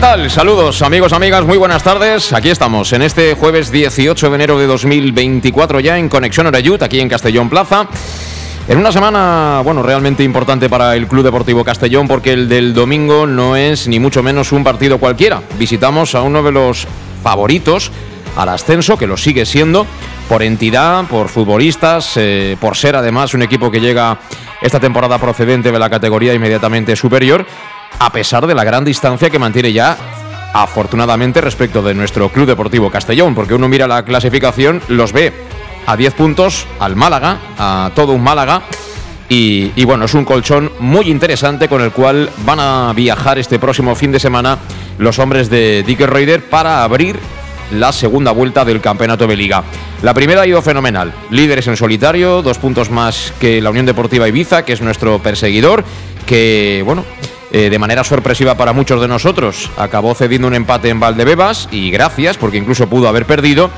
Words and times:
¿Qué 0.00 0.06
tal? 0.06 0.30
Saludos 0.30 0.80
amigos, 0.80 1.12
amigas, 1.12 1.44
muy 1.44 1.58
buenas 1.58 1.82
tardes. 1.82 2.32
Aquí 2.32 2.48
estamos 2.48 2.90
en 2.94 3.02
este 3.02 3.34
jueves 3.34 3.70
18 3.70 4.30
de 4.30 4.34
enero 4.34 4.58
de 4.58 4.66
2024 4.66 5.78
ya 5.80 5.98
en 5.98 6.08
Conexión 6.08 6.46
Orayut, 6.46 6.82
aquí 6.82 7.00
en 7.00 7.08
Castellón 7.10 7.50
Plaza. 7.50 7.86
En 8.66 8.78
una 8.78 8.92
semana, 8.92 9.60
bueno, 9.62 9.82
realmente 9.82 10.24
importante 10.24 10.70
para 10.70 10.96
el 10.96 11.06
Club 11.06 11.22
Deportivo 11.22 11.64
Castellón 11.64 12.08
porque 12.08 12.32
el 12.32 12.48
del 12.48 12.72
domingo 12.72 13.26
no 13.26 13.56
es 13.56 13.88
ni 13.88 14.00
mucho 14.00 14.22
menos 14.22 14.52
un 14.52 14.64
partido 14.64 14.96
cualquiera. 14.96 15.42
Visitamos 15.58 16.14
a 16.14 16.22
uno 16.22 16.42
de 16.42 16.52
los 16.52 16.86
favoritos 17.22 17.92
al 18.38 18.48
ascenso, 18.48 18.96
que 18.96 19.06
lo 19.06 19.18
sigue 19.18 19.44
siendo, 19.44 19.86
por 20.30 20.42
entidad, 20.42 21.04
por 21.08 21.28
futbolistas, 21.28 22.16
eh, 22.16 22.56
por 22.58 22.74
ser 22.74 22.96
además 22.96 23.34
un 23.34 23.42
equipo 23.42 23.70
que 23.70 23.82
llega 23.82 24.18
esta 24.62 24.80
temporada 24.80 25.18
procedente 25.18 25.70
de 25.70 25.78
la 25.78 25.90
categoría 25.90 26.32
inmediatamente 26.32 26.96
superior 26.96 27.44
a 27.98 28.12
pesar 28.12 28.46
de 28.46 28.54
la 28.54 28.64
gran 28.64 28.84
distancia 28.84 29.30
que 29.30 29.38
mantiene 29.38 29.72
ya 29.72 29.96
afortunadamente 30.52 31.40
respecto 31.40 31.82
de 31.82 31.94
nuestro 31.94 32.28
Club 32.30 32.46
Deportivo 32.46 32.90
Castellón, 32.90 33.34
porque 33.34 33.54
uno 33.54 33.68
mira 33.68 33.86
la 33.86 34.04
clasificación, 34.04 34.82
los 34.88 35.12
ve 35.12 35.32
a 35.86 35.96
10 35.96 36.14
puntos 36.14 36.66
al 36.78 36.96
Málaga, 36.96 37.38
a 37.58 37.90
todo 37.94 38.12
un 38.12 38.22
Málaga. 38.22 38.62
Y, 39.32 39.84
bueno, 39.84 40.06
es 40.06 40.14
un 40.14 40.24
colchón 40.24 40.72
muy 40.80 41.08
interesante 41.08 41.68
con 41.68 41.82
el 41.82 41.92
cual 41.92 42.28
van 42.38 42.58
a 42.58 42.92
viajar 42.96 43.38
este 43.38 43.60
próximo 43.60 43.94
fin 43.94 44.10
de 44.10 44.18
semana 44.18 44.58
los 44.98 45.20
hombres 45.20 45.48
de 45.48 45.84
Dick 45.86 46.00
Reuter 46.00 46.50
para 46.50 46.82
abrir 46.82 47.16
la 47.70 47.92
segunda 47.92 48.32
vuelta 48.32 48.64
del 48.64 48.80
campeonato 48.80 49.28
de 49.28 49.36
liga. 49.36 49.62
La 50.02 50.14
primera 50.14 50.42
ha 50.42 50.46
ido 50.48 50.60
fenomenal. 50.62 51.12
Líderes 51.30 51.68
en 51.68 51.76
solitario, 51.76 52.42
dos 52.42 52.58
puntos 52.58 52.90
más 52.90 53.32
que 53.38 53.60
la 53.60 53.70
Unión 53.70 53.86
Deportiva 53.86 54.26
Ibiza, 54.26 54.64
que 54.64 54.72
es 54.72 54.80
nuestro 54.80 55.20
perseguidor, 55.20 55.84
que 56.26 56.82
bueno, 56.84 57.04
eh, 57.52 57.70
de 57.70 57.78
manera 57.78 58.04
sorpresiva 58.04 58.56
para 58.56 58.72
muchos 58.72 59.00
de 59.00 59.08
nosotros. 59.08 59.70
Acabó 59.76 60.14
cediendo 60.14 60.48
un 60.48 60.54
empate 60.54 60.88
en 60.88 61.00
Valdebebas 61.00 61.68
y 61.70 61.90
gracias, 61.90 62.36
porque 62.36 62.58
incluso 62.58 62.88
pudo 62.88 63.08
haber 63.08 63.26
perdido. 63.26 63.70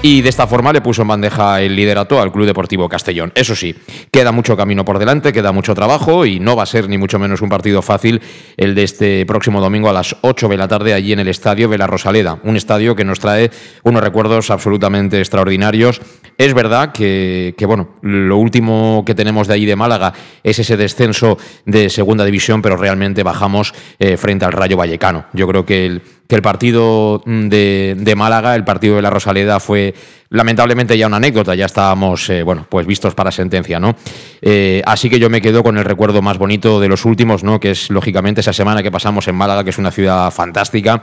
Y 0.00 0.22
de 0.22 0.28
esta 0.28 0.46
forma 0.46 0.72
le 0.72 0.80
puso 0.80 1.02
en 1.02 1.08
bandeja 1.08 1.60
el 1.60 1.74
liderato 1.74 2.20
al 2.20 2.30
Club 2.30 2.46
Deportivo 2.46 2.88
Castellón. 2.88 3.32
Eso 3.34 3.56
sí, 3.56 3.74
queda 4.12 4.30
mucho 4.30 4.56
camino 4.56 4.84
por 4.84 5.00
delante, 5.00 5.32
queda 5.32 5.50
mucho 5.50 5.74
trabajo 5.74 6.24
y 6.24 6.38
no 6.38 6.54
va 6.54 6.62
a 6.62 6.66
ser 6.66 6.88
ni 6.88 6.96
mucho 6.96 7.18
menos 7.18 7.42
un 7.42 7.48
partido 7.48 7.82
fácil 7.82 8.22
el 8.56 8.76
de 8.76 8.84
este 8.84 9.26
próximo 9.26 9.60
domingo 9.60 9.88
a 9.88 9.92
las 9.92 10.14
8 10.20 10.48
de 10.48 10.56
la 10.56 10.68
tarde 10.68 10.94
allí 10.94 11.12
en 11.12 11.18
el 11.18 11.26
estadio 11.26 11.68
de 11.68 11.78
la 11.78 11.88
Rosaleda. 11.88 12.38
Un 12.44 12.56
estadio 12.56 12.94
que 12.94 13.04
nos 13.04 13.18
trae 13.18 13.50
unos 13.82 14.00
recuerdos 14.00 14.52
absolutamente 14.52 15.18
extraordinarios. 15.18 16.00
Es 16.38 16.54
verdad 16.54 16.92
que, 16.92 17.56
que 17.58 17.66
bueno, 17.66 17.96
lo 18.02 18.36
último 18.36 19.02
que 19.04 19.16
tenemos 19.16 19.48
de 19.48 19.54
allí 19.54 19.66
de 19.66 19.74
Málaga 19.74 20.12
es 20.44 20.60
ese 20.60 20.76
descenso 20.76 21.38
de 21.66 21.90
segunda 21.90 22.24
división, 22.24 22.62
pero 22.62 22.76
realmente 22.76 23.24
bajamos 23.24 23.74
eh, 23.98 24.16
frente 24.16 24.44
al 24.44 24.52
Rayo 24.52 24.76
Vallecano. 24.76 25.26
Yo 25.32 25.48
creo 25.48 25.66
que 25.66 25.86
el 25.86 26.02
que 26.28 26.36
el 26.36 26.42
partido 26.42 27.22
de, 27.24 27.96
de, 27.98 28.14
Málaga, 28.14 28.54
el 28.54 28.64
partido 28.64 28.96
de 28.96 29.02
la 29.02 29.08
Rosaleda, 29.08 29.60
fue 29.60 29.94
lamentablemente 30.28 30.98
ya 30.98 31.06
una 31.06 31.16
anécdota, 31.16 31.54
ya 31.54 31.64
estábamos, 31.64 32.28
eh, 32.28 32.42
bueno, 32.42 32.66
pues 32.68 32.86
vistos 32.86 33.14
para 33.14 33.32
sentencia, 33.32 33.80
¿no? 33.80 33.96
Eh, 34.42 34.82
así 34.84 35.08
que 35.08 35.18
yo 35.18 35.30
me 35.30 35.40
quedo 35.40 35.62
con 35.62 35.78
el 35.78 35.86
recuerdo 35.86 36.20
más 36.20 36.36
bonito 36.36 36.80
de 36.80 36.88
los 36.88 37.06
últimos, 37.06 37.44
¿no? 37.44 37.58
Que 37.58 37.70
es 37.70 37.88
lógicamente 37.88 38.42
esa 38.42 38.52
semana 38.52 38.82
que 38.82 38.90
pasamos 38.90 39.26
en 39.26 39.36
Málaga, 39.36 39.64
que 39.64 39.70
es 39.70 39.78
una 39.78 39.90
ciudad 39.90 40.30
fantástica 40.30 41.02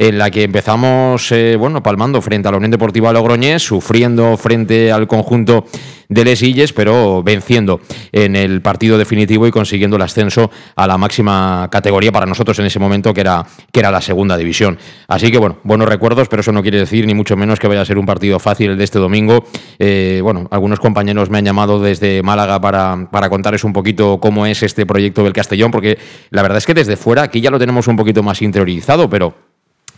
en 0.00 0.16
la 0.16 0.30
que 0.30 0.44
empezamos, 0.44 1.30
eh, 1.30 1.56
bueno, 1.56 1.82
palmando 1.82 2.22
frente 2.22 2.48
a 2.48 2.52
la 2.52 2.56
Unión 2.56 2.70
Deportiva 2.70 3.12
Logroñés, 3.12 3.62
sufriendo 3.62 4.34
frente 4.38 4.90
al 4.90 5.06
conjunto 5.06 5.66
de 6.08 6.24
Les 6.24 6.42
Illes, 6.42 6.72
pero 6.72 7.22
venciendo 7.22 7.82
en 8.10 8.34
el 8.34 8.62
partido 8.62 8.96
definitivo 8.96 9.46
y 9.46 9.50
consiguiendo 9.50 9.96
el 9.96 10.02
ascenso 10.02 10.50
a 10.74 10.86
la 10.86 10.96
máxima 10.96 11.68
categoría 11.70 12.10
para 12.12 12.24
nosotros 12.24 12.58
en 12.60 12.64
ese 12.64 12.78
momento, 12.78 13.12
que 13.12 13.20
era, 13.20 13.44
que 13.70 13.80
era 13.80 13.90
la 13.90 14.00
segunda 14.00 14.38
división. 14.38 14.78
Así 15.06 15.30
que, 15.30 15.36
bueno, 15.36 15.58
buenos 15.64 15.86
recuerdos, 15.86 16.28
pero 16.28 16.40
eso 16.40 16.50
no 16.50 16.62
quiere 16.62 16.78
decir 16.78 17.06
ni 17.06 17.12
mucho 17.12 17.36
menos 17.36 17.58
que 17.58 17.68
vaya 17.68 17.82
a 17.82 17.84
ser 17.84 17.98
un 17.98 18.06
partido 18.06 18.38
fácil 18.38 18.70
el 18.70 18.78
de 18.78 18.84
este 18.84 18.98
domingo. 18.98 19.44
Eh, 19.78 20.20
bueno, 20.22 20.48
algunos 20.50 20.80
compañeros 20.80 21.28
me 21.28 21.36
han 21.36 21.44
llamado 21.44 21.78
desde 21.78 22.22
Málaga 22.22 22.58
para, 22.58 23.10
para 23.12 23.28
contarles 23.28 23.64
un 23.64 23.74
poquito 23.74 24.18
cómo 24.18 24.46
es 24.46 24.62
este 24.62 24.86
proyecto 24.86 25.24
del 25.24 25.34
Castellón, 25.34 25.70
porque 25.70 25.98
la 26.30 26.40
verdad 26.40 26.56
es 26.56 26.64
que 26.64 26.72
desde 26.72 26.96
fuera 26.96 27.20
aquí 27.20 27.42
ya 27.42 27.50
lo 27.50 27.58
tenemos 27.58 27.86
un 27.86 27.96
poquito 27.96 28.22
más 28.22 28.40
interiorizado, 28.40 29.10
pero 29.10 29.49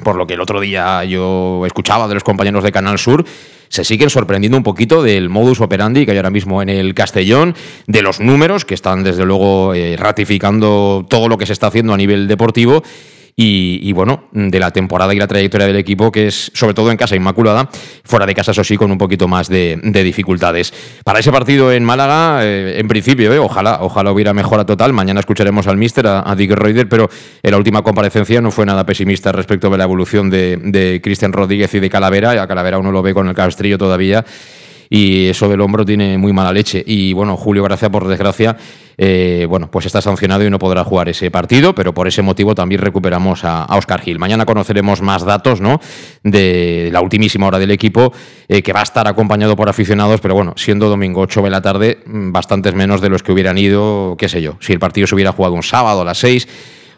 por 0.02 0.16
lo 0.16 0.26
que 0.26 0.34
el 0.34 0.40
otro 0.40 0.60
día 0.60 1.04
yo 1.04 1.64
escuchaba 1.66 2.08
de 2.08 2.14
los 2.14 2.24
compañeros 2.24 2.64
de 2.64 2.72
Canal 2.72 2.98
Sur, 2.98 3.24
se 3.68 3.84
siguen 3.84 4.10
sorprendiendo 4.10 4.58
un 4.58 4.62
poquito 4.62 5.02
del 5.02 5.30
modus 5.30 5.60
operandi 5.60 6.04
que 6.04 6.10
hay 6.10 6.18
ahora 6.18 6.30
mismo 6.30 6.60
en 6.60 6.68
el 6.68 6.92
Castellón, 6.92 7.54
de 7.86 8.02
los 8.02 8.20
números 8.20 8.66
que 8.66 8.74
están 8.74 9.02
desde 9.02 9.24
luego 9.24 9.72
eh, 9.74 9.96
ratificando 9.96 11.06
todo 11.08 11.28
lo 11.28 11.38
que 11.38 11.46
se 11.46 11.54
está 11.54 11.68
haciendo 11.68 11.94
a 11.94 11.96
nivel 11.96 12.28
deportivo 12.28 12.82
y, 13.34 13.92
bueno, 13.92 14.24
de 14.32 14.60
la 14.60 14.70
temporada 14.70 15.14
y 15.14 15.18
la 15.18 15.26
trayectoria 15.26 15.66
del 15.66 15.76
equipo, 15.76 16.12
que 16.12 16.26
es 16.26 16.50
sobre 16.54 16.74
todo 16.74 16.90
en 16.90 16.98
casa 16.98 17.16
inmaculada, 17.16 17.70
fuera 18.04 18.26
de 18.26 18.34
casa, 18.34 18.50
eso 18.50 18.62
sí, 18.62 18.76
con 18.76 18.92
un 18.92 18.98
poquito 18.98 19.26
más 19.26 19.48
de, 19.48 19.78
dificultades. 19.82 20.72
Para 21.02 21.20
ese 21.20 21.32
partido 21.32 21.72
en 21.72 21.82
Málaga, 21.84 22.44
eh, 22.44 22.78
en 22.78 22.88
principio, 22.88 23.32
eh, 23.32 23.38
ojalá, 23.38 23.78
ojalá 23.80 24.12
hubiera 24.12 24.34
mejora 24.34 24.66
total. 24.66 24.92
Mañana 24.92 25.20
escucharemos 25.20 25.66
al 25.66 25.78
míster, 25.78 26.06
a, 26.06 26.34
Dick 26.36 26.52
Reuter, 26.52 26.88
pero 26.88 27.08
en 27.42 27.50
la 27.50 27.56
última 27.56 27.82
comparecencia 27.82 28.40
no 28.40 28.50
fue 28.50 28.66
nada 28.66 28.84
pesimista 28.84 29.32
respecto 29.32 29.70
de 29.70 29.78
la 29.78 29.84
evolución 29.84 30.28
de, 30.28 31.00
Cristian 31.02 31.32
Rodríguez 31.32 31.72
y 31.74 31.80
de 31.80 31.88
Calavera. 31.88 32.42
A 32.42 32.46
Calavera 32.46 32.78
uno 32.78 32.92
lo 32.92 33.02
ve 33.02 33.14
con 33.14 33.28
el 33.28 33.34
castrillo 33.34 33.78
todavía 33.78 34.24
y 34.90 35.28
eso 35.28 35.48
del 35.48 35.62
hombro 35.62 35.86
tiene 35.86 36.18
muy 36.18 36.34
mala 36.34 36.52
leche. 36.52 36.82
Y 36.86 37.14
bueno, 37.14 37.36
Julio 37.38 37.62
Gracia, 37.62 37.88
por 37.88 38.06
desgracia, 38.06 38.58
eh, 38.98 39.46
bueno, 39.48 39.70
pues 39.70 39.86
está 39.86 40.00
sancionado 40.00 40.44
y 40.44 40.50
no 40.50 40.58
podrá 40.58 40.84
jugar 40.84 41.08
ese 41.08 41.30
partido, 41.30 41.74
pero 41.74 41.94
por 41.94 42.08
ese 42.08 42.22
motivo 42.22 42.54
también 42.54 42.80
recuperamos 42.80 43.44
a, 43.44 43.66
Oscar 43.76 44.00
Gil. 44.00 44.18
Mañana 44.18 44.44
conoceremos 44.44 45.02
más 45.02 45.24
datos 45.24 45.60
¿no? 45.60 45.80
de 46.22 46.90
la 46.92 47.00
ultimísima 47.00 47.46
hora 47.46 47.58
del 47.58 47.70
equipo, 47.70 48.12
eh, 48.48 48.62
que 48.62 48.72
va 48.72 48.80
a 48.80 48.84
estar 48.84 49.08
acompañado 49.08 49.56
por 49.56 49.68
aficionados, 49.68 50.20
pero 50.20 50.34
bueno, 50.34 50.54
siendo 50.56 50.88
domingo 50.88 51.20
8 51.20 51.42
de 51.42 51.50
la 51.50 51.62
tarde, 51.62 51.98
mm, 52.06 52.32
bastantes 52.32 52.74
menos 52.74 53.00
de 53.00 53.08
los 53.08 53.22
que 53.22 53.32
hubieran 53.32 53.58
ido, 53.58 54.16
qué 54.18 54.28
sé 54.28 54.42
yo, 54.42 54.56
si 54.60 54.72
el 54.72 54.78
partido 54.78 55.06
se 55.06 55.14
hubiera 55.14 55.32
jugado 55.32 55.54
un 55.54 55.62
sábado 55.62 56.02
a 56.02 56.04
las 56.04 56.18
6 56.18 56.48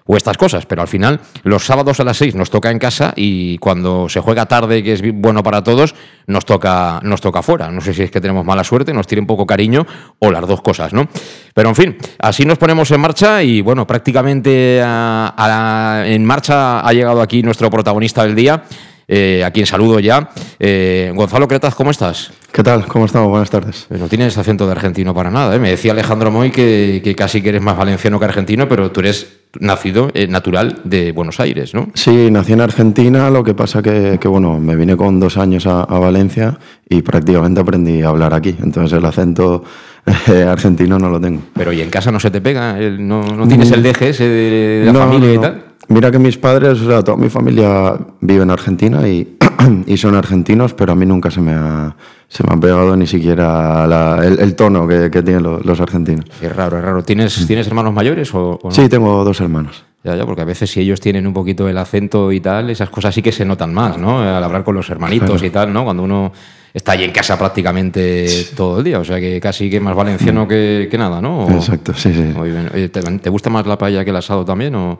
o 0.06 0.16
estas 0.16 0.36
cosas, 0.36 0.66
pero 0.66 0.82
al 0.82 0.88
final 0.88 1.20
los 1.44 1.64
sábados 1.64 1.98
a 1.98 2.04
las 2.04 2.18
6 2.18 2.34
nos 2.34 2.50
toca 2.50 2.70
en 2.70 2.78
casa 2.78 3.14
y 3.16 3.56
cuando 3.58 4.08
se 4.08 4.20
juega 4.20 4.46
tarde, 4.46 4.82
que 4.82 4.92
es 4.92 5.02
bueno 5.14 5.42
para 5.42 5.62
todos, 5.62 5.94
nos 6.26 6.44
toca, 6.44 7.00
nos 7.02 7.20
toca 7.22 7.42
fuera. 7.42 7.70
No 7.70 7.80
sé 7.80 7.94
si 7.94 8.02
es 8.02 8.10
que 8.10 8.20
tenemos 8.20 8.44
mala 8.44 8.64
suerte, 8.64 8.92
nos 8.92 9.06
tiene 9.06 9.22
un 9.22 9.26
poco 9.26 9.46
cariño 9.46 9.86
o 10.18 10.30
las 10.30 10.46
dos 10.46 10.60
cosas, 10.60 10.92
¿no? 10.92 11.08
Pero 11.54 11.70
en 11.70 11.74
fin, 11.74 11.96
así 12.18 12.44
nos 12.44 12.58
ponemos 12.58 12.90
en 12.90 13.00
marcha 13.00 13.42
y 13.42 13.62
bueno, 13.62 13.86
prácticamente 13.86 14.78
en 14.78 16.24
marcha 16.24 16.80
ha 16.80 16.92
llegado 16.92 17.22
aquí 17.22 17.42
nuestro 17.42 17.70
protagonista 17.70 18.24
del 18.24 18.34
día. 18.34 18.64
Eh, 19.08 19.42
a 19.44 19.50
quien 19.50 19.66
saludo 19.66 20.00
ya. 20.00 20.30
Eh, 20.58 21.12
Gonzalo 21.14 21.48
Cretas, 21.48 21.74
¿cómo 21.74 21.90
estás? 21.90 22.32
¿Qué 22.52 22.62
tal? 22.62 22.86
¿Cómo 22.86 23.06
estamos? 23.06 23.28
Buenas 23.28 23.50
tardes. 23.50 23.86
Pues 23.88 24.00
no 24.00 24.08
tienes 24.08 24.36
acento 24.38 24.66
de 24.66 24.72
argentino 24.72 25.14
para 25.14 25.30
nada. 25.30 25.54
¿eh? 25.54 25.58
Me 25.58 25.70
decía 25.70 25.92
Alejandro 25.92 26.30
Moy 26.30 26.50
que, 26.50 27.00
que, 27.02 27.14
casi 27.14 27.42
que 27.42 27.50
eres 27.50 27.62
más 27.62 27.76
valenciano 27.76 28.18
que 28.18 28.24
argentino, 28.24 28.68
pero 28.68 28.90
tú 28.90 29.00
eres 29.00 29.26
nacido 29.60 30.10
eh, 30.14 30.26
natural 30.26 30.80
de 30.84 31.12
Buenos 31.12 31.40
Aires, 31.40 31.74
¿no? 31.74 31.88
Sí, 31.94 32.30
nací 32.30 32.52
en 32.52 32.60
Argentina, 32.60 33.30
lo 33.30 33.44
que 33.44 33.54
pasa 33.54 33.82
que, 33.82 34.18
que 34.20 34.28
bueno, 34.28 34.58
me 34.58 34.76
vine 34.76 34.96
con 34.96 35.20
dos 35.20 35.36
años 35.36 35.66
a, 35.66 35.82
a, 35.82 35.98
Valencia 35.98 36.58
y 36.88 37.02
prácticamente 37.02 37.60
aprendí 37.60 38.02
a 38.02 38.08
hablar 38.08 38.34
aquí. 38.34 38.54
Entonces 38.62 38.96
el 38.98 39.04
acento 39.04 39.64
argentino 40.48 40.98
no 40.98 41.08
lo 41.08 41.20
tengo. 41.20 41.40
Pero 41.54 41.72
¿y 41.72 41.80
en 41.80 41.90
casa 41.90 42.10
no 42.12 42.20
se 42.20 42.30
te 42.30 42.40
pega? 42.40 42.74
¿No, 42.98 43.22
no 43.24 43.46
tienes 43.48 43.70
el 43.70 43.82
deje 43.82 44.10
ese 44.10 44.24
de, 44.28 44.82
la 44.86 44.92
no, 44.92 44.98
familia 45.00 45.28
no, 45.28 45.34
y 45.34 45.38
tal? 45.38 45.64
Mira 45.88 46.10
que 46.10 46.18
mis 46.18 46.38
padres, 46.38 46.80
o 46.80 46.86
sea, 46.88 47.02
toda 47.02 47.16
mi 47.18 47.28
familia 47.28 47.94
vive 48.20 48.42
en 48.42 48.50
Argentina 48.50 49.06
y, 49.06 49.36
y 49.86 49.96
son 49.98 50.14
argentinos, 50.14 50.72
pero 50.74 50.92
a 50.92 50.94
mí 50.94 51.04
nunca 51.04 51.30
se 51.30 51.40
me 51.42 51.52
ha, 51.52 51.94
se 52.26 52.42
me 52.42 52.54
ha 52.54 52.56
pegado 52.58 52.96
ni 52.96 53.06
siquiera 53.06 53.86
la- 53.86 54.24
el, 54.24 54.40
el 54.40 54.54
tono 54.54 54.88
que, 54.88 55.10
que 55.10 55.22
tienen 55.22 55.42
los, 55.42 55.64
los 55.64 55.80
argentinos. 55.80 56.24
Es 56.40 56.54
raro, 56.56 56.78
es 56.78 56.84
raro. 56.84 57.02
¿Tienes, 57.02 57.46
¿tienes 57.46 57.66
hermanos 57.66 57.92
mayores 57.92 58.34
o, 58.34 58.58
o 58.62 58.68
no? 58.68 58.70
Sí, 58.70 58.88
tengo 58.88 59.24
dos 59.24 59.40
hermanos. 59.42 59.84
Ya, 60.02 60.16
ya, 60.16 60.24
porque 60.26 60.42
a 60.42 60.46
veces 60.46 60.70
si 60.70 60.80
ellos 60.80 61.00
tienen 61.00 61.26
un 61.26 61.32
poquito 61.34 61.68
el 61.68 61.76
acento 61.78 62.30
y 62.32 62.40
tal, 62.40 62.68
esas 62.70 62.88
cosas 62.90 63.14
sí 63.14 63.20
que 63.22 63.32
se 63.32 63.44
notan 63.44 63.72
más, 63.72 63.96
¿no? 63.98 64.20
Al 64.20 64.42
hablar 64.44 64.62
con 64.64 64.74
los 64.74 64.88
hermanitos 64.90 65.42
y 65.42 65.50
tal, 65.50 65.72
¿no? 65.72 65.84
Cuando 65.84 66.02
uno 66.02 66.30
está 66.74 66.92
ahí 66.92 67.04
en 67.04 67.12
casa 67.12 67.38
prácticamente 67.38 68.26
todo 68.56 68.78
el 68.78 68.84
día, 68.84 68.98
o 68.98 69.04
sea 69.04 69.18
que 69.20 69.40
casi 69.40 69.70
que 69.70 69.80
más 69.80 69.94
valenciano 69.94 70.46
que, 70.48 70.88
que 70.90 70.98
nada, 70.98 71.20
¿no? 71.20 71.46
O- 71.46 71.50
Exacto, 71.52 71.94
sí, 71.94 72.12
sí. 72.12 72.20
Muy 72.22 72.50
bien. 72.50 72.68
Oye, 72.74 72.88
¿te, 72.88 73.00
te 73.00 73.30
gusta 73.30 73.48
más 73.48 73.66
la 73.66 73.78
paella 73.78 74.04
que 74.04 74.10
el 74.10 74.16
asado 74.16 74.44
también 74.44 74.74
o, 74.74 74.98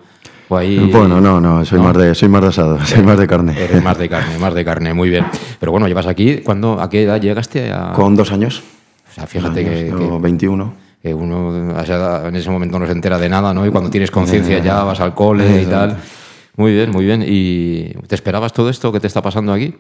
o 0.48 0.56
ahí... 0.56 0.88
Bueno, 0.92 1.20
no, 1.20 1.40
no, 1.40 1.64
soy, 1.64 1.78
¿No? 1.78 1.84
Más, 1.86 1.96
de, 1.96 2.14
soy 2.14 2.28
más 2.28 2.42
de 2.42 2.48
asado, 2.48 2.84
soy 2.86 3.02
más 3.02 3.18
de 3.18 3.26
carne. 3.26 3.54
Eres 3.60 3.82
más 3.82 3.98
de 3.98 4.08
carne, 4.08 4.38
más 4.38 4.54
de 4.54 4.64
carne, 4.64 4.94
muy 4.94 5.10
bien. 5.10 5.26
Pero 5.58 5.72
bueno, 5.72 5.88
llevas 5.88 6.06
aquí, 6.06 6.38
¿cuándo, 6.38 6.80
¿a 6.80 6.88
qué 6.88 7.02
edad 7.02 7.20
llegaste 7.20 7.72
a...? 7.72 7.92
Con 7.92 8.14
dos 8.16 8.30
años. 8.32 8.62
O 9.10 9.14
sea, 9.14 9.26
fíjate 9.26 9.64
que, 9.64 9.70
años, 9.70 9.98
que- 9.98 10.04
o 10.04 10.20
21. 10.20 10.74
que 11.02 11.12
uno 11.14 11.70
en 12.26 12.36
ese 12.36 12.50
momento 12.50 12.78
no 12.78 12.86
se 12.86 12.92
entera 12.92 13.18
de 13.18 13.28
nada, 13.28 13.52
¿no? 13.52 13.66
Y 13.66 13.70
cuando 13.70 13.90
tienes 13.90 14.10
conciencia 14.10 14.58
ya 14.60 14.82
vas 14.84 15.00
al 15.00 15.14
cole 15.14 15.62
y 15.62 15.66
tal. 15.66 15.96
Muy 16.56 16.72
bien, 16.72 16.90
muy 16.92 17.04
bien. 17.04 17.24
¿Y 17.26 17.88
te 18.06 18.14
esperabas 18.14 18.52
todo 18.52 18.70
esto 18.70 18.90
que 18.92 19.00
te 19.00 19.06
está 19.08 19.20
pasando 19.20 19.52
aquí? 19.52 19.74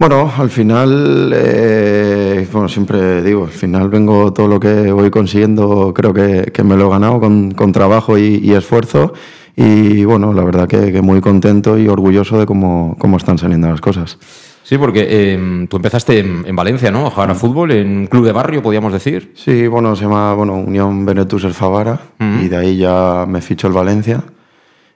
Bueno, 0.00 0.32
al 0.34 0.48
final, 0.48 1.30
eh, 1.36 2.48
bueno, 2.50 2.68
siempre 2.70 3.22
digo, 3.22 3.44
al 3.44 3.50
final 3.50 3.90
vengo 3.90 4.32
todo 4.32 4.48
lo 4.48 4.58
que 4.58 4.90
voy 4.90 5.10
consiguiendo, 5.10 5.92
creo 5.94 6.14
que, 6.14 6.50
que 6.54 6.64
me 6.64 6.74
lo 6.74 6.86
he 6.86 6.90
ganado 6.90 7.20
con, 7.20 7.50
con 7.50 7.70
trabajo 7.70 8.16
y, 8.16 8.40
y 8.42 8.54
esfuerzo. 8.54 9.12
Y 9.56 10.04
bueno, 10.06 10.32
la 10.32 10.42
verdad 10.42 10.66
que, 10.66 10.90
que 10.90 11.02
muy 11.02 11.20
contento 11.20 11.76
y 11.76 11.86
orgulloso 11.86 12.38
de 12.38 12.46
cómo, 12.46 12.96
cómo 12.98 13.18
están 13.18 13.36
saliendo 13.36 13.68
las 13.68 13.82
cosas. 13.82 14.18
Sí, 14.62 14.78
porque 14.78 15.06
eh, 15.06 15.66
tú 15.68 15.76
empezaste 15.76 16.20
en, 16.20 16.44
en 16.46 16.56
Valencia, 16.56 16.90
¿no? 16.90 17.06
A 17.06 17.10
jugar 17.10 17.30
a 17.30 17.34
fútbol 17.34 17.70
en 17.72 17.88
un 17.98 18.06
club 18.06 18.24
de 18.24 18.32
barrio, 18.32 18.62
podríamos 18.62 18.94
decir. 18.94 19.32
Sí, 19.34 19.66
bueno, 19.66 19.94
se 19.96 20.04
llama 20.04 20.32
bueno, 20.32 20.54
Unión 20.54 21.04
Benetus 21.04 21.44
El 21.44 21.52
Favara 21.52 22.00
y 22.42 22.48
de 22.48 22.56
ahí 22.56 22.76
ya 22.78 23.26
me 23.28 23.42
fichó 23.42 23.66
el 23.66 23.74
Valencia. 23.74 24.24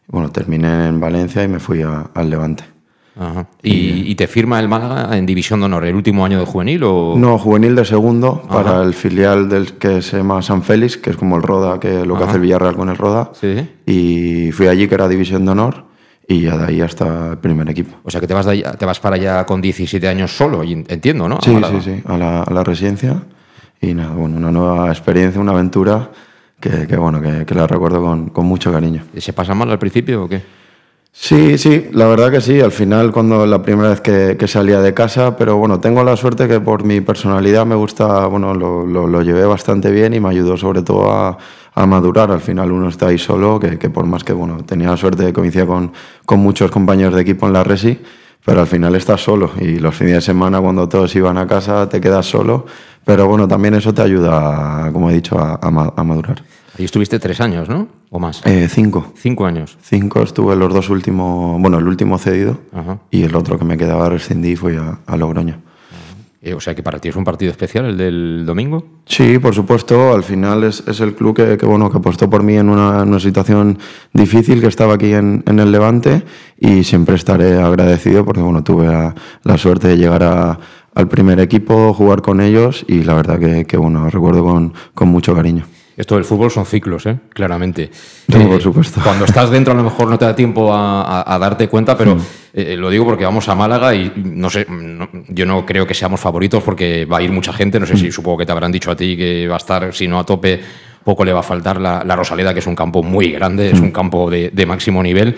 Bueno, 0.09 0.31
terminé 0.31 0.89
en 0.89 0.99
Valencia 0.99 1.43
y 1.45 1.49
me 1.49 1.59
fui 1.59 1.83
a- 1.83 2.06
al 2.15 2.31
Levante. 2.31 2.65
Ajá. 3.16 3.46
¿Y, 3.62 4.11
y 4.11 4.14
te 4.16 4.26
firma 4.26 4.58
el 4.58 4.69
Málaga 4.69 5.16
en 5.16 5.25
División 5.25 5.61
de 5.61 5.66
Honor 5.66 5.84
el 5.84 5.94
último 5.94 6.25
año 6.25 6.38
de 6.40 6.46
juvenil 6.46 6.82
o...? 6.84 7.14
No, 7.16 7.38
juvenil 7.38 7.75
de 7.76 7.84
segundo 7.84 8.43
para 8.49 8.82
el 8.82 8.93
filial 8.94 9.49
del 9.49 9.75
que 9.75 10.02
se 10.02 10.16
llama 10.16 10.43
San 10.43 10.62
Félix, 10.62 10.96
que 10.96 11.11
es 11.11 11.16
como 11.16 11.37
el 11.37 11.43
Roda, 11.43 11.78
que 11.78 12.05
lo 12.05 12.16
que 12.19 12.25
hace 12.25 12.37
el 12.37 12.40
Villarreal 12.43 12.75
con 12.76 12.88
el 12.88 12.96
Roda. 12.96 13.31
Sí. 13.40 13.69
Y 13.87 14.50
fui 14.52 14.66
allí, 14.66 14.88
que 14.88 14.94
era 14.96 15.06
División 15.08 15.44
de 15.44 15.52
Honor, 15.52 15.84
y 16.26 16.40
ya 16.40 16.56
de 16.56 16.64
ahí 16.66 16.81
hasta 16.81 17.32
el 17.32 17.38
primer 17.38 17.69
equipo. 17.70 17.96
O 18.02 18.11
sea 18.11 18.20
que 18.20 18.26
te 18.26 18.34
vas, 18.34 18.46
de 18.46 18.52
ahí- 18.52 18.64
te 18.78 18.84
vas 18.87 18.99
para 18.99 19.14
allá 19.17 19.46
con 19.46 19.60
17 19.60 20.08
años 20.08 20.37
solo, 20.37 20.62
entiendo, 20.64 21.28
¿no? 21.28 21.37
A 21.37 21.40
Sí, 21.43 21.55
sí, 21.70 21.81
sí, 21.82 22.02
a 22.06 22.17
la, 22.19 22.43
a 22.43 22.52
la 22.52 22.64
residencia. 22.64 23.22
Y 23.81 23.94
nada, 23.94 24.14
bueno, 24.14 24.38
una 24.38 24.50
nueva 24.50 24.88
experiencia, 24.88 25.40
una 25.40 25.52
aventura 25.52 26.10
que, 26.58 26.87
que, 26.88 26.96
bueno, 26.96 27.20
que, 27.20 27.44
que 27.44 27.55
la 27.55 27.67
recuerdo 27.67 28.02
con, 28.02 28.31
con 28.31 28.46
mucho 28.46 28.72
cariño. 28.72 29.02
¿Se 29.19 29.32
pasa 29.34 29.55
mal 29.55 29.70
al 29.70 29.78
principio 29.78 30.25
o 30.25 30.28
qué? 30.28 30.40
Sí, 31.16 31.58
sí, 31.58 31.88
la 31.93 32.06
verdad 32.06 32.31
que 32.31 32.40
sí. 32.40 32.61
Al 32.61 32.72
final, 32.72 33.12
cuando 33.12 33.46
la 33.46 33.62
primera 33.62 33.90
vez 33.90 34.00
que, 34.00 34.49
salía 34.49 34.81
de 34.81 34.93
casa, 34.93 35.37
pero 35.37 35.56
bueno, 35.56 35.81
tengo 35.81 36.02
la 36.05 36.16
suerte 36.16 36.49
que 36.49 36.61
por 36.61 36.84
mi 36.84 37.00
personalidad 37.00 37.64
me 37.64 37.76
gusta, 37.76 38.26
bueno, 38.26 38.52
lo, 38.52 38.84
lo, 38.84 39.06
lo 39.06 39.22
llevé 39.22 39.46
bastante 39.46 39.90
bien 39.90 40.12
y 40.12 40.20
me 40.20 40.28
ayudó 40.28 40.56
sobre 40.56 40.82
todo 40.82 41.11
a, 41.12 41.38
a 41.75 41.87
madurar. 41.87 42.31
Al 42.31 42.40
final 42.40 42.72
uno 42.72 42.88
está 42.88 43.06
ahí 43.06 43.19
solo, 43.19 43.58
que, 43.61 43.78
que 43.78 43.88
por 43.90 44.06
más 44.06 44.25
que, 44.25 44.32
bueno, 44.32 44.58
tenía 44.64 44.90
la 44.90 44.96
suerte 44.96 45.22
de 45.25 45.32
coincidir 45.32 45.66
con, 45.66 45.93
con 46.26 46.40
muchos 46.40 46.70
compañeros 46.70 47.14
de 47.14 47.22
equipo 47.22 47.46
en 47.46 47.52
la 47.55 47.64
Resi, 47.64 47.99
pero 48.44 48.60
al 48.60 48.67
final 48.67 48.94
estás 48.94 49.22
solo 49.22 49.52
y 49.60 49.78
los 49.78 49.94
fines 49.94 50.14
de 50.14 50.20
semana 50.20 50.60
cuando 50.60 50.88
todos 50.88 51.14
iban 51.17 51.38
a 51.38 51.46
casa 51.46 51.88
te 51.88 52.00
quedas 52.00 52.26
solo, 52.26 52.67
pero 53.05 53.26
bueno, 53.28 53.49
también 53.49 53.75
eso 53.75 53.94
te 53.94 54.02
ayuda, 54.02 54.90
como 54.93 55.10
he 55.10 55.14
dicho, 55.14 55.38
a, 55.38 55.58
a 55.62 56.05
madurar. 56.05 56.43
Ahí 56.79 56.85
estuviste 56.85 57.19
tres 57.21 57.41
años, 57.41 57.69
¿no? 57.69 57.87
¿O 58.11 58.19
más? 58.19 58.44
Eh, 58.44 58.67
cinco. 58.69 59.12
Cinco 59.17 59.47
años. 59.47 59.79
Cinco 59.82 60.23
estuve 60.23 60.56
los 60.56 60.73
dos 60.75 60.91
últimos, 60.91 61.61
bueno, 61.61 61.79
el 61.79 61.87
último 61.87 62.19
cedido 62.19 62.59
Ajá. 62.73 62.99
y 63.11 63.23
el 63.23 63.35
otro 63.37 63.59
que 63.59 63.65
me 63.65 63.76
quedaba 63.76 64.09
rescindí 64.09 64.56
fue 64.56 64.76
a, 64.76 64.99
a 65.06 65.17
Logroño. 65.17 65.61
Eh, 66.43 66.53
o 66.53 66.61
sea 66.61 66.75
que 66.75 66.82
para 66.82 66.99
ti 66.99 67.09
es 67.09 67.17
un 67.17 67.25
partido 67.25 67.50
especial 67.50 67.87
el 67.87 67.97
del 67.97 68.44
domingo. 68.44 68.85
Sí, 69.06 69.38
por 69.38 69.55
supuesto, 69.55 70.12
al 70.12 70.25
final 70.25 70.65
es, 70.65 70.82
es 70.87 71.00
el 71.00 71.15
club 71.15 71.35
que, 71.35 71.56
que, 71.56 71.65
bueno, 71.65 71.91
que 71.91 71.97
apostó 71.97 72.29
por 72.29 72.43
mí 72.43 72.55
en 72.56 72.69
una, 72.69 73.03
en 73.03 73.09
una 73.09 73.20
situación 73.20 73.79
difícil 74.12 74.61
que 74.61 74.67
estaba 74.67 74.94
aquí 74.94 75.15
en, 75.15 75.43
en 75.47 75.59
el 75.59 75.73
Levante 75.73 76.23
y 76.59 76.85
siempre 76.85 77.15
estaré 77.15 77.56
agradecido 77.59 78.27
porque 78.27 78.43
bueno, 78.43 78.62
tuve 78.62 78.87
la, 78.88 79.15
la 79.43 79.56
suerte 79.56 79.88
de 79.88 79.97
llegar 79.97 80.23
a- 80.23 80.59
al 80.94 81.09
primer 81.09 81.41
equipo, 81.41 81.93
jugar 81.94 82.20
con 82.20 82.41
ellos 82.41 82.85
y 82.88 83.03
la 83.05 83.15
verdad 83.15 83.38
que, 83.38 83.65
que, 83.65 83.77
bueno, 83.79 84.09
recuerdo 84.11 84.44
con, 84.44 84.75
con 84.93 85.09
mucho 85.09 85.35
cariño. 85.35 85.65
Esto 85.96 86.17
del 86.17 86.25
fútbol 86.25 86.50
son 86.50 86.67
ciclos, 86.67 87.06
¿eh? 87.06 87.17
claramente. 87.31 87.91
No, 88.29 88.41
Eh, 88.41 88.46
por 88.46 88.61
supuesto. 88.62 89.00
Cuando 89.02 89.25
estás 89.25 89.50
dentro 89.50 89.73
a 89.73 89.76
lo 89.76 89.85
mejor 89.85 90.08
no 90.08 90.19
te 90.19 90.25
da 90.25 90.35
tiempo 90.35 90.73
a, 90.73 91.02
a- 91.20 91.35
a 91.35 91.38
darte 91.38 91.69
cuenta, 91.69 91.96
pero 91.96 92.17
eh, 92.52 92.76
lo 92.76 92.91
digo 92.91 93.05
porque 93.05 93.25
vamos 93.25 93.49
a 93.49 93.55
Málaga 93.55 93.94
y 93.94 94.12
no 94.17 94.50
sé, 94.50 94.67
no- 94.69 95.08
yo 95.29 95.46
no 95.46 95.64
creo 95.64 95.87
que 95.87 95.94
seamos 95.94 96.19
favoritos 96.20 96.62
porque 96.64 97.05
va 97.05 97.19
a 97.19 97.23
ir 97.23 97.31
mucha 97.31 97.52
gente, 97.52 97.79
no 97.79 97.87
sé 97.87 97.96
si 97.96 98.11
supongo 98.11 98.38
que 98.38 98.46
te 98.46 98.52
habrán 98.52 98.73
dicho 98.73 98.91
a 98.91 98.96
ti 98.96 99.17
que 99.17 99.46
va 99.46 99.55
a 99.55 99.58
estar, 99.58 99.94
si 99.94 100.08
no 100.08 100.19
a 100.19 100.25
tope, 100.26 100.61
poco 101.05 101.25
le 101.25 101.32
va 101.32 101.41
a 101.41 101.44
faltar 101.44 101.81
la, 101.81 102.02
la 102.05 102.17
Rosaleda, 102.17 102.52
que 102.52 102.61
es 102.61 102.67
un 102.67 102.75
campo 102.75 103.02
muy 103.02 103.31
grande, 103.32 103.70
es 103.70 103.79
un 103.81 103.91
campo 103.93 104.29
de, 104.31 104.50
de 104.50 104.67
máximo 104.67 105.02
nivel. 105.02 105.37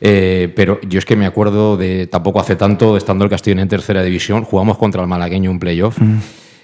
Eh, 0.00 0.52
pero 0.54 0.78
yo 0.86 0.98
es 0.98 1.06
que 1.06 1.16
me 1.16 1.24
acuerdo 1.24 1.76
de 1.78 2.06
tampoco 2.06 2.38
hace 2.38 2.54
tanto, 2.54 2.98
estando 2.98 3.24
el 3.24 3.30
Castellón 3.30 3.60
en 3.60 3.68
tercera 3.68 4.02
división, 4.02 4.44
jugamos 4.44 4.76
contra 4.76 5.00
el 5.00 5.08
malagueño 5.08 5.50
un 5.50 5.58
playoff. 5.58 5.98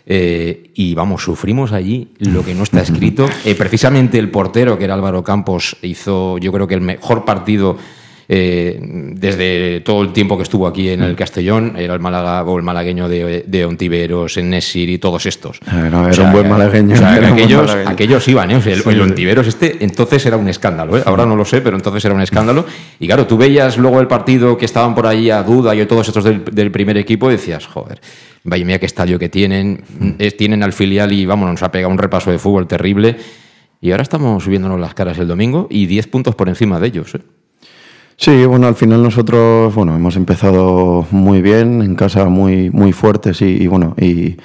Eh, 0.07 0.71
y 0.75 0.95
vamos, 0.95 1.23
sufrimos 1.23 1.73
allí 1.73 2.09
lo 2.19 2.45
que 2.45 2.55
no 2.55 2.63
está 2.63 2.81
escrito. 2.81 3.29
Eh, 3.45 3.55
precisamente 3.57 4.19
el 4.19 4.31
portero, 4.31 4.79
que 4.79 4.85
era 4.85 4.95
Álvaro 4.95 5.25
Campos, 5.25 5.77
hizo 5.83 6.39
yo 6.39 6.53
creo 6.53 6.69
que 6.69 6.75
el 6.75 6.81
mejor 6.81 7.25
partido 7.25 7.77
eh, 8.35 8.79
desde 8.81 9.81
todo 9.81 10.01
el 10.03 10.13
tiempo 10.15 10.39
que 10.39 10.43
estuvo 10.43 10.67
aquí 10.67 10.89
en 10.89 11.03
el 11.03 11.15
Castellón. 11.17 11.75
Era 11.77 11.93
el, 11.93 12.01
Málaga, 12.01 12.45
o 12.45 12.57
el 12.57 12.63
malagueño 12.63 13.07
de, 13.09 13.45
de 13.47 13.65
Ontiveros, 13.67 14.39
en 14.39 14.49
Nesir 14.51 14.89
y 14.89 14.97
todos 14.99 15.27
estos. 15.27 15.59
Era- 15.67 16.09
era 16.11 16.23
un 16.25 16.33
buen 16.33 16.49
malagueño, 16.49 16.95
o 16.95 16.97
sea, 16.99 17.17
era 17.19 17.29
aquellos, 17.29 17.67
malagueño. 17.67 17.91
aquellos 17.91 18.29
iban, 18.29 18.51
¿eh? 18.51 18.57
O 18.57 18.63
sea, 18.63 18.73
el, 18.73 18.83
el 18.89 19.01
Ontiveros 19.03 19.47
este 19.47 19.77
entonces 19.85 20.25
era 20.25 20.37
un 20.39 20.49
escándalo, 20.49 20.97
¿eh? 20.97 21.03
Ahora 21.05 21.27
no 21.27 21.37
lo 21.37 21.45
sé, 21.45 21.61
pero 21.61 21.77
entonces 21.77 22.03
era 22.05 22.15
un 22.15 22.23
escándalo. 22.23 22.65
Y 22.99 23.07
claro, 23.07 23.27
tú 23.27 23.37
veías 23.37 23.77
luego 23.77 24.01
el 24.01 24.07
partido 24.07 24.57
que 24.57 24.65
estaban 24.65 24.95
por 24.95 25.07
ahí 25.07 25.29
a 25.31 25.43
duda 25.43 25.75
y 25.75 25.85
todos 25.85 26.09
estos 26.09 26.25
del, 26.25 26.43
del 26.51 26.71
primer 26.71 26.97
equipo 26.97 27.29
y 27.29 27.33
decías, 27.33 27.67
joder, 27.67 28.01
vaya 28.45 28.65
mía 28.65 28.79
qué 28.79 28.87
estadio 28.87 29.19
que 29.19 29.29
tienen, 29.29 29.83
es- 30.19 30.37
tienen 30.39 30.63
al 30.63 30.73
filial 30.73 31.13
y 31.13 31.27
vamos, 31.27 31.51
nos 31.51 31.63
ha 31.63 31.71
pegado 31.71 31.93
un 31.93 31.99
repaso 31.99 32.31
de 32.31 32.39
fútbol 32.39 32.67
terrible. 32.67 33.17
Y 33.81 33.91
ahora 33.91 34.05
estamos 34.05 34.45
subiéndonos 34.45 34.79
las 34.81 34.95
caras 34.95 35.19
el 35.19 35.27
domingo 35.27 35.67
y 35.69 35.87
10 35.87 36.07
puntos 36.07 36.35
por 36.37 36.49
encima 36.49 36.79
de 36.79 36.87
ellos. 36.87 37.15
¿eh? 37.17 37.19
Sí, 38.17 38.47
bueno, 38.47 38.67
al 38.67 38.75
final 38.75 39.03
nosotros, 39.03 39.75
bueno, 39.75 39.97
hemos 39.97 40.17
empezado 40.17 41.07
muy 41.11 41.43
bien, 41.43 41.83
en 41.83 41.95
casa 41.97 42.27
muy, 42.27 42.71
muy 42.71 42.93
fuertes 42.93 43.43
y, 43.43 43.67
bueno, 43.67 43.95
y, 43.99 44.37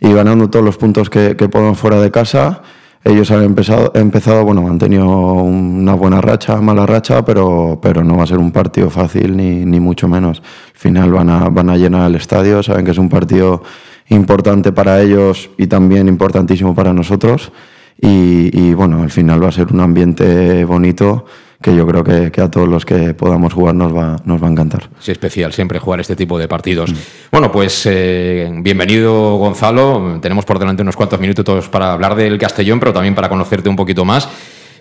ganando 0.00 0.48
todos 0.48 0.64
los 0.64 0.76
puntos 0.76 1.10
que, 1.10 1.36
que 1.36 1.48
podemos 1.48 1.78
fuera 1.78 2.00
de 2.00 2.10
casa. 2.10 2.62
Ellos 3.04 3.30
han 3.30 3.42
empezado, 3.44 3.92
empezado, 3.94 4.44
bueno, 4.44 4.66
han 4.68 4.78
tenido 4.78 5.06
una 5.06 5.94
buena 5.94 6.20
racha, 6.20 6.60
mala 6.60 6.84
racha, 6.84 7.24
pero, 7.24 7.78
pero 7.80 8.04
no 8.04 8.16
va 8.16 8.24
a 8.24 8.26
ser 8.26 8.38
un 8.38 8.50
partido 8.50 8.90
fácil 8.90 9.36
ni, 9.36 9.64
ni 9.64 9.80
mucho 9.80 10.08
menos. 10.08 10.42
Al 10.74 10.78
final 10.78 11.12
van 11.12 11.30
a, 11.30 11.48
van 11.48 11.70
a 11.70 11.76
llenar 11.76 12.08
el 12.08 12.16
estadio, 12.16 12.62
saben 12.62 12.84
que 12.84 12.90
es 12.90 12.98
un 12.98 13.08
partido 13.08 13.62
importante 14.08 14.72
para 14.72 15.00
ellos 15.00 15.50
y 15.56 15.66
también 15.68 16.08
importantísimo 16.08 16.74
para 16.74 16.92
nosotros. 16.92 17.52
Y, 18.00 18.74
bueno, 18.74 19.02
al 19.02 19.10
final 19.10 19.42
va 19.42 19.48
a 19.48 19.52
ser 19.52 19.72
un 19.72 19.80
ambiente 19.80 20.64
bonito 20.64 21.24
que 21.60 21.74
yo 21.74 21.86
creo 21.86 22.04
que, 22.04 22.30
que 22.30 22.40
a 22.40 22.50
todos 22.50 22.68
los 22.68 22.84
que 22.84 23.14
podamos 23.14 23.52
jugar 23.52 23.74
nos 23.74 23.94
va, 23.94 24.16
nos 24.24 24.42
va 24.42 24.46
a 24.46 24.50
encantar. 24.50 24.88
Es 25.00 25.08
especial 25.08 25.52
siempre 25.52 25.78
jugar 25.78 26.00
este 26.00 26.14
tipo 26.14 26.38
de 26.38 26.46
partidos. 26.46 26.92
Bueno, 27.32 27.50
pues 27.50 27.82
eh, 27.86 28.48
bienvenido 28.60 29.36
Gonzalo. 29.36 30.18
Tenemos 30.20 30.44
por 30.44 30.58
delante 30.58 30.82
unos 30.82 30.96
cuantos 30.96 31.18
minutos 31.18 31.68
para 31.68 31.92
hablar 31.92 32.14
del 32.14 32.38
Castellón, 32.38 32.78
pero 32.78 32.92
también 32.92 33.14
para 33.14 33.28
conocerte 33.28 33.68
un 33.68 33.76
poquito 33.76 34.04
más. 34.04 34.28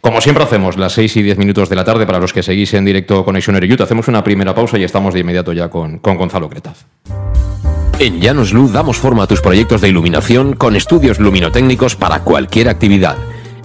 Como 0.01 0.21
siempre 0.21 0.43
hacemos, 0.43 0.77
las 0.77 0.93
6 0.93 1.17
y 1.17 1.23
10 1.23 1.39
minutos 1.39 1.69
de 1.69 1.75
la 1.75 1.83
tarde, 1.83 2.05
para 2.05 2.19
los 2.19 2.31
que 2.31 2.43
seguís 2.43 2.73
en 2.75 2.85
directo 2.85 3.25
Conexión 3.25 3.55
Ereyut, 3.55 3.81
hacemos 3.81 4.07
una 4.07 4.23
primera 4.23 4.53
pausa 4.53 4.77
y 4.77 4.83
estamos 4.83 5.13
de 5.15 5.21
inmediato 5.21 5.53
ya 5.53 5.69
con, 5.69 5.97
con 5.97 6.17
Gonzalo 6.17 6.47
Cretaz. 6.47 6.85
En 7.99 8.21
Llanos 8.21 8.53
Luz 8.53 8.71
damos 8.71 8.97
forma 8.97 9.23
a 9.23 9.27
tus 9.27 9.41
proyectos 9.41 9.81
de 9.81 9.89
iluminación 9.89 10.53
con 10.53 10.75
estudios 10.75 11.19
luminotécnicos 11.19 11.95
para 11.95 12.19
cualquier 12.19 12.69
actividad. 12.69 13.17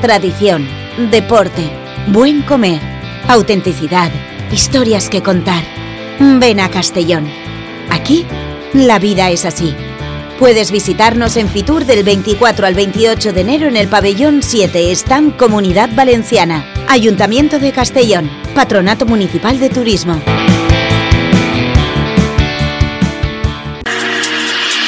tradición, 0.00 0.66
deporte, 1.10 1.70
buen 2.08 2.42
comer, 2.42 2.80
autenticidad, 3.28 4.10
historias 4.52 5.08
que 5.08 5.22
contar, 5.22 5.62
ven 6.18 6.60
a 6.60 6.70
Castellón. 6.70 7.26
Aquí, 7.90 8.26
la 8.72 8.98
vida 8.98 9.30
es 9.30 9.44
así. 9.44 9.74
Puedes 10.38 10.70
visitarnos 10.70 11.36
en 11.36 11.48
Fitur 11.48 11.86
del 11.86 12.04
24 12.04 12.66
al 12.66 12.74
28 12.74 13.32
de 13.32 13.40
enero 13.40 13.68
en 13.68 13.76
el 13.76 13.88
pabellón 13.88 14.42
7, 14.42 14.92
Stand 14.92 15.36
Comunidad 15.36 15.88
Valenciana, 15.94 16.66
Ayuntamiento 16.88 17.58
de 17.58 17.72
Castellón, 17.72 18.30
Patronato 18.54 19.06
Municipal 19.06 19.58
de 19.58 19.70
Turismo. 19.70 20.20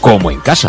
como 0.00 0.30
en 0.30 0.40
casa. 0.40 0.68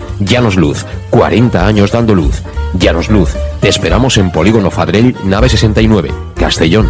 Llanos 0.23 0.55
Luz, 0.55 0.85
40 1.09 1.65
años 1.65 1.91
dando 1.91 2.13
luz. 2.13 2.43
Llanos 2.73 3.09
Luz, 3.09 3.31
te 3.59 3.69
esperamos 3.69 4.17
en 4.17 4.31
Polígono 4.31 4.69
Fadrell, 4.69 5.15
nave 5.23 5.49
69, 5.49 6.11
Castellón. 6.35 6.87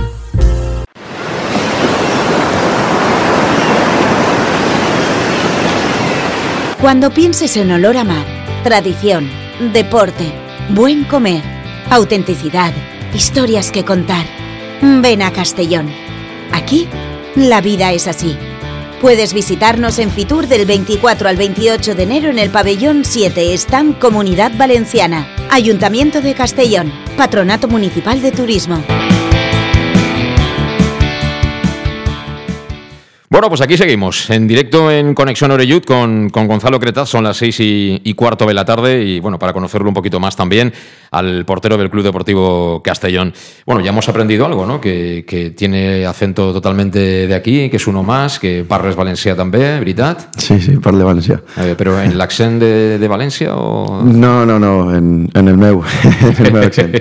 Cuando 6.81 7.11
pienses 7.11 7.55
en 7.57 7.71
olor 7.71 7.95
a 7.95 8.03
mar, 8.03 8.25
tradición, 8.63 9.29
deporte, 9.71 10.33
buen 10.69 11.05
comer, 11.05 11.41
autenticidad, 11.89 12.73
historias 13.13 13.71
que 13.71 13.85
contar, 13.85 14.25
ven 14.81 15.21
a 15.21 15.31
Castellón. 15.31 15.89
Aquí, 16.51 16.87
la 17.35 17.61
vida 17.61 17.93
es 17.93 18.07
así. 18.07 18.37
Puedes 19.01 19.33
visitarnos 19.33 19.97
en 19.97 20.11
Fitur 20.11 20.45
del 20.45 20.67
24 20.67 21.27
al 21.27 21.35
28 21.35 21.95
de 21.95 22.03
enero 22.03 22.29
en 22.29 22.37
el 22.37 22.51
pabellón 22.51 23.03
7, 23.03 23.51
Stand 23.55 23.97
Comunidad 23.97 24.51
Valenciana, 24.55 25.27
Ayuntamiento 25.49 26.21
de 26.21 26.35
Castellón, 26.35 26.93
Patronato 27.17 27.67
Municipal 27.67 28.21
de 28.21 28.31
Turismo. 28.31 28.83
Bueno, 33.31 33.47
pues 33.47 33.61
aquí 33.61 33.77
seguimos, 33.77 34.29
en 34.29 34.45
directo 34.45 34.91
en 34.91 35.15
Conexión 35.15 35.51
Oreyud 35.51 35.85
con, 35.85 36.29
con 36.31 36.49
Gonzalo 36.49 36.81
Cretaz, 36.81 37.07
son 37.07 37.23
las 37.23 37.37
seis 37.37 37.61
y, 37.61 38.01
y, 38.03 38.13
cuarto 38.13 38.45
de 38.45 38.53
la 38.53 38.65
tarde 38.65 39.05
y 39.05 39.21
bueno, 39.21 39.39
para 39.39 39.53
conocerlo 39.53 39.87
un 39.87 39.93
poquito 39.93 40.19
más 40.19 40.35
también 40.35 40.73
al 41.11 41.45
portero 41.45 41.77
del 41.77 41.89
Club 41.89 42.03
Deportivo 42.03 42.83
Castellón. 42.83 43.33
Bueno, 43.65 43.79
ya 43.79 43.91
hemos 43.91 44.09
aprendido 44.09 44.45
algo, 44.45 44.65
¿no? 44.65 44.81
Que, 44.81 45.23
que 45.25 45.51
tiene 45.51 46.05
acento 46.05 46.51
totalmente 46.51 46.99
de 47.25 47.33
aquí, 47.33 47.69
que 47.69 47.77
es 47.77 47.87
uno 47.87 48.03
más, 48.03 48.37
que 48.37 48.65
parles 48.67 48.97
Valencia 48.97 49.33
también, 49.33 49.81
¿verdad? 49.85 50.17
Sí, 50.35 50.59
sí, 50.59 50.75
parle 50.75 51.05
Valencia. 51.05 51.41
Eh, 51.55 51.75
pero 51.77 52.01
en 52.01 52.17
l'accent 52.17 52.59
de, 52.59 52.99
de 52.99 53.07
Valencia 53.07 53.55
o...? 53.55 54.03
No, 54.03 54.45
no, 54.45 54.59
no, 54.59 54.93
en, 54.93 55.29
en 55.33 55.47
el 55.47 55.55
meu, 55.55 55.81
en 56.37 56.45
el 56.45 56.51
meu 56.51 56.63
accent. 56.63 56.97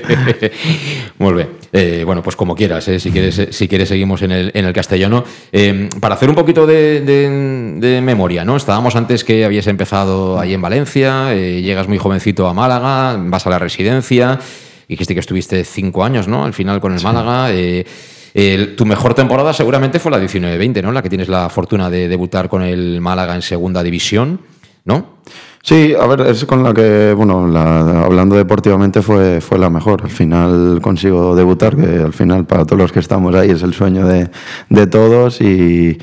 Molt 1.18 1.37
bé. 1.37 1.59
Eh, 1.72 2.02
bueno, 2.04 2.22
pues 2.22 2.34
como 2.34 2.56
quieras, 2.56 2.88
eh, 2.88 2.98
si, 2.98 3.10
quieres, 3.10 3.48
si 3.50 3.68
quieres 3.68 3.88
seguimos 3.88 4.22
en 4.22 4.32
el, 4.32 4.50
en 4.54 4.64
el 4.64 4.72
castellano. 4.72 5.24
Eh, 5.52 5.88
para 6.00 6.14
hacer 6.14 6.28
un 6.28 6.34
poquito 6.34 6.66
de, 6.66 7.00
de, 7.00 7.76
de, 7.76 8.00
memoria, 8.00 8.44
¿no? 8.44 8.56
Estábamos 8.56 8.96
antes 8.96 9.22
que 9.22 9.44
habías 9.44 9.66
empezado 9.68 10.38
ahí 10.38 10.52
en 10.52 10.60
Valencia, 10.60 11.32
eh, 11.32 11.62
llegas 11.62 11.86
muy 11.86 11.98
jovencito 11.98 12.48
a 12.48 12.54
Málaga, 12.54 13.16
vas 13.18 13.46
a 13.46 13.50
la 13.50 13.58
residencia, 13.58 14.40
dijiste 14.88 15.14
que 15.14 15.20
estuviste 15.20 15.62
cinco 15.64 16.04
años, 16.04 16.26
¿no? 16.26 16.44
Al 16.44 16.54
final 16.54 16.80
con 16.80 16.92
el 16.92 16.98
sí. 16.98 17.04
Málaga. 17.04 17.52
Eh, 17.52 17.84
el, 18.32 18.76
tu 18.76 18.86
mejor 18.86 19.14
temporada 19.14 19.52
seguramente 19.52 19.98
fue 19.98 20.10
la 20.10 20.20
19-20, 20.20 20.82
¿no? 20.82 20.92
La 20.92 21.02
que 21.02 21.08
tienes 21.08 21.28
la 21.28 21.48
fortuna 21.48 21.90
de 21.90 22.08
debutar 22.08 22.48
con 22.48 22.62
el 22.62 23.00
Málaga 23.00 23.34
en 23.34 23.42
segunda 23.42 23.82
división, 23.82 24.40
¿no? 24.84 25.18
Sí, 25.62 25.94
a 25.98 26.06
ver, 26.06 26.22
es 26.22 26.44
con 26.46 26.62
la 26.62 26.72
que, 26.72 27.12
bueno, 27.14 27.46
la, 27.46 28.04
hablando 28.04 28.34
deportivamente 28.34 29.02
fue, 29.02 29.40
fue 29.40 29.58
la 29.58 29.68
mejor. 29.68 30.02
Al 30.02 30.10
final 30.10 30.80
consigo 30.80 31.36
debutar, 31.36 31.76
que 31.76 31.98
al 31.98 32.14
final 32.14 32.46
para 32.46 32.64
todos 32.64 32.78
los 32.78 32.92
que 32.92 33.00
estamos 33.00 33.34
ahí 33.34 33.50
es 33.50 33.62
el 33.62 33.74
sueño 33.74 34.06
de, 34.06 34.30
de 34.70 34.86
todos 34.86 35.42
y, 35.42 35.98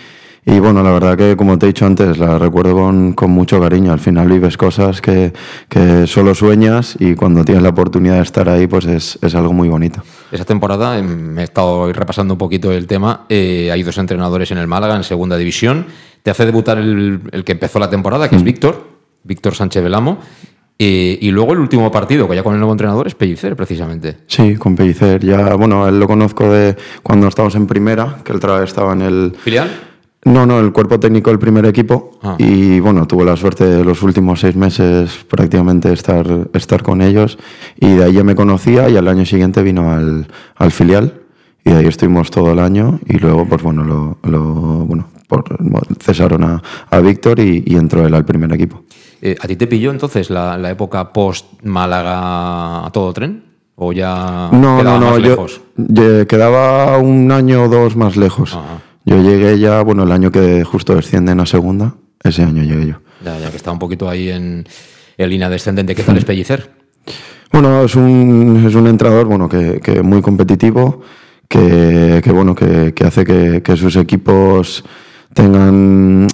y, 0.45 0.59
bueno, 0.59 0.83
la 0.83 0.91
verdad 0.91 1.17
que 1.17 1.35
como 1.35 1.57
te 1.57 1.65
he 1.65 1.69
dicho 1.69 1.87
antes, 1.87 2.19
la 2.19 2.37
recuerdo 2.37 2.75
con, 2.75 3.13
con 3.13 3.31
mucho 3.31 3.59
cariño. 3.59 3.91
Al 3.91 3.99
final 3.99 4.29
vives 4.29 4.57
cosas 4.57 5.01
que, 5.01 5.33
que, 5.67 6.05
solo 6.05 6.35
sueñas 6.35 6.95
y 6.99 7.15
cuando 7.15 7.43
tienes 7.43 7.63
la 7.63 7.69
oportunidad 7.69 8.17
de 8.17 8.21
estar 8.21 8.47
ahí, 8.47 8.67
pues 8.67 8.85
es, 8.85 9.17
es 9.23 9.33
algo 9.33 9.53
muy 9.53 9.69
bonito. 9.69 10.03
Esa 10.31 10.45
temporada, 10.45 11.01
me 11.01 11.41
he 11.41 11.43
estado 11.43 11.91
repasando 11.91 12.35
un 12.35 12.37
poquito 12.37 12.71
el 12.71 12.85
tema, 12.85 13.25
eh, 13.27 13.71
hay 13.73 13.81
dos 13.81 13.97
entrenadores 13.97 14.51
en 14.51 14.59
el 14.59 14.67
Málaga, 14.67 14.95
en 14.95 15.03
segunda 15.03 15.35
división. 15.35 15.87
Te 16.21 16.29
hace 16.29 16.45
debutar 16.45 16.77
el, 16.77 17.21
el 17.31 17.43
que 17.43 17.53
empezó 17.53 17.79
la 17.79 17.89
temporada, 17.89 18.29
que 18.29 18.35
mm. 18.35 18.39
es 18.39 18.43
Víctor 18.43 18.96
Víctor 19.27 19.53
Sánchez 19.53 19.83
Velamo. 19.83 20.17
Eh, 20.79 21.17
y 21.21 21.31
luego 21.31 21.53
el 21.53 21.59
último 21.59 21.91
partido, 21.91 22.29
que 22.29 22.35
ya 22.35 22.43
con 22.43 22.53
el 22.53 22.59
nuevo 22.59 22.71
entrenador, 22.71 23.07
es 23.07 23.15
Pellicer, 23.15 23.55
precisamente. 23.55 24.17
Sí, 24.27 24.55
con 24.55 24.75
Pellicer. 24.75 25.25
Ya, 25.25 25.55
bueno, 25.55 25.87
él 25.87 25.99
lo 25.99 26.07
conozco 26.07 26.51
de 26.51 26.75
cuando 27.01 27.27
estábamos 27.27 27.55
en 27.55 27.65
primera, 27.65 28.19
que 28.23 28.31
él 28.31 28.39
estaba 28.63 28.93
en 28.93 29.01
el. 29.01 29.35
¿Filial? 29.39 29.69
No, 30.25 30.45
no, 30.45 30.59
el 30.59 30.73
cuerpo 30.73 30.99
técnico 30.99 31.29
del 31.29 31.39
primer 31.39 31.65
equipo. 31.65 32.19
Ah. 32.21 32.35
Y 32.37 32.79
bueno, 32.79 33.07
tuve 33.07 33.23
la 33.23 33.37
suerte 33.37 33.65
de 33.65 33.83
los 33.83 34.03
últimos 34.03 34.41
seis 34.41 34.55
meses 34.55 35.25
prácticamente 35.29 35.91
estar, 35.91 36.49
estar 36.53 36.83
con 36.83 37.01
ellos. 37.01 37.39
Y 37.79 37.93
de 37.93 38.03
ahí 38.03 38.13
ya 38.13 38.23
me 38.23 38.35
conocía 38.35 38.89
y 38.89 38.97
al 38.97 39.07
año 39.07 39.25
siguiente 39.25 39.63
vino 39.63 39.91
al, 39.91 40.27
al 40.55 40.71
filial. 40.71 41.21
Y 41.63 41.71
de 41.71 41.77
ahí 41.77 41.87
estuvimos 41.87 42.29
todo 42.29 42.51
el 42.51 42.59
año. 42.59 42.99
Y 43.07 43.17
luego, 43.17 43.47
pues 43.47 43.63
bueno, 43.63 43.83
lo, 43.83 44.17
lo 44.29 44.43
bueno, 44.85 45.07
por, 45.27 45.45
cesaron 46.01 46.43
a, 46.43 46.61
a 46.89 46.99
Víctor 46.99 47.39
y, 47.39 47.63
y 47.65 47.75
entró 47.75 48.05
él 48.05 48.13
al 48.13 48.25
primer 48.25 48.51
equipo. 48.53 48.83
Eh, 49.21 49.35
¿A 49.39 49.47
ti 49.47 49.55
te 49.55 49.67
pilló 49.67 49.91
entonces 49.91 50.29
la, 50.29 50.57
la 50.57 50.69
época 50.71 51.11
post-Málaga 51.11 52.85
a 52.85 52.89
todo 52.91 53.13
tren? 53.13 53.43
¿O 53.75 53.93
ya 53.93 54.49
no, 54.51 54.77
quedaba 54.79 54.99
no, 54.99 55.05
no, 55.05 55.11
más 55.11 55.19
yo, 55.19 55.29
lejos? 55.29 55.61
yo 55.75 56.27
quedaba 56.27 56.97
un 56.97 57.31
año 57.31 57.63
o 57.63 57.67
dos 57.69 57.95
más 57.95 58.17
lejos. 58.17 58.53
Ajá. 58.53 58.81
Yo 59.05 59.21
llegué 59.21 59.57
ya, 59.57 59.81
bueno, 59.83 60.03
el 60.03 60.11
año 60.11 60.31
que 60.31 60.63
justo 60.63 60.95
descienden 60.95 61.39
a 61.39 61.45
segunda, 61.45 61.95
ese 62.23 62.43
año 62.43 62.63
llegué 62.63 62.87
yo. 62.87 62.95
Ya, 63.23 63.39
ya 63.39 63.49
que 63.49 63.57
está 63.57 63.71
un 63.71 63.79
poquito 63.79 64.09
ahí 64.09 64.29
en, 64.29 64.67
en 65.17 65.29
línea 65.29 65.49
descendente. 65.49 65.95
¿Qué 65.95 66.03
tal 66.03 66.17
es 66.17 66.25
Pellicer? 66.25 66.71
Bueno, 67.49 67.83
es 67.83 67.95
un, 67.95 68.65
es 68.67 68.75
un 68.75 68.87
entrenador 68.87 69.25
bueno, 69.25 69.47
que, 69.47 69.79
que 69.79 70.03
muy 70.03 70.21
competitivo, 70.21 71.01
que, 71.47 72.19
que 72.21 72.31
bueno, 72.33 72.53
que, 72.53 72.93
que 72.93 73.05
hace 73.05 73.23
que, 73.23 73.63
que 73.63 73.77
sus 73.77 73.95
equipos 73.95 74.83
tengan 75.33 76.27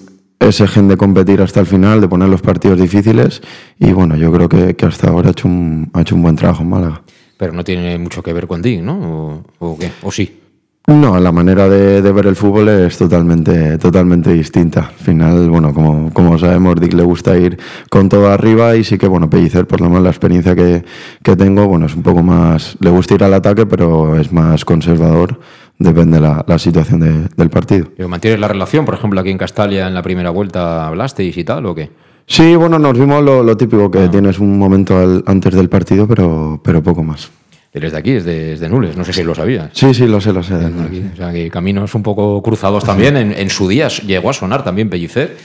ese 0.47 0.67
gen 0.67 0.87
de 0.87 0.97
competir 0.97 1.41
hasta 1.41 1.59
el 1.59 1.65
final, 1.65 2.01
de 2.01 2.07
poner 2.07 2.29
los 2.29 2.41
partidos 2.41 2.79
difíciles 2.79 3.41
y 3.79 3.91
bueno, 3.93 4.15
yo 4.15 4.31
creo 4.31 4.49
que, 4.49 4.75
que 4.75 4.85
hasta 4.85 5.09
ahora 5.09 5.29
ha 5.29 5.31
hecho, 5.31 5.47
un, 5.47 5.89
ha 5.93 6.01
hecho 6.01 6.15
un 6.15 6.21
buen 6.21 6.35
trabajo 6.35 6.63
en 6.63 6.69
Málaga. 6.69 7.01
Pero 7.37 7.53
no 7.53 7.63
tiene 7.63 7.97
mucho 7.97 8.21
que 8.21 8.33
ver 8.33 8.47
con 8.47 8.61
Dick, 8.61 8.81
¿no? 8.81 9.43
¿O, 9.59 9.67
o 9.71 9.77
qué? 9.77 9.91
¿O 10.01 10.11
sí? 10.11 10.39
No, 10.85 11.17
la 11.17 11.31
manera 11.31 11.69
de, 11.69 12.01
de, 12.01 12.11
ver 12.11 12.27
el 12.27 12.35
fútbol 12.35 12.67
es 12.67 12.97
totalmente, 12.97 13.77
totalmente 13.77 14.33
distinta. 14.33 14.87
Al 14.87 15.05
final, 15.05 15.49
bueno, 15.49 15.73
como, 15.73 16.11
como 16.11 16.37
sabemos, 16.37 16.75
Dick 16.75 16.93
le 16.93 17.03
gusta 17.03 17.37
ir 17.37 17.57
con 17.89 18.09
todo 18.09 18.29
arriba 18.29 18.75
y 18.75 18.83
sí 18.83 18.97
que, 18.97 19.07
bueno, 19.07 19.29
Pellicer, 19.29 19.65
por 19.65 19.79
lo 19.79 19.87
menos 19.87 20.03
la 20.03 20.09
experiencia 20.09 20.53
que, 20.55 20.83
que 21.23 21.37
tengo, 21.37 21.67
bueno, 21.69 21.85
es 21.85 21.95
un 21.95 22.03
poco 22.03 22.21
más, 22.21 22.75
le 22.81 22.89
gusta 22.89 23.13
ir 23.13 23.23
al 23.23 23.33
ataque, 23.33 23.65
pero 23.65 24.19
es 24.19 24.33
más 24.33 24.65
conservador 24.65 25.39
depende 25.77 26.19
la, 26.19 26.43
la 26.47 26.59
situación 26.59 26.99
de, 26.99 27.27
del 27.35 27.49
partido. 27.49 27.87
¿Mantienes 28.07 28.39
la 28.39 28.47
relación? 28.47 28.85
Por 28.85 28.93
ejemplo, 28.95 29.19
aquí 29.19 29.29
en 29.29 29.37
Castalia 29.37 29.87
en 29.87 29.93
la 29.93 30.01
primera 30.01 30.29
vuelta 30.29 30.87
hablasteis 30.87 31.37
y 31.37 31.43
tal, 31.43 31.65
¿o 31.65 31.75
qué? 31.75 31.89
Sí, 32.25 32.55
bueno, 32.55 32.79
nos 32.79 32.97
vimos 32.97 33.21
lo, 33.23 33.43
lo 33.43 33.57
típico, 33.57 33.91
que 33.91 33.99
ah. 33.99 34.11
tienes 34.11 34.39
un 34.39 34.57
momento 34.57 34.97
al, 34.97 35.23
antes 35.27 35.53
del 35.53 35.69
partido, 35.69 36.07
pero, 36.07 36.61
pero 36.63 36.81
poco 36.81 37.03
más. 37.03 37.29
Eres 37.73 37.91
de 37.91 37.97
aquí, 37.97 38.11
es 38.11 38.23
de, 38.23 38.53
es 38.53 38.59
de 38.59 38.69
Nules, 38.69 38.95
no 38.95 39.03
sé 39.03 39.11
si 39.13 39.23
lo 39.23 39.33
sabías. 39.33 39.71
Sí, 39.73 39.93
sí, 39.95 40.05
lo 40.05 40.21
sé, 40.21 40.31
lo 40.31 40.43
sé. 40.43 40.55
De 40.55 40.67
o 40.67 41.15
sea, 41.15 41.33
que 41.33 41.49
caminos 41.49 41.95
un 41.95 42.03
poco 42.03 42.41
cruzados 42.43 42.83
también. 42.83 43.17
En, 43.17 43.33
en 43.33 43.49
su 43.49 43.67
día 43.67 43.87
llegó 43.87 44.29
a 44.29 44.33
sonar 44.33 44.63
también 44.63 44.91
Pellicer. 44.91 45.35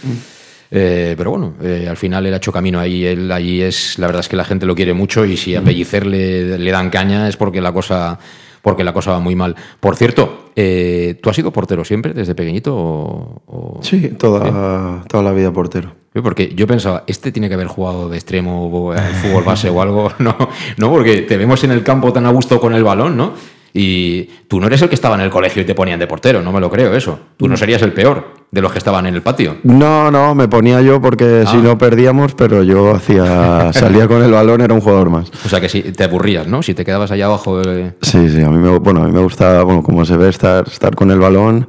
Eh, 0.71 1.15
pero 1.17 1.31
bueno, 1.31 1.55
eh, 1.63 1.87
al 1.89 1.97
final 1.97 2.27
él 2.27 2.35
ha 2.35 2.37
hecho 2.37 2.53
camino 2.53 2.79
ahí. 2.79 3.03
Él 3.07 3.33
allí 3.33 3.63
es, 3.63 3.99
la 3.99 4.07
verdad 4.07 4.21
es 4.21 4.29
que 4.29 4.37
la 4.37 4.45
gente 4.45 4.67
lo 4.67 4.75
quiere 4.75 4.93
mucho 4.93 5.25
y 5.25 5.39
si 5.39 5.57
a 5.57 5.63
Pellicer 5.63 6.07
le, 6.07 6.59
le 6.59 6.71
dan 6.71 6.91
caña 6.91 7.29
es 7.29 7.39
porque 7.39 7.63
la 7.63 7.73
cosa 7.73 8.19
porque 8.63 8.85
la 8.85 8.93
cosa 8.93 9.13
va 9.13 9.21
muy 9.21 9.35
mal. 9.35 9.57
Por 9.81 9.97
cierto, 9.97 10.51
eh, 10.57 11.19
¿tú 11.23 11.31
has 11.31 11.37
sido 11.37 11.53
portero 11.53 11.85
siempre, 11.85 12.13
desde 12.13 12.35
pequeñito? 12.35 12.77
O, 12.77 13.43
o... 13.47 13.79
Sí, 13.83 14.09
toda, 14.19 15.05
toda 15.09 15.23
la 15.23 15.33
vida 15.33 15.53
portero. 15.53 15.93
Porque 16.23 16.53
yo 16.55 16.67
pensaba, 16.67 17.05
este 17.07 17.33
tiene 17.33 17.49
que 17.49 17.55
haber 17.55 17.67
jugado 17.67 18.09
de 18.09 18.17
extremo 18.17 18.93
al 18.93 19.15
fútbol 19.15 19.45
base 19.45 19.71
o 19.71 19.81
algo. 19.81 20.13
No, 20.19 20.37
no, 20.77 20.91
porque 20.91 21.23
te 21.23 21.37
vemos 21.37 21.63
en 21.65 21.71
el 21.71 21.85
campo 21.85 22.13
tan 22.13 22.27
a 22.27 22.31
gusto 22.31 22.61
con 22.61 22.75
el 22.75 22.83
balón, 22.83 23.17
¿no? 23.17 23.35
Y 23.73 24.25
tú 24.49 24.61
no 24.61 24.67
eres 24.67 24.83
el 24.83 24.89
que 24.89 24.95
estaba 24.95 25.15
en 25.15 25.21
el 25.21 25.31
colegio 25.31 25.63
y 25.63 25.65
te 25.65 25.75
ponían 25.75 25.99
de 25.99 26.07
portero, 26.07 26.43
no 26.43 26.53
me 26.53 26.61
lo 26.61 26.71
creo 26.71 26.95
eso. 26.95 27.19
Tú 27.37 27.49
no 27.49 27.57
serías 27.57 27.83
el 27.83 27.93
peor 27.93 28.39
de 28.51 28.63
los 28.63 28.73
que 28.73 28.79
estaban 28.79 29.07
en 29.07 29.15
el 29.15 29.23
patio. 29.23 29.57
No, 29.63 30.11
no, 30.11 30.35
me 30.35 30.49
ponía 30.49 30.81
yo 30.81 31.01
porque 31.03 31.45
ah. 31.47 31.51
si 31.51 31.59
no 31.59 31.77
perdíamos, 31.77 32.35
pero 32.35 32.63
yo 32.63 32.95
hacía 32.95 33.73
salía 33.75 34.09
con 34.09 34.23
el 34.23 34.33
balón, 34.33 34.61
era 34.63 34.73
un 34.73 34.81
jugador 34.81 35.11
más. 35.11 35.31
O 35.45 35.49
sea 35.49 35.61
que 35.61 35.69
si 35.69 35.83
te 35.83 36.05
aburrías, 36.05 36.47
¿no? 36.47 36.63
Si 36.63 36.75
te 36.75 36.85
quedabas 36.85 37.11
allá 37.11 37.27
abajo. 37.27 37.59
De... 37.59 37.93
Sí, 38.03 38.29
sí, 38.31 38.43
a 38.43 38.49
mí 38.49 38.59
me, 38.59 38.79
bueno, 38.79 39.03
a 39.03 39.07
mí 39.07 39.13
me 39.13 39.21
gusta, 39.21 39.63
bueno, 39.63 39.83
como 39.83 40.05
se 40.05 40.17
ve, 40.17 40.29
estar, 40.29 40.67
estar 40.67 40.95
con 40.95 41.11
el 41.11 41.19
balón. 41.19 41.69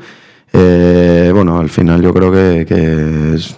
Eh, 0.53 1.31
bueno, 1.33 1.59
al 1.59 1.69
final 1.69 2.01
yo 2.01 2.13
creo 2.13 2.31
que, 2.31 2.65
que 2.65 3.35
es, 3.35 3.55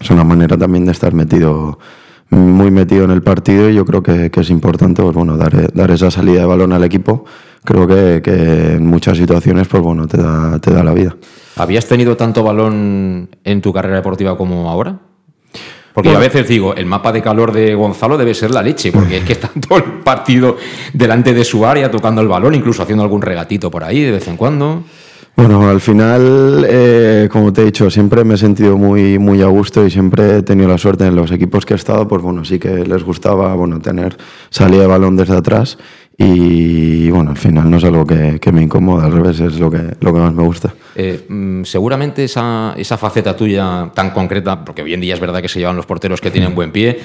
es, 0.00 0.10
una 0.10 0.24
manera 0.24 0.56
también 0.56 0.84
de 0.86 0.92
estar 0.92 1.12
metido 1.12 1.78
muy 2.30 2.70
metido 2.70 3.04
en 3.04 3.10
el 3.10 3.22
partido 3.22 3.68
y 3.68 3.74
yo 3.74 3.84
creo 3.84 4.02
que, 4.02 4.30
que 4.30 4.40
es 4.40 4.50
importante 4.50 5.02
pues, 5.02 5.14
bueno, 5.14 5.36
dar, 5.36 5.72
dar 5.72 5.90
esa 5.90 6.10
salida 6.10 6.40
de 6.40 6.46
balón 6.46 6.72
al 6.72 6.82
equipo 6.82 7.26
creo 7.64 7.86
que, 7.86 8.20
que, 8.22 8.74
en 8.74 8.86
muchas 8.86 9.18
situaciones 9.18 9.68
pues 9.68 9.82
bueno, 9.82 10.06
te 10.06 10.16
da, 10.16 10.58
te 10.58 10.72
da 10.72 10.82
la 10.82 10.92
vida. 10.92 11.16
¿Habías 11.56 11.86
tenido 11.86 12.16
tanto 12.16 12.42
balón 12.42 13.28
en 13.44 13.60
tu 13.60 13.72
carrera 13.72 13.96
deportiva 13.96 14.36
como 14.36 14.70
ahora? 14.70 14.98
Porque 15.92 16.08
bueno, 16.08 16.20
a 16.20 16.22
veces 16.22 16.48
digo, 16.48 16.74
el 16.74 16.86
mapa 16.86 17.12
de 17.12 17.20
calor 17.20 17.52
de 17.52 17.74
Gonzalo 17.74 18.16
debe 18.16 18.34
ser 18.34 18.50
la 18.50 18.62
leche, 18.62 18.92
porque 18.92 19.18
es 19.18 19.24
que 19.24 19.34
está 19.34 19.50
todo 19.68 19.78
el 19.78 19.84
partido 20.02 20.56
delante 20.92 21.34
de 21.34 21.44
su 21.44 21.66
área 21.66 21.90
tocando 21.90 22.22
el 22.22 22.28
balón, 22.28 22.54
incluso 22.54 22.82
haciendo 22.82 23.02
algún 23.02 23.20
regatito 23.20 23.70
por 23.70 23.84
ahí 23.84 24.00
de 24.00 24.12
vez 24.12 24.26
en 24.28 24.36
cuando. 24.36 24.84
Bueno, 25.34 25.66
al 25.66 25.80
final, 25.80 26.66
eh, 26.68 27.28
como 27.32 27.52
te 27.52 27.62
he 27.62 27.64
dicho, 27.64 27.90
siempre 27.90 28.22
me 28.22 28.34
he 28.34 28.38
sentido 28.38 28.76
muy, 28.76 29.18
muy 29.18 29.40
a 29.40 29.46
gusto 29.46 29.84
y 29.86 29.90
siempre 29.90 30.38
he 30.38 30.42
tenido 30.42 30.68
la 30.68 30.76
suerte 30.76 31.06
en 31.06 31.16
los 31.16 31.30
equipos 31.30 31.64
que 31.64 31.72
he 31.72 31.76
estado, 31.76 32.06
pues 32.06 32.20
bueno, 32.22 32.44
sí 32.44 32.58
que 32.58 32.84
les 32.86 33.02
gustaba 33.02 33.54
bueno, 33.54 33.80
tener 33.80 34.16
salida 34.50 34.82
de 34.82 34.86
balón 34.88 35.16
desde 35.16 35.36
atrás 35.36 35.78
y 36.24 37.10
bueno, 37.10 37.30
al 37.30 37.36
final 37.36 37.70
no 37.70 37.76
es 37.76 37.84
algo 37.84 38.06
que, 38.06 38.38
que, 38.40 38.52
me 38.52 38.62
incomoda, 38.62 39.06
al 39.06 39.12
revés, 39.12 39.40
es 39.40 39.58
lo 39.58 39.70
que, 39.70 39.96
lo 40.00 40.12
que 40.12 40.20
más 40.20 40.32
me 40.32 40.42
gusta. 40.42 40.74
Eh, 40.94 41.24
mm, 41.28 41.64
seguramente 41.64 42.24
esa, 42.24 42.74
esa 42.76 42.96
faceta 42.96 43.36
tuya 43.36 43.90
tan 43.94 44.10
concreta, 44.10 44.64
porque 44.64 44.82
hoy 44.82 44.94
en 44.94 45.00
día 45.00 45.14
es 45.14 45.20
verdad 45.20 45.42
que 45.42 45.48
se 45.48 45.58
llevan 45.58 45.76
los 45.76 45.86
porteros 45.86 46.20
que 46.20 46.30
tienen 46.30 46.54
buen 46.54 46.70
pie, 46.70 47.00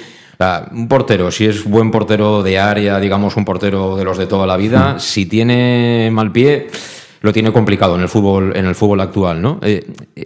un 0.72 0.88
portero, 0.88 1.32
si 1.32 1.46
es 1.46 1.64
buen 1.64 1.90
portero 1.90 2.44
de 2.44 2.60
área, 2.60 3.00
digamos 3.00 3.36
un 3.38 3.46
portero 3.46 3.96
de 3.96 4.04
los 4.04 4.18
de 4.18 4.28
toda 4.28 4.46
la 4.46 4.56
vida, 4.56 5.00
si 5.00 5.26
tiene 5.26 6.10
mal 6.12 6.32
pie 6.32 6.68
lo 7.22 7.34
tiene 7.34 7.52
complicado 7.52 7.96
en 7.96 8.02
el 8.02 8.10
fútbol, 8.10 8.56
en 8.56 8.66
el 8.66 8.76
fútbol 8.76 9.02
actual, 9.02 9.42
¿no? 9.42 9.60
Eh, 9.64 9.86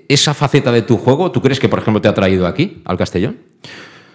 esa 0.10 0.34
faceta 0.34 0.72
de 0.72 0.82
tu 0.82 0.98
juego, 0.98 1.32
¿tú 1.32 1.42
crees 1.42 1.60
que, 1.60 1.70
por 1.70 1.80
ejemplo, 1.80 2.02
te 2.02 2.08
ha 2.08 2.14
traído 2.14 2.46
aquí, 2.46 2.82
al 2.86 2.98
Castellón? 2.98 3.38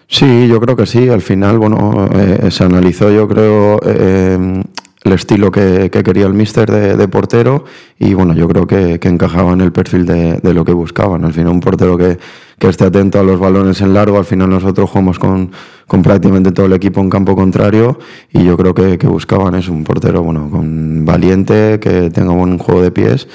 Sí, 0.08 0.48
yo 0.48 0.60
creo 0.60 0.76
que 0.76 0.86
sí. 0.86 1.08
Al 1.08 1.22
final, 1.22 1.58
bueno, 1.58 2.08
eh, 2.12 2.50
se 2.50 2.64
analizó, 2.64 3.10
yo 3.10 3.26
creo, 3.28 3.80
eh, 3.84 4.62
el 5.02 5.12
estilo 5.12 5.50
que, 5.50 5.90
quería 5.90 6.26
el 6.26 6.34
míster 6.34 6.70
de, 6.70 7.08
portero 7.08 7.64
y, 7.98 8.14
bueno, 8.14 8.34
yo 8.34 8.48
creo 8.48 8.66
que, 8.66 8.98
encajaba 9.02 9.52
en 9.52 9.60
el 9.60 9.72
perfil 9.72 10.06
de, 10.06 10.54
lo 10.54 10.64
que 10.64 10.72
buscaban. 10.72 11.24
Al 11.24 11.32
final, 11.32 11.52
un 11.52 11.60
portero 11.60 11.96
que, 11.98 12.18
esté 12.60 12.84
atento 12.84 13.20
a 13.20 13.22
los 13.22 13.38
balones 13.38 13.80
en 13.80 13.94
largo. 13.94 14.18
Al 14.18 14.24
final, 14.24 14.48
nosotros 14.50 14.90
jugamos 14.90 15.18
con, 15.18 15.50
con 15.86 16.02
prácticamente 16.02 16.52
todo 16.52 16.66
el 16.66 16.72
equipo 16.72 17.00
en 17.00 17.10
campo 17.10 17.36
contrario 17.36 17.98
y 18.32 18.44
yo 18.44 18.56
creo 18.56 18.74
que, 18.74 19.06
buscaban 19.06 19.54
es 19.54 19.68
un 19.68 19.84
portero, 19.84 20.22
bueno, 20.22 20.48
con 20.50 21.04
valiente, 21.04 21.78
que 21.80 22.10
tenga 22.10 22.32
buen 22.32 22.58
juego 22.58 22.82
de 22.82 22.90
pies 22.90 23.28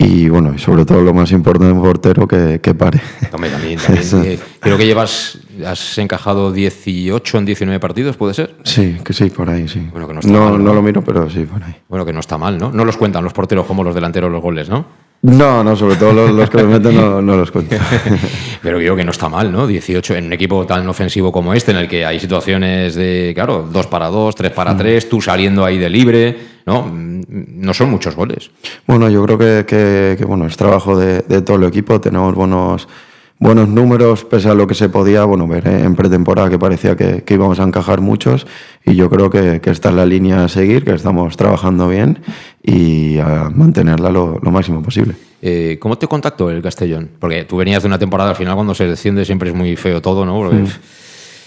y 0.00 0.28
bueno, 0.28 0.54
y 0.54 0.58
sobre 0.60 0.84
todo 0.84 1.02
lo 1.02 1.12
más 1.12 1.32
importante 1.32 1.72
un 1.72 1.82
portero 1.82 2.28
que, 2.28 2.60
que 2.62 2.72
pare. 2.72 3.00
También, 3.32 3.52
también, 3.52 3.80
eh, 4.24 4.38
Creo 4.60 4.78
que 4.78 4.86
llevas, 4.86 5.40
has 5.66 5.98
encajado 5.98 6.52
18 6.52 7.38
en 7.38 7.44
19 7.44 7.80
partidos, 7.80 8.16
¿puede 8.16 8.32
ser? 8.32 8.54
Sí, 8.62 8.98
que 9.04 9.12
sí, 9.12 9.28
por 9.28 9.50
ahí, 9.50 9.66
sí. 9.66 9.88
Bueno, 9.90 10.06
que 10.06 10.14
no, 10.14 10.20
está 10.20 10.32
no, 10.32 10.50
mal, 10.50 10.62
¿no? 10.62 10.72
lo 10.72 10.82
miro, 10.82 11.02
pero 11.02 11.28
sí, 11.28 11.40
por 11.40 11.64
ahí. 11.64 11.74
Bueno, 11.88 12.06
que 12.06 12.12
no 12.12 12.20
está 12.20 12.38
mal, 12.38 12.58
¿no? 12.58 12.70
No 12.70 12.84
los 12.84 12.96
cuentan 12.96 13.24
los 13.24 13.32
porteros 13.32 13.66
como 13.66 13.82
los 13.82 13.92
delanteros 13.92 14.30
los 14.30 14.40
goles, 14.40 14.68
¿no? 14.68 14.86
No, 15.20 15.64
no, 15.64 15.74
sobre 15.74 15.96
todo 15.96 16.12
los, 16.12 16.48
que 16.48 16.58
me 16.58 16.78
meten 16.78 16.94
no, 16.94 17.20
los 17.20 17.50
cuento. 17.50 17.76
Pero 18.62 18.78
digo 18.78 18.94
que 18.94 19.04
no 19.04 19.10
está 19.10 19.28
mal, 19.28 19.50
¿no? 19.50 19.66
18 19.66 20.14
en 20.14 20.26
un 20.26 20.32
equipo 20.32 20.64
tan 20.64 20.88
ofensivo 20.88 21.32
como 21.32 21.54
este, 21.54 21.72
en 21.72 21.78
el 21.78 21.88
que 21.88 22.06
hay 22.06 22.20
situaciones 22.20 22.94
de, 22.94 23.32
claro, 23.34 23.68
2 23.70 23.86
para 23.88 24.06
2, 24.08 24.34
3 24.34 24.52
para 24.52 24.76
3, 24.76 25.06
mm. 25.06 25.08
tú 25.08 25.20
saliendo 25.20 25.64
ahí 25.64 25.76
de 25.76 25.90
libre, 25.90 26.36
¿no? 26.66 26.84
Mm, 26.84 27.22
no 27.28 27.74
son 27.74 27.90
muchos 27.90 28.14
goles. 28.14 28.50
Bueno, 28.86 29.08
yo 29.08 29.24
creo 29.24 29.38
que, 29.38 30.16
que, 30.16 30.24
bueno, 30.24 30.46
es 30.46 30.56
trabajo 30.56 30.96
de, 30.96 31.22
de 31.22 31.42
todo 31.42 31.56
el 31.56 31.64
equipo, 31.64 32.00
tenemos 32.00 32.34
buenos 32.34 32.86
buenos 33.38 33.68
números, 33.68 34.24
pese 34.24 34.48
a 34.48 34.54
lo 34.54 34.66
que 34.66 34.74
se 34.74 34.88
podía 34.88 35.24
bueno, 35.24 35.46
ver 35.46 35.66
¿eh? 35.66 35.84
en 35.84 35.94
pretemporada, 35.94 36.50
que 36.50 36.58
parecía 36.58 36.96
que, 36.96 37.24
íbamos 37.28 37.60
a 37.60 37.64
encajar 37.64 38.00
muchos. 38.00 38.46
Y 38.84 38.94
yo 38.94 39.08
creo 39.10 39.30
que, 39.30 39.60
que, 39.60 39.70
esta 39.70 39.90
es 39.90 39.94
la 39.94 40.06
línea 40.06 40.44
a 40.44 40.48
seguir, 40.48 40.84
que 40.84 40.92
estamos 40.92 41.36
trabajando 41.36 41.88
bien 41.88 42.18
y 42.62 43.18
a 43.18 43.50
mantenerla 43.54 44.10
lo, 44.10 44.40
máximo 44.42 44.82
posible. 44.82 45.14
Eh, 45.40 45.78
¿Cómo 45.80 45.96
te 45.96 46.06
contactó 46.08 46.50
el 46.50 46.62
Castellón? 46.62 47.10
Porque 47.18 47.44
tú 47.44 47.56
venías 47.56 47.82
de 47.82 47.86
una 47.86 47.98
temporada, 47.98 48.30
al 48.30 48.36
final 48.36 48.54
cuando 48.54 48.74
se 48.74 48.86
desciende 48.86 49.24
siempre 49.24 49.50
es 49.50 49.54
muy 49.54 49.76
feo 49.76 50.02
todo, 50.02 50.26
¿no? 50.26 50.42
Mm. 50.50 50.66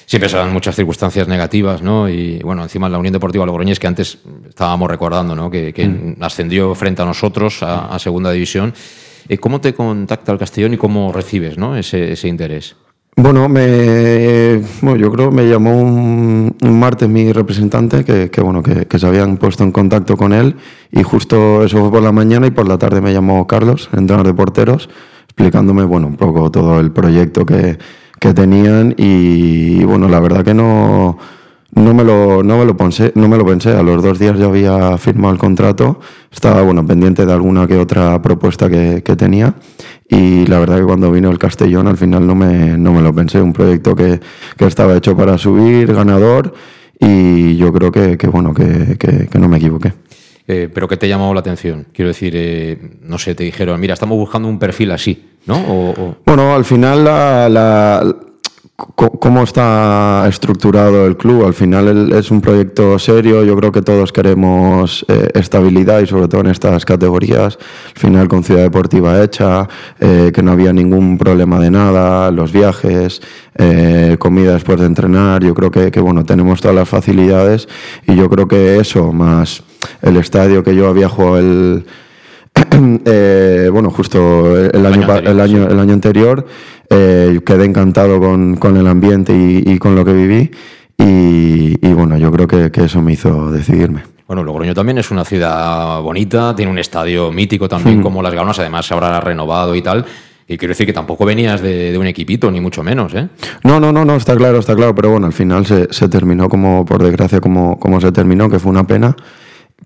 Siempre 0.06 0.30
se 0.30 0.38
dan 0.38 0.52
muchas 0.52 0.76
circunstancias 0.76 1.28
negativas, 1.28 1.82
¿no? 1.82 2.10
Y 2.10 2.40
bueno, 2.40 2.64
encima 2.64 2.90
la 2.90 2.98
Unión 2.98 3.14
Deportiva 3.14 3.46
Logroñés, 3.46 3.80
que 3.80 3.88
antes 3.88 4.18
estábamos 4.48 4.90
recordando, 4.90 5.36
¿no? 5.36 5.50
Que, 5.50 5.72
mm. 5.72 6.22
ascendió 6.22 6.76
frente 6.76 7.02
a 7.02 7.06
nosotros 7.06 7.64
a, 7.64 7.86
a 7.86 8.00
Segunda 8.00 8.32
División. 8.32 8.74
Eh, 9.30 9.38
¿Cómo 9.38 9.62
te 9.62 9.74
contacta 9.74 10.32
el 10.32 10.38
Castellón 10.38 10.74
y 10.74 10.78
cómo 10.78 11.12
recibes 11.12 11.58
¿no? 11.58 11.76
ese, 11.76 12.28
interés? 12.28 12.76
Bueno, 13.16 13.50
me, 13.50 14.62
yo 14.82 15.12
creo 15.12 15.30
que 15.30 15.36
me 15.36 15.50
llamó 15.50 15.78
un, 15.80 16.56
martes 16.62 17.10
mi 17.10 17.32
representante 17.32 18.04
que, 18.04 18.42
bueno, 18.42 18.64
que, 18.64 19.00
se 19.00 19.08
habían 19.08 19.38
puesto 19.38 19.64
en 19.64 19.72
contacto 19.72 20.16
con 20.16 20.34
él 20.34 20.56
y 20.92 21.04
justo 21.04 21.64
eso 21.64 21.80
fue 21.80 21.92
por 21.92 22.02
la 22.02 22.12
mañana 22.12 22.48
y 22.48 22.52
por 22.52 22.68
la 22.68 22.78
tarde 22.78 23.02
me 23.02 23.14
llamó 23.14 23.46
Carlos, 23.48 23.90
entrenador 23.94 24.28
de 24.28 24.34
porteros, 24.34 24.90
explicándome 25.26 25.84
bueno, 25.84 26.08
un 26.08 26.16
poco 26.16 26.50
todo 26.52 26.80
el 26.80 26.92
proyecto 26.92 27.46
que, 27.46 27.78
tenían 28.34 28.94
y, 28.98 29.84
bueno, 29.84 30.08
la 30.08 30.20
verdad 30.20 30.46
que 30.46 30.54
no, 30.54 31.18
no 31.74 31.94
me, 31.94 32.04
lo, 32.04 32.44
no, 32.44 32.60
me 32.60 32.66
lo 32.66 32.78
pensé, 32.78 33.12
no 33.16 33.28
me 33.28 33.38
lo 33.38 33.46
pensé. 33.46 33.72
A 33.72 33.82
los 33.82 34.04
dos 34.04 34.20
días 34.20 34.38
ya 34.38 34.46
había 34.46 34.98
firmado 34.98 35.34
el 35.34 35.40
contrato. 35.40 36.00
Estaba 36.32 36.62
bueno, 36.62 36.86
pendiente 36.86 37.26
de 37.26 37.34
alguna 37.34 37.66
que 37.66 37.78
otra 37.78 38.22
propuesta 38.22 38.70
que, 38.70 39.02
que, 39.04 39.16
tenía. 39.16 39.56
Y 40.08 40.46
la 40.46 40.60
verdad 40.60 40.78
que 40.78 40.84
cuando 40.84 41.12
vino 41.12 41.32
el 41.32 41.40
Castellón 41.40 41.88
al 41.88 41.98
final 41.98 42.28
no 42.28 42.36
me, 42.36 42.78
no 42.78 42.94
me 42.94 43.02
lo 43.02 43.14
pensé. 43.14 43.42
Un 43.42 43.54
proyecto 43.54 43.96
que, 43.96 44.20
que 44.58 44.66
estaba 44.66 44.96
hecho 44.96 45.18
para 45.18 45.38
subir, 45.38 45.94
ganador. 45.94 46.54
Y 47.00 47.58
yo 47.58 47.74
creo 47.74 47.92
que, 47.92 48.18
que 48.18 48.28
bueno, 48.28 48.54
que, 48.54 48.98
que, 49.00 49.40
no 49.40 49.50
me 49.50 49.58
equivoqué. 49.58 49.94
Eh, 50.52 50.70
pero 50.72 50.88
¿qué 50.88 50.98
te 50.98 51.08
llamó 51.08 51.34
la 51.34 51.40
atención? 51.40 51.88
Quiero 51.94 52.10
decir, 52.10 52.34
eh, 52.36 52.78
no 53.02 53.18
sé, 53.18 53.36
te 53.36 53.44
dijeron, 53.44 53.80
mira, 53.80 53.94
estamos 53.94 54.18
buscando 54.18 54.50
un 54.50 54.60
perfil 54.60 54.92
así, 54.92 55.30
¿no? 55.46 56.18
Bueno, 56.26 56.54
al 56.54 56.66
final 56.66 57.08
cómo 58.76 59.44
está 59.44 60.26
estructurado 60.28 61.06
el 61.06 61.16
club. 61.16 61.46
Al 61.46 61.54
final 61.54 62.12
es 62.12 62.32
un 62.32 62.42
proyecto 62.42 63.00
serio, 63.00 63.44
yo 63.44 63.56
creo 63.56 63.72
que 63.72 63.82
todos 63.82 64.12
queremos 64.12 65.06
eh, 65.08 65.30
estabilidad 65.36 66.02
y 66.02 66.08
sobre 66.08 66.28
todo 66.28 66.42
en 66.42 66.48
estas 66.48 66.84
categorías. 66.84 67.58
Al 67.96 68.02
final 68.02 68.28
con 68.28 68.44
Ciudad 68.44 68.64
Deportiva 68.64 69.24
hecha, 69.24 69.68
que 70.00 70.44
no 70.44 70.52
había 70.52 70.74
ningún 70.74 71.18
problema 71.18 71.60
de 71.60 71.72
nada, 71.72 72.30
los 72.32 72.52
viajes, 72.52 73.22
comida 74.18 74.54
después 74.54 74.80
de 74.80 74.88
entrenar, 74.88 75.44
yo 75.44 75.54
creo 75.54 75.72
que, 75.72 76.00
bueno, 76.00 76.26
tenemos 76.26 76.60
todas 76.60 76.76
las 76.76 76.90
facilidades 76.90 77.68
y 78.08 78.16
yo 78.16 78.30
creo 78.30 78.48
que 78.48 78.80
eso, 78.80 79.14
más 79.14 79.64
el 80.02 80.18
estadio 80.18 80.64
que 80.64 80.76
yo 80.76 80.88
había 80.88 81.10
jugado 81.10 81.40
el... 81.40 81.86
bueno, 83.72 83.90
justo 83.92 84.58
el 84.58 84.86
año, 84.86 85.16
el 85.18 85.40
año, 85.40 85.68
el 85.68 85.80
año 85.80 85.94
anterior, 85.94 86.46
eh, 86.90 87.40
quedé 87.46 87.66
encantado 87.66 88.20
con, 88.20 88.58
con 88.58 88.76
el 88.76 88.86
ambiente 88.88 89.34
y, 89.34 89.78
con 89.80 89.96
lo 89.96 90.04
que 90.04 90.12
viví 90.14 90.52
y, 90.98 91.94
bueno, 91.94 92.18
yo 92.18 92.32
creo 92.32 92.48
que, 92.48 92.70
que, 92.70 92.84
eso 92.84 93.02
me 93.02 93.14
hizo 93.14 93.52
decidirme. 93.52 94.04
Bueno, 94.28 94.44
Logroño 94.44 94.74
también 94.74 94.98
es 94.98 95.10
una 95.10 95.26
ciudad 95.26 96.02
bonita, 96.02 96.56
tiene 96.56 96.72
un 96.72 96.78
estadio 96.78 97.32
mítico 97.32 97.68
también 97.68 98.00
mm. 98.00 98.04
como 98.04 98.22
Las 98.22 98.34
Gaunas, 98.34 98.60
además 98.60 98.86
se 98.86 98.94
habrá 98.94 99.20
renovado 99.20 99.76
y 99.76 99.82
tal. 99.82 100.06
Y 100.48 100.58
quiero 100.58 100.72
decir 100.72 100.86
que 100.86 100.94
tampoco 100.94 101.26
venías 101.26 101.62
de, 101.62 101.94
de, 101.94 101.98
un 101.98 102.08
equipito, 102.08 102.52
ni 102.52 102.60
mucho 102.60 102.84
menos, 102.84 103.14
¿eh? 103.14 103.30
No, 103.64 103.80
no, 103.80 103.94
no, 103.94 104.04
no, 104.04 104.16
está 104.18 104.36
claro, 104.36 104.60
está 104.60 104.76
claro, 104.76 104.94
pero 104.94 105.12
bueno, 105.12 105.28
al 105.28 105.34
final 105.34 105.66
se, 105.66 105.92
se 105.94 106.10
terminó 106.10 106.50
como, 106.50 106.84
por 106.84 107.02
desgracia, 107.02 107.40
como, 107.40 107.80
como 107.80 108.02
se 108.02 108.12
terminó, 108.12 108.50
que 108.50 108.60
fue 108.60 108.70
una 108.70 108.86
pena. 108.86 109.16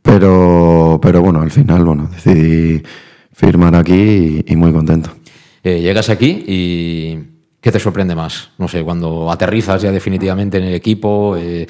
Pero, 0.05 0.99
pero 1.01 1.21
bueno, 1.21 1.41
al 1.41 1.49
final, 1.49 1.83
bueno, 1.83 2.09
decidí 2.13 2.81
firmar 3.33 3.75
aquí 3.75 4.45
y 4.47 4.55
muy 4.55 4.71
contento. 4.71 5.09
Eh, 5.63 5.81
llegas 5.81 6.09
aquí 6.09 6.45
y 6.47 7.17
¿qué 7.59 7.71
te 7.71 7.79
sorprende 7.79 8.13
más? 8.13 8.51
No 8.59 8.67
sé, 8.67 8.83
cuando 8.83 9.31
aterrizas 9.31 9.81
ya 9.81 9.91
definitivamente 9.91 10.57
en 10.59 10.65
el 10.65 10.75
equipo. 10.75 11.35
Eh, 11.35 11.65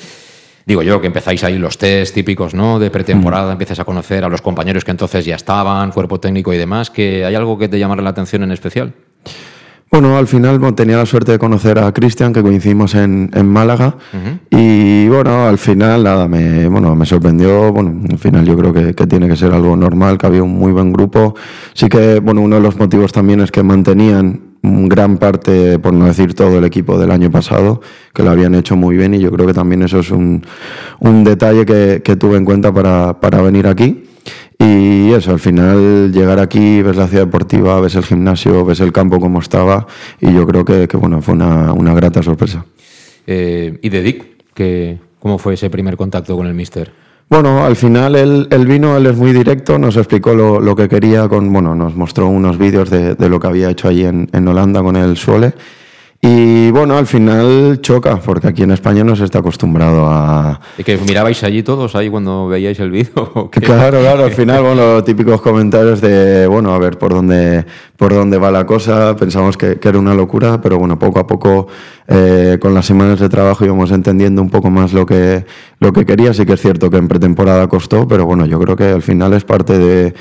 digo 0.65 0.83
yo 0.83 0.99
que 0.99 1.07
empezáis 1.07 1.45
ahí 1.45 1.57
los 1.57 1.77
test 1.77 2.13
típicos 2.13 2.53
¿no? 2.53 2.77
de 2.77 2.91
pretemporada, 2.91 3.47
mm. 3.47 3.51
empiezas 3.53 3.79
a 3.79 3.85
conocer 3.85 4.25
a 4.25 4.29
los 4.29 4.41
compañeros 4.41 4.83
que 4.83 4.91
entonces 4.91 5.23
ya 5.23 5.35
estaban, 5.35 5.93
cuerpo 5.93 6.19
técnico 6.19 6.53
y 6.53 6.57
demás, 6.57 6.89
que 6.89 7.23
¿hay 7.23 7.35
algo 7.35 7.57
que 7.57 7.69
te 7.69 7.79
llama 7.79 7.95
la 7.95 8.09
atención 8.09 8.43
en 8.43 8.51
especial? 8.51 8.93
Bueno, 9.91 10.17
al 10.17 10.27
final 10.27 10.59
tenía 10.75 10.97
la 10.97 11.05
suerte 11.05 11.31
de 11.31 11.39
conocer 11.39 11.79
a 11.79 11.91
Cristian, 11.93 12.33
que 12.33 12.41
coincidimos 12.41 12.95
en, 12.95 13.29
Málaga. 13.45 13.95
Y 14.49 15.07
bueno, 15.07 15.47
al 15.47 15.57
final 15.57 16.03
nada, 16.03 16.27
me, 16.27 16.67
bueno, 16.67 16.95
me 16.95 17.05
sorprendió. 17.05 17.71
Bueno, 17.71 18.01
al 18.09 18.17
final 18.17 18.45
yo 18.45 18.57
creo 18.57 18.73
que, 18.73 19.07
tiene 19.07 19.27
que 19.27 19.35
ser 19.35 19.53
algo 19.53 19.75
normal, 19.75 20.17
que 20.17 20.25
había 20.25 20.43
un 20.43 20.57
muy 20.57 20.71
buen 20.71 20.91
grupo. 20.91 21.35
Sí 21.73 21.87
que, 21.87 22.19
bueno, 22.19 22.41
uno 22.41 22.55
de 22.55 22.61
los 22.61 22.77
motivos 22.77 23.11
también 23.11 23.39
es 23.41 23.51
que 23.51 23.63
mantenían 23.63 24.41
gran 24.61 25.17
parte, 25.17 25.79
por 25.79 25.93
no 25.93 26.05
decir 26.05 26.33
todo 26.33 26.57
el 26.57 26.65
equipo 26.65 26.97
del 26.97 27.11
año 27.11 27.29
pasado, 27.31 27.81
que 28.13 28.23
lo 28.23 28.31
habían 28.31 28.55
hecho 28.55 28.75
muy 28.75 28.97
bien 28.97 29.13
y 29.13 29.19
yo 29.19 29.31
creo 29.31 29.45
que 29.45 29.53
también 29.53 29.83
eso 29.83 29.99
es 29.99 30.09
un, 30.09 30.43
un 30.99 31.23
detalle 31.23 31.65
que, 31.65 32.01
que, 32.03 32.15
tuve 32.15 32.37
en 32.37 32.45
cuenta 32.45 32.73
para, 32.73 33.19
para 33.19 33.41
venir 33.41 33.67
aquí. 33.67 34.04
Y 34.57 35.11
eso, 35.11 35.31
al 35.31 35.39
final 35.39 36.11
llegar 36.11 36.39
aquí, 36.39 36.81
ves 36.81 36.95
la 36.95 37.07
ciudad 37.07 37.25
deportiva, 37.25 37.79
ves 37.81 37.95
el 37.95 38.03
gimnasio, 38.03 38.65
ves 38.65 38.79
el 38.79 38.91
campo 38.91 39.19
como 39.19 39.39
estaba 39.39 39.85
y 40.19 40.33
yo 40.33 40.45
creo 40.47 40.63
que, 40.63 40.87
bueno, 40.97 41.21
fue 41.21 41.33
una, 41.33 41.73
una 41.73 41.93
grata 41.93 42.23
sorpresa. 42.23 42.65
Eh, 43.27 43.77
¿Y 43.81 43.89
de 43.89 44.01
Dick? 44.01 44.25
Que, 44.53 44.99
¿Cómo 45.19 45.37
fue 45.37 45.55
ese 45.55 45.69
primer 45.69 45.97
contacto 45.97 46.37
con 46.37 46.47
el 46.47 46.53
mister? 46.53 46.91
Bueno, 47.27 47.65
al 47.65 47.75
final 47.75 48.15
él, 48.15 48.67
vino, 48.67 48.95
él 48.95 49.07
es 49.07 49.17
muy 49.17 49.33
directo, 49.33 49.79
nos 49.79 49.97
explicó 49.97 50.35
lo, 50.35 50.59
lo, 50.59 50.75
que 50.75 50.87
quería, 50.87 51.27
con, 51.27 51.51
bueno, 51.51 51.73
nos 51.73 51.95
mostró 51.95 52.27
unos 52.27 52.57
vídeos 52.57 52.89
de, 52.91 53.15
de, 53.15 53.29
lo 53.29 53.39
que 53.39 53.47
había 53.47 53.71
hecho 53.71 53.87
allí 53.87 54.05
en, 54.05 54.29
en 54.31 54.47
Holanda 54.47 54.83
con 54.83 54.95
el 54.95 55.17
Suele 55.17 55.53
y 56.21 56.71
bueno, 56.71 56.97
al 56.97 57.05
final 57.05 57.79
choca, 57.81 58.17
porque 58.17 58.47
aquí 58.47 58.63
en 58.63 58.71
España 58.71 59.03
no 59.03 59.15
se 59.15 59.25
está 59.25 59.39
acostumbrado 59.39 60.07
a... 60.07 60.59
¿Y 60.77 60.83
que 60.83 60.97
mirabais 60.97 61.43
allí 61.43 61.61
todos 61.61 61.95
ahí 61.95 62.09
cuando 62.09 62.47
veíais 62.47 62.79
el 62.79 62.89
vídeo? 62.89 63.49
Claro, 63.51 63.99
claro, 63.99 64.23
al 64.23 64.31
final, 64.33 64.63
bueno, 64.63 65.03
típicos 65.03 65.39
comentarios 65.41 66.01
de, 66.01 66.47
bueno, 66.47 66.73
a 66.73 66.79
ver 66.79 66.97
por 66.97 67.13
dónde, 67.13 67.65
por 67.95 68.13
dónde 68.13 68.37
va 68.37 68.49
la 68.49 68.65
cosa, 68.65 69.15
pensamos 69.15 69.55
que, 69.55 69.77
era 69.81 69.99
una 69.99 70.15
locura, 70.15 70.59
pero 70.61 70.79
bueno, 70.79 70.97
poco 70.97 71.19
a 71.19 71.27
poco, 71.27 71.67
eh, 72.07 72.57
con 72.59 72.73
las 72.73 72.87
semanas 72.87 73.19
de 73.19 73.29
trabajo 73.29 73.63
íbamos 73.63 73.91
entendiendo 73.91 74.41
un 74.41 74.49
poco 74.49 74.71
más 74.71 74.93
lo 74.93 75.05
que, 75.05 75.45
lo 75.79 75.93
que 75.93 76.05
quería, 76.05 76.33
sí 76.33 76.45
que 76.45 76.53
es 76.53 76.61
cierto 76.61 76.89
que 76.89 76.97
en 76.97 77.07
pretemporada 77.07 77.67
costó, 77.67 78.07
pero 78.07 78.25
bueno, 78.25 78.47
yo 78.47 78.59
creo 78.59 78.75
que 78.75 78.85
al 78.85 79.03
final 79.03 79.33
es 79.33 79.43
parte 79.43 79.77
de 79.77 80.13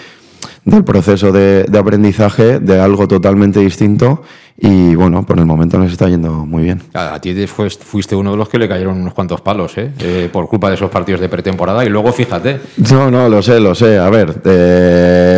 del 0.64 0.84
proceso 0.84 1.30
de, 1.32 1.66
aprendizaje 1.78 2.58
de 2.58 2.80
algo 2.80 3.06
totalmente 3.06 3.60
distinto 3.60 4.22
y 4.66 4.94
bueno, 4.94 5.26
por 5.26 5.38
el 5.38 5.44
momento 5.44 5.76
nos 5.76 5.92
está 5.92 6.08
yendo 6.08 6.46
muy 6.46 6.62
bien. 6.62 6.80
A 6.94 7.20
ti 7.20 7.34
fuiste 7.46 8.16
uno 8.16 8.30
de 8.30 8.38
los 8.38 8.48
que 8.48 8.58
le 8.58 8.66
cayeron 8.66 8.98
unos 8.98 9.12
cuantos 9.12 9.42
palos, 9.42 9.76
¿eh? 9.76 9.92
¿eh? 9.98 10.30
por 10.32 10.48
culpa 10.48 10.70
de 10.70 10.76
esos 10.76 10.90
partidos 10.90 11.20
de 11.20 11.28
pretemporada 11.28 11.84
y 11.84 11.90
luego 11.90 12.10
fíjate. 12.14 12.60
No, 12.90 13.10
no, 13.10 13.28
lo 13.28 13.42
sé, 13.42 13.60
lo 13.60 13.74
sé. 13.74 13.98
A 13.98 14.08
ver, 14.08 14.40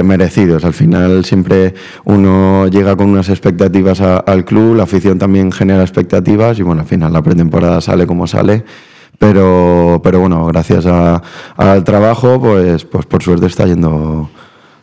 merecidos. 0.04 0.64
Al 0.64 0.74
final 0.74 1.24
siempre 1.24 1.74
uno 2.04 2.68
llega 2.68 2.94
con 2.94 3.10
unas 3.10 3.28
expectativas 3.28 4.00
al 4.00 4.44
club, 4.44 4.76
la 4.76 4.84
afición 4.84 5.18
también 5.18 5.50
genera 5.50 5.82
expectativas 5.82 6.60
y 6.60 6.62
bueno, 6.62 6.82
al 6.82 6.86
final 6.86 7.12
la 7.12 7.22
pretemporada 7.22 7.80
sale 7.80 8.06
como 8.06 8.28
sale. 8.28 8.62
Pero, 9.18 10.00
pero 10.04 10.20
bueno, 10.20 10.46
gracias 10.46 10.86
al 10.86 11.82
trabajo, 11.82 12.40
pues, 12.40 12.84
pues 12.84 13.06
por 13.06 13.24
suerte 13.24 13.46
está 13.46 13.66
yendo 13.66 14.30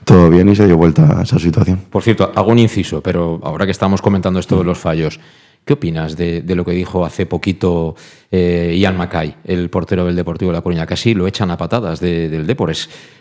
todo 0.05 0.29
bien 0.29 0.49
y 0.49 0.55
se 0.55 0.65
dio 0.65 0.77
vuelta 0.77 1.19
a 1.19 1.23
esa 1.23 1.39
situación. 1.39 1.79
Por 1.89 2.03
cierto, 2.03 2.31
hago 2.35 2.51
un 2.51 2.59
inciso, 2.59 3.01
pero 3.01 3.39
ahora 3.43 3.65
que 3.65 3.71
estamos 3.71 4.01
comentando 4.01 4.39
esto 4.39 4.57
de 4.57 4.63
los 4.63 4.77
fallos, 4.77 5.19
¿qué 5.65 5.73
opinas 5.73 6.17
de, 6.17 6.43
lo 6.47 6.65
que 6.65 6.71
dijo 6.71 7.05
hace 7.05 7.25
poquito 7.25 7.95
eh, 8.31 8.75
Ian 8.77 8.97
Mackay, 8.97 9.35
el 9.45 9.69
portero 9.69 10.05
del 10.05 10.15
Deportivo 10.15 10.51
de 10.51 10.57
La 10.57 10.61
Coruña? 10.61 10.85
Casi 10.85 11.13
lo 11.13 11.27
echan 11.27 11.51
a 11.51 11.57
patadas 11.57 11.99
del 11.99 12.45
Depor. 12.45 12.71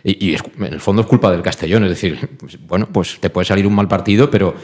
y, 0.05 0.31
y 0.31 0.35
en 0.35 0.73
el 0.73 0.81
fondo 0.81 1.03
es 1.03 1.09
culpa 1.09 1.31
del 1.31 1.43
Castellón, 1.43 1.85
es 1.85 1.91
decir, 1.91 2.31
pues, 2.39 2.59
bueno, 2.67 2.89
pues 2.93 3.19
te 3.21 3.31
puede 3.31 3.45
salir 3.45 3.67
un 3.67 3.75
mal 3.75 3.89
partido, 3.89 4.31
pero 4.31 4.55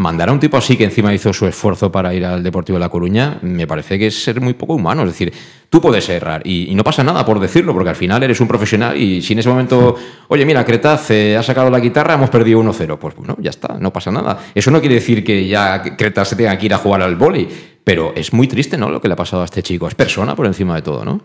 mandar 0.00 0.30
a 0.30 0.32
un 0.32 0.40
tipo 0.40 0.56
así 0.56 0.76
que 0.76 0.84
encima 0.84 1.12
hizo 1.14 1.32
su 1.32 1.46
esfuerzo 1.46 1.92
para 1.92 2.12
ir 2.14 2.24
al 2.24 2.42
Deportivo 2.42 2.76
de 2.76 2.80
La 2.80 2.88
Coruña, 2.88 3.38
me 3.42 3.66
parece 3.66 3.98
que 3.98 4.06
es 4.06 4.22
ser 4.22 4.40
muy 4.40 4.54
poco 4.54 4.74
humano. 4.74 5.02
Es 5.02 5.08
decir, 5.08 5.32
tú 5.68 5.80
puedes 5.80 6.08
errar 6.08 6.42
y, 6.44 6.74
no 6.74 6.82
pasa 6.82 7.04
nada 7.04 7.24
por 7.24 7.38
decirlo, 7.38 7.74
porque 7.74 7.90
al 7.90 7.96
final 7.96 8.22
eres 8.22 8.40
un 8.40 8.48
profesional 8.48 8.96
y 8.96 9.20
si 9.20 9.34
en 9.34 9.40
ese 9.40 9.48
momento, 9.48 9.94
oye, 10.28 10.46
mira, 10.46 10.64
Cretaz 10.64 11.10
eh, 11.10 11.36
ha 11.36 11.42
sacado 11.42 11.70
la 11.70 11.78
guitarra, 11.78 12.14
hemos 12.14 12.30
perdido 12.30 12.60
1-0, 12.60 12.98
pues 12.98 13.14
bueno, 13.14 13.36
ya 13.40 13.50
está, 13.50 13.76
no 13.78 13.92
pasa 13.92 14.10
nada. 14.10 14.38
Eso 14.54 14.70
no 14.70 14.80
quiere 14.80 14.96
decir 14.96 15.22
que 15.22 15.46
ya 15.46 15.82
Cretaz 15.82 16.28
se 16.30 16.36
tenga 16.36 16.56
que 16.58 16.66
ir 16.66 16.74
a 16.74 16.78
jugar 16.78 17.02
al 17.02 17.16
boli, 17.16 17.46
pero 17.84 18.14
es 18.16 18.32
muy 18.32 18.48
triste, 18.48 18.78
¿no? 18.78 18.90
Lo 18.90 19.00
que 19.00 19.08
le 19.08 19.14
ha 19.14 19.16
pasado 19.16 19.42
a 19.42 19.44
este 19.44 19.62
chico. 19.62 19.86
Es 19.86 19.94
persona 19.94 20.34
por 20.34 20.46
encima 20.46 20.76
de 20.76 20.82
todo, 20.82 21.04
¿no? 21.04 21.20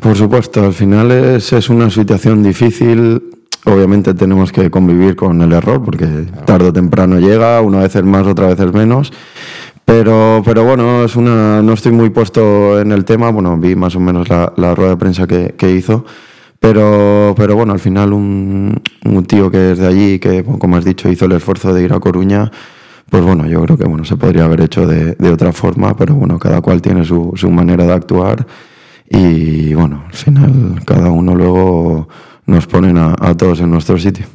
Por 0.00 0.16
supuesto, 0.16 0.64
al 0.64 0.72
final 0.72 1.10
es, 1.12 1.52
es 1.52 1.68
una 1.68 1.90
situación 1.90 2.42
difícil 2.42 3.41
Obviamente 3.64 4.12
tenemos 4.14 4.50
que 4.50 4.70
convivir 4.70 5.14
con 5.14 5.40
el 5.40 5.52
error 5.52 5.82
porque 5.84 6.06
tarde 6.44 6.68
o 6.68 6.72
temprano 6.72 7.20
llega, 7.20 7.60
una 7.60 7.78
vez 7.78 7.94
es 7.94 8.02
más, 8.02 8.26
otra 8.26 8.48
vez 8.48 8.58
es 8.58 8.72
menos. 8.72 9.12
Pero, 9.84 10.42
pero 10.44 10.64
bueno, 10.64 11.04
es 11.04 11.16
una, 11.16 11.62
no 11.62 11.72
estoy 11.72 11.92
muy 11.92 12.10
puesto 12.10 12.80
en 12.80 12.92
el 12.92 13.04
tema. 13.04 13.30
Bueno, 13.30 13.56
vi 13.58 13.76
más 13.76 13.94
o 13.94 14.00
menos 14.00 14.28
la, 14.28 14.52
la 14.56 14.74
rueda 14.74 14.90
de 14.90 14.96
prensa 14.96 15.26
que, 15.26 15.54
que, 15.56 15.70
hizo. 15.70 16.04
Pero, 16.58 17.34
pero 17.36 17.56
bueno, 17.56 17.72
al 17.72 17.80
final 17.80 18.12
un, 18.12 18.80
un 19.04 19.24
tío 19.26 19.50
que 19.50 19.72
es 19.72 19.78
de 19.78 19.86
allí, 19.86 20.18
que 20.18 20.44
como 20.44 20.76
has 20.76 20.84
dicho, 20.84 21.08
hizo 21.08 21.24
el 21.26 21.32
esfuerzo 21.32 21.74
de 21.74 21.82
ir 21.82 21.92
a 21.92 22.00
Coruña, 22.00 22.50
pues 23.10 23.22
bueno, 23.24 23.46
yo 23.46 23.62
creo 23.62 23.76
que 23.76 23.84
bueno, 23.84 24.04
se 24.04 24.16
podría 24.16 24.44
haber 24.44 24.62
hecho 24.62 24.86
de, 24.86 25.14
de 25.16 25.30
otra 25.30 25.52
forma, 25.52 25.96
pero 25.96 26.14
bueno, 26.14 26.38
cada 26.38 26.60
cual 26.60 26.80
tiene 26.80 27.04
su, 27.04 27.32
su 27.34 27.50
manera 27.50 27.84
de 27.84 27.92
actuar. 27.92 28.46
Y 29.10 29.74
bueno, 29.74 30.04
al 30.06 30.14
final 30.14 30.80
cada 30.86 31.10
uno 31.10 31.34
luego 31.34 32.08
nos 32.46 32.66
ponen 32.66 32.98
a, 32.98 33.36
todos 33.36 33.60
en 33.60 33.70
nuestro 33.70 33.98
sitio. 33.98 34.26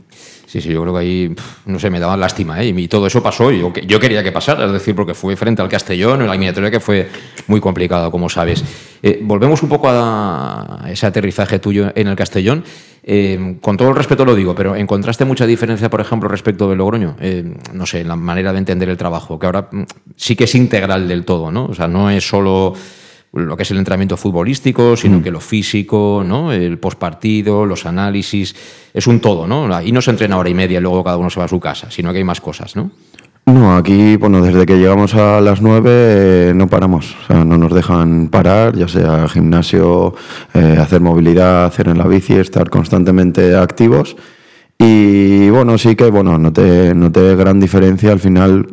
Sí, 0.46 0.62
sí, 0.62 0.70
yo 0.70 0.82
creo 0.82 0.94
que 0.94 1.00
ahí, 1.00 1.36
no 1.66 1.78
sé, 1.78 1.90
me 1.90 2.00
daba 2.00 2.16
lástima, 2.16 2.62
¿eh? 2.62 2.68
Y 2.70 2.88
todo 2.88 3.06
eso 3.08 3.22
pasó 3.22 3.52
y 3.52 3.60
yo, 3.60 4.00
quería 4.00 4.24
que 4.24 4.32
pasara, 4.32 4.66
es 4.66 4.72
decir, 4.72 4.96
porque 4.96 5.14
fue 5.14 5.36
frente 5.36 5.62
al 5.62 5.68
Castellón, 5.68 6.22
en 6.22 6.28
la 6.28 6.34
eliminatoria 6.34 6.72
que 6.72 6.80
fue 6.80 7.10
muy 7.48 7.60
complicado, 7.60 8.10
como 8.12 8.30
sabes. 8.30 8.64
Eh, 9.04 9.20
volvemos 9.22 9.62
un 9.62 9.68
poco 9.68 9.90
a 9.90 10.86
ese 10.88 11.06
aterrizaje 11.06 11.60
tuyo 11.60 11.92
en 11.94 12.08
el 12.08 12.16
Castellón. 12.16 12.64
Eh, 13.10 13.56
con 13.62 13.78
todo 13.78 13.88
el 13.88 13.96
respeto 13.96 14.26
lo 14.26 14.36
digo, 14.36 14.54
pero 14.54 14.76
¿encontraste 14.76 15.24
mucha 15.24 15.46
diferencia, 15.46 15.90
por 15.90 16.02
ejemplo, 16.02 16.28
respecto 16.28 16.70
de 16.70 16.76
Logroño? 16.76 17.16
Eh, 17.22 17.56
no 17.72 17.86
sé, 17.86 18.02
en 18.02 18.10
la 18.10 18.18
manera 18.18 18.52
de 18.52 18.60
entender 18.60 18.90
el 18.90 18.98
trabajo, 18.98 19.40
que 19.40 19.46
ahora 19.46 19.70
mm, 19.72 19.84
sí 20.18 20.36
que 20.36 20.44
es 20.44 20.54
integral 20.56 21.08
del 21.08 21.24
todo, 21.24 21.50
¿no? 21.50 21.68
O 21.68 21.74
sea, 21.74 21.88
no 21.88 22.10
es 22.10 22.28
solo 22.28 22.74
lo 23.38 23.56
que 23.56 23.64
es 23.64 23.72
el 23.72 23.78
entrenamiento 23.78 24.18
futbolístico, 24.18 24.96
sino 24.96 25.20
mm. 25.20 25.24
que 25.24 25.32
lo 25.32 25.40
físico, 25.40 26.24
¿no? 26.26 26.52
el 26.52 26.78
postpartido, 26.80 27.66
los 27.66 27.86
análisis, 27.86 28.56
es 28.94 29.08
un 29.08 29.20
todo, 29.20 29.48
¿no? 29.48 29.82
Y 29.82 29.92
no 29.92 30.02
se 30.02 30.12
entrena 30.12 30.38
hora 30.38 30.50
y 30.50 30.54
media 30.54 30.80
y 30.80 30.82
luego 30.82 31.04
cada 31.04 31.18
uno 31.18 31.30
se 31.30 31.40
va 31.40 31.46
a 31.46 31.50
su 31.50 31.60
casa, 31.60 31.90
sino 31.92 32.12
que 32.12 32.18
hay 32.18 32.24
más 32.24 32.42
cosas, 32.42 32.76
¿no? 32.76 32.92
No, 33.48 33.78
aquí, 33.78 34.18
bueno, 34.18 34.42
desde 34.42 34.66
que 34.66 34.78
llegamos 34.78 35.16
a 35.16 35.40
las 35.40 35.62
nueve 35.62 35.90
eh, 35.90 36.54
no 36.54 36.68
paramos, 36.68 37.16
o 37.24 37.28
sea, 37.28 37.46
no 37.46 37.58
nos 37.58 37.74
dejan 37.74 38.28
parar, 38.28 38.76
ya 38.76 38.90
sea 38.90 39.26
gimnasio, 39.30 40.16
eh, 40.54 40.76
hacer 40.78 41.00
movilidad, 41.00 41.64
hacer 41.64 41.88
en 41.88 41.98
la 41.98 42.08
bici, 42.08 42.34
estar 42.34 42.70
constantemente 42.70 43.56
activos. 43.56 44.18
Y 44.78 45.50
bueno, 45.50 45.78
sí 45.78 45.96
que, 45.96 46.10
bueno, 46.10 46.38
noté, 46.38 46.94
noté 46.94 47.38
gran 47.38 47.62
diferencia 47.62 48.12
al 48.12 48.20
final, 48.20 48.68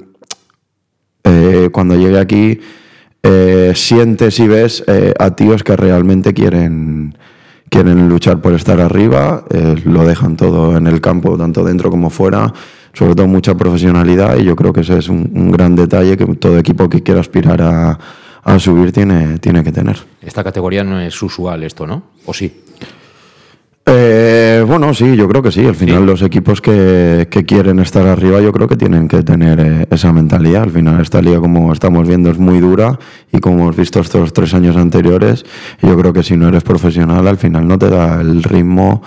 eh, 1.22 1.68
cuando 1.70 1.94
llegué 1.94 2.18
aquí, 2.18 2.58
eh, 3.26 3.72
sientes 3.74 4.38
y 4.38 4.46
ves 4.46 4.84
eh, 4.86 5.14
a 5.18 5.30
tíos 5.30 5.64
que 5.64 5.74
realmente 5.76 6.34
quieren, 6.34 7.16
quieren 7.70 8.06
luchar 8.06 8.42
por 8.42 8.52
estar 8.52 8.78
arriba, 8.80 9.44
eh, 9.48 9.76
lo 9.86 10.04
dejan 10.04 10.36
todo 10.36 10.76
en 10.76 10.86
el 10.86 11.00
campo, 11.00 11.38
tanto 11.38 11.64
dentro 11.64 11.90
como 11.90 12.10
fuera, 12.10 12.52
sobre 12.92 13.14
todo 13.14 13.26
mucha 13.26 13.54
profesionalidad 13.54 14.36
y 14.36 14.44
yo 14.44 14.54
creo 14.54 14.74
que 14.74 14.82
ese 14.82 14.98
es 14.98 15.08
un, 15.08 15.50
gran 15.50 15.74
detalle 15.74 16.18
que 16.18 16.26
todo 16.36 16.58
equipo 16.58 16.90
que 16.90 17.02
quiera 17.02 17.20
aspirar 17.20 17.62
a, 17.62 17.98
a 18.42 18.58
subir 18.58 18.92
tiene, 18.92 19.38
tiene 19.38 19.64
que 19.64 19.72
tener. 19.72 19.96
Esta 20.20 20.44
categoría 20.44 20.84
no 20.84 21.00
es 21.00 21.22
usual 21.22 21.62
esto, 21.62 21.86
¿no? 21.86 22.02
¿O 22.26 22.34
sí? 22.34 22.64
Eh, 23.86 24.64
bueno, 24.66 24.94
sí, 24.94 25.14
yo 25.14 25.28
creo 25.28 25.42
que 25.42 25.52
sí. 25.52 25.66
Al 25.66 25.74
final 25.74 26.06
los 26.06 26.22
equipos 26.22 26.60
que, 26.60 27.28
quieren 27.46 27.80
estar 27.80 28.06
arriba 28.06 28.40
yo 28.40 28.52
creo 28.52 28.66
que 28.66 28.76
tienen 28.76 29.08
que 29.08 29.22
tener 29.22 29.60
eh, 29.60 29.86
esa 29.90 30.12
mentalidad. 30.12 30.62
Al 30.62 30.70
final 30.70 31.00
esta 31.00 31.20
liga, 31.20 31.40
como 31.40 31.72
estamos 31.72 32.08
viendo, 32.08 32.30
es 32.30 32.38
muy 32.38 32.60
dura 32.60 32.98
y 33.30 33.40
como 33.40 33.62
hemos 33.62 33.76
visto 33.76 34.00
estos 34.00 34.32
tres 34.32 34.54
años 34.54 34.76
anteriores, 34.76 35.44
yo 35.82 35.96
creo 35.98 36.12
que 36.12 36.22
si 36.22 36.36
no 36.36 36.48
eres 36.48 36.62
profesional 36.62 37.26
al 37.28 37.36
final 37.36 37.68
no 37.68 37.78
te 37.78 37.90
da 37.90 38.20
el 38.20 38.42
ritmo 38.42 39.02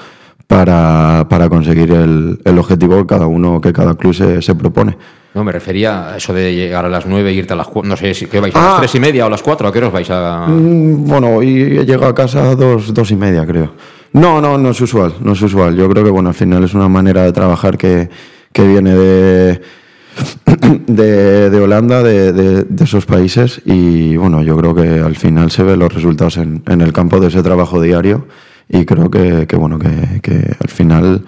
para, 0.47 1.47
conseguir 1.49 1.91
el, 1.91 2.57
objetivo 2.57 2.97
que 2.99 3.05
cada 3.05 3.27
uno, 3.27 3.59
que 3.59 3.73
cada 3.73 3.95
club 3.95 4.13
se, 4.13 4.55
propone. 4.55 4.97
No, 5.33 5.43
me 5.43 5.51
refería 5.51 6.13
a 6.13 6.17
eso 6.17 6.33
de 6.33 6.55
llegar 6.55 6.85
a 6.85 6.89
las 6.89 7.05
nueve 7.05 7.31
e 7.31 7.33
irte 7.33 7.53
a 7.53 7.55
las 7.55 7.67
cuatro. 7.67 7.89
No 7.89 7.97
sé 7.97 8.13
si 8.13 8.27
¿qué 8.27 8.39
vais 8.39 8.55
a 8.55 8.59
las 8.59 8.73
ah. 8.73 8.77
tres 8.79 8.95
y 8.95 8.99
media 8.99 9.25
o 9.25 9.27
a 9.27 9.29
las 9.29 9.43
cuatro. 9.43 9.67
¿A 9.67 9.73
qué 9.73 9.79
os 9.79 9.91
vais 9.91 10.09
a.? 10.09 10.47
Mm, 10.47 11.05
bueno, 11.05 11.43
y 11.43 11.85
llego 11.85 12.05
a 12.05 12.15
casa 12.15 12.51
a 12.51 12.55
dos, 12.55 12.93
dos 12.93 13.11
y 13.11 13.15
media, 13.15 13.45
creo. 13.45 13.73
No, 14.17 14.41
no, 14.41 14.57
no 14.57 14.71
es 14.71 14.81
usual, 14.81 15.13
no 15.21 15.33
es 15.33 15.41
usual. 15.43 15.75
Yo 15.75 15.87
creo 15.87 16.03
que 16.03 16.09
bueno, 16.09 16.29
al 16.29 16.35
final 16.35 16.63
es 16.63 16.73
una 16.73 16.89
manera 16.89 17.21
de 17.21 17.31
trabajar 17.31 17.77
que, 17.77 18.09
viene 18.55 18.95
de, 20.87 21.49
de, 21.51 21.59
Holanda, 21.59 22.01
de, 22.01 22.65
esos 22.81 23.05
países, 23.05 23.61
y 23.63 24.17
bueno, 24.17 24.41
yo 24.41 24.57
creo 24.57 24.73
que 24.73 24.99
al 24.99 25.15
final 25.15 25.51
se 25.51 25.61
ven 25.61 25.77
los 25.77 25.93
resultados 25.93 26.37
en, 26.37 26.63
en 26.65 26.81
el 26.81 26.93
campo 26.93 27.19
de 27.19 27.27
ese 27.27 27.43
trabajo 27.43 27.79
diario, 27.79 28.27
y 28.67 28.85
creo 28.85 29.11
que, 29.11 29.45
bueno, 29.55 29.77
que, 29.77 30.19
que 30.23 30.55
al 30.59 30.69
final 30.69 31.23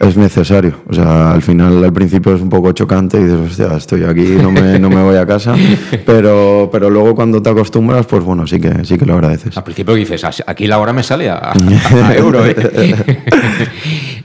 es 0.00 0.16
necesario. 0.16 0.80
O 0.88 0.94
sea, 0.94 1.30
al 1.30 1.42
final, 1.42 1.84
al 1.84 1.92
principio 1.92 2.34
es 2.34 2.40
un 2.40 2.48
poco 2.48 2.72
chocante 2.72 3.18
y 3.18 3.24
dices, 3.24 3.38
hostia, 3.38 3.76
estoy 3.76 4.04
aquí, 4.04 4.22
no 4.42 4.50
me, 4.50 4.78
no 4.78 4.88
me 4.88 5.02
voy 5.02 5.16
a 5.16 5.26
casa. 5.26 5.54
Pero, 6.06 6.68
pero 6.72 6.88
luego 6.88 7.14
cuando 7.14 7.42
te 7.42 7.50
acostumbras, 7.50 8.06
pues 8.06 8.24
bueno, 8.24 8.46
sí 8.46 8.58
que, 8.60 8.84
sí 8.84 8.96
que 8.96 9.04
lo 9.04 9.14
agradeces. 9.14 9.56
Al 9.56 9.64
principio 9.64 9.94
dices, 9.94 10.24
aquí 10.46 10.66
la 10.66 10.78
hora 10.78 10.92
me 10.92 11.02
sale 11.02 11.28
a, 11.28 11.52
euro. 12.16 12.46
¿eh? 12.46 12.54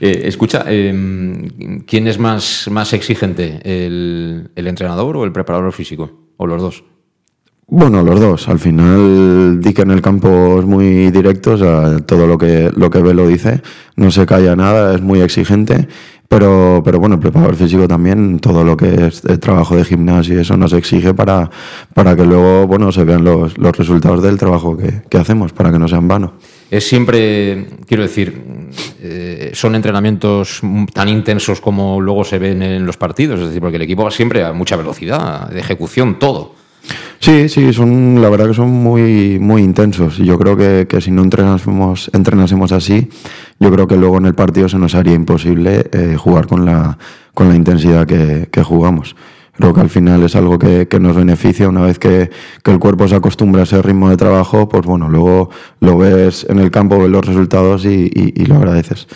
eh 0.00 0.22
escucha, 0.24 0.64
em, 0.66 1.80
¿quién 1.86 2.08
es 2.08 2.18
más, 2.18 2.68
más 2.70 2.92
exigente, 2.92 3.60
el, 3.64 4.50
el 4.54 4.66
entrenador 4.66 5.16
o 5.16 5.24
el 5.24 5.32
preparador 5.32 5.72
físico? 5.72 6.32
¿O 6.36 6.46
los 6.46 6.62
dos? 6.62 6.84
Bueno, 7.68 8.02
los 8.02 8.20
dos. 8.20 8.48
Al 8.48 8.60
final, 8.60 9.60
Dick 9.60 9.80
en 9.80 9.90
el 9.90 10.00
campo 10.00 10.60
es 10.60 10.64
muy 10.64 11.10
directo, 11.10 11.54
o 11.54 11.58
sea, 11.58 11.98
todo 11.98 12.26
lo 12.26 12.38
que, 12.38 12.70
lo 12.76 12.90
que 12.90 13.02
ve 13.02 13.12
lo 13.12 13.26
dice, 13.26 13.60
no 13.96 14.12
se 14.12 14.24
calla 14.24 14.54
nada, 14.54 14.94
es 14.94 15.02
muy 15.02 15.20
exigente. 15.20 15.88
Pero, 16.28 16.82
pero 16.84 16.98
bueno, 16.98 17.16
el 17.16 17.20
preparador 17.20 17.54
físico 17.54 17.86
también, 17.86 18.40
todo 18.40 18.64
lo 18.64 18.76
que 18.76 19.06
es 19.06 19.24
el 19.24 19.38
trabajo 19.38 19.76
de 19.76 19.84
gimnasio 19.84 20.36
y 20.36 20.40
eso 20.40 20.56
nos 20.56 20.72
exige 20.72 21.14
para, 21.14 21.50
para 21.94 22.16
que 22.16 22.24
luego 22.24 22.66
bueno, 22.66 22.90
se 22.90 23.04
vean 23.04 23.22
los, 23.22 23.56
los 23.58 23.76
resultados 23.76 24.22
del 24.22 24.36
trabajo 24.36 24.76
que, 24.76 25.02
que, 25.08 25.18
hacemos, 25.18 25.52
para 25.52 25.70
que 25.70 25.78
no 25.78 25.86
sean 25.86 26.08
vano. 26.08 26.34
Es 26.68 26.88
siempre, 26.88 27.66
quiero 27.86 28.02
decir, 28.02 28.42
eh, 29.00 29.50
son 29.54 29.76
entrenamientos 29.76 30.62
tan 30.92 31.08
intensos 31.08 31.60
como 31.60 32.00
luego 32.00 32.24
se 32.24 32.40
ven 32.40 32.60
en 32.60 32.84
los 32.84 32.96
partidos, 32.96 33.38
es 33.38 33.46
decir, 33.46 33.60
porque 33.60 33.76
el 33.76 33.82
equipo 33.82 34.02
va 34.02 34.10
siempre 34.10 34.42
a 34.42 34.52
mucha 34.52 34.74
velocidad 34.74 35.48
de 35.48 35.60
ejecución, 35.60 36.18
todo. 36.18 36.65
Sí, 37.18 37.48
sí, 37.48 37.72
son, 37.72 38.20
la 38.20 38.28
verdad 38.28 38.48
que 38.48 38.54
son 38.54 38.70
muy, 38.70 39.38
muy 39.40 39.62
intensos. 39.62 40.18
Y 40.20 40.24
yo 40.24 40.38
creo 40.38 40.56
que, 40.56 40.86
que 40.88 41.00
si 41.00 41.10
no 41.10 41.22
entrenásemos, 41.22 42.10
entrenásemos 42.12 42.72
así, 42.72 43.08
yo 43.58 43.72
creo 43.72 43.86
que 43.86 43.96
luego 43.96 44.18
en 44.18 44.26
el 44.26 44.34
partido 44.34 44.68
se 44.68 44.78
nos 44.78 44.94
haría 44.94 45.14
imposible 45.14 45.88
eh, 45.92 46.16
jugar 46.16 46.46
con 46.46 46.64
la, 46.64 46.98
con 47.34 47.48
la 47.48 47.56
intensidad 47.56 48.06
que, 48.06 48.62
jugamos. 48.62 49.16
Creo 49.52 49.72
que 49.72 49.80
al 49.80 49.90
final 49.90 50.22
es 50.22 50.36
algo 50.36 50.58
que, 50.58 50.86
que 50.86 51.00
nos 51.00 51.16
beneficia 51.16 51.68
una 51.68 51.80
vez 51.80 51.98
que, 51.98 52.30
el 52.64 52.78
cuerpo 52.78 53.08
se 53.08 53.16
acostumbra 53.16 53.62
a 53.62 53.64
ese 53.64 53.80
ritmo 53.80 54.10
de 54.10 54.16
trabajo, 54.16 54.68
pues 54.68 54.84
bueno, 54.84 55.08
luego 55.08 55.50
lo 55.80 55.96
ves 55.96 56.46
en 56.48 56.58
el 56.58 56.70
campo, 56.70 56.98
ves 56.98 57.08
los 57.08 57.26
resultados 57.26 57.86
y, 57.86 58.10
y 58.14 58.44
lo 58.44 58.56
agradeces. 58.56 59.08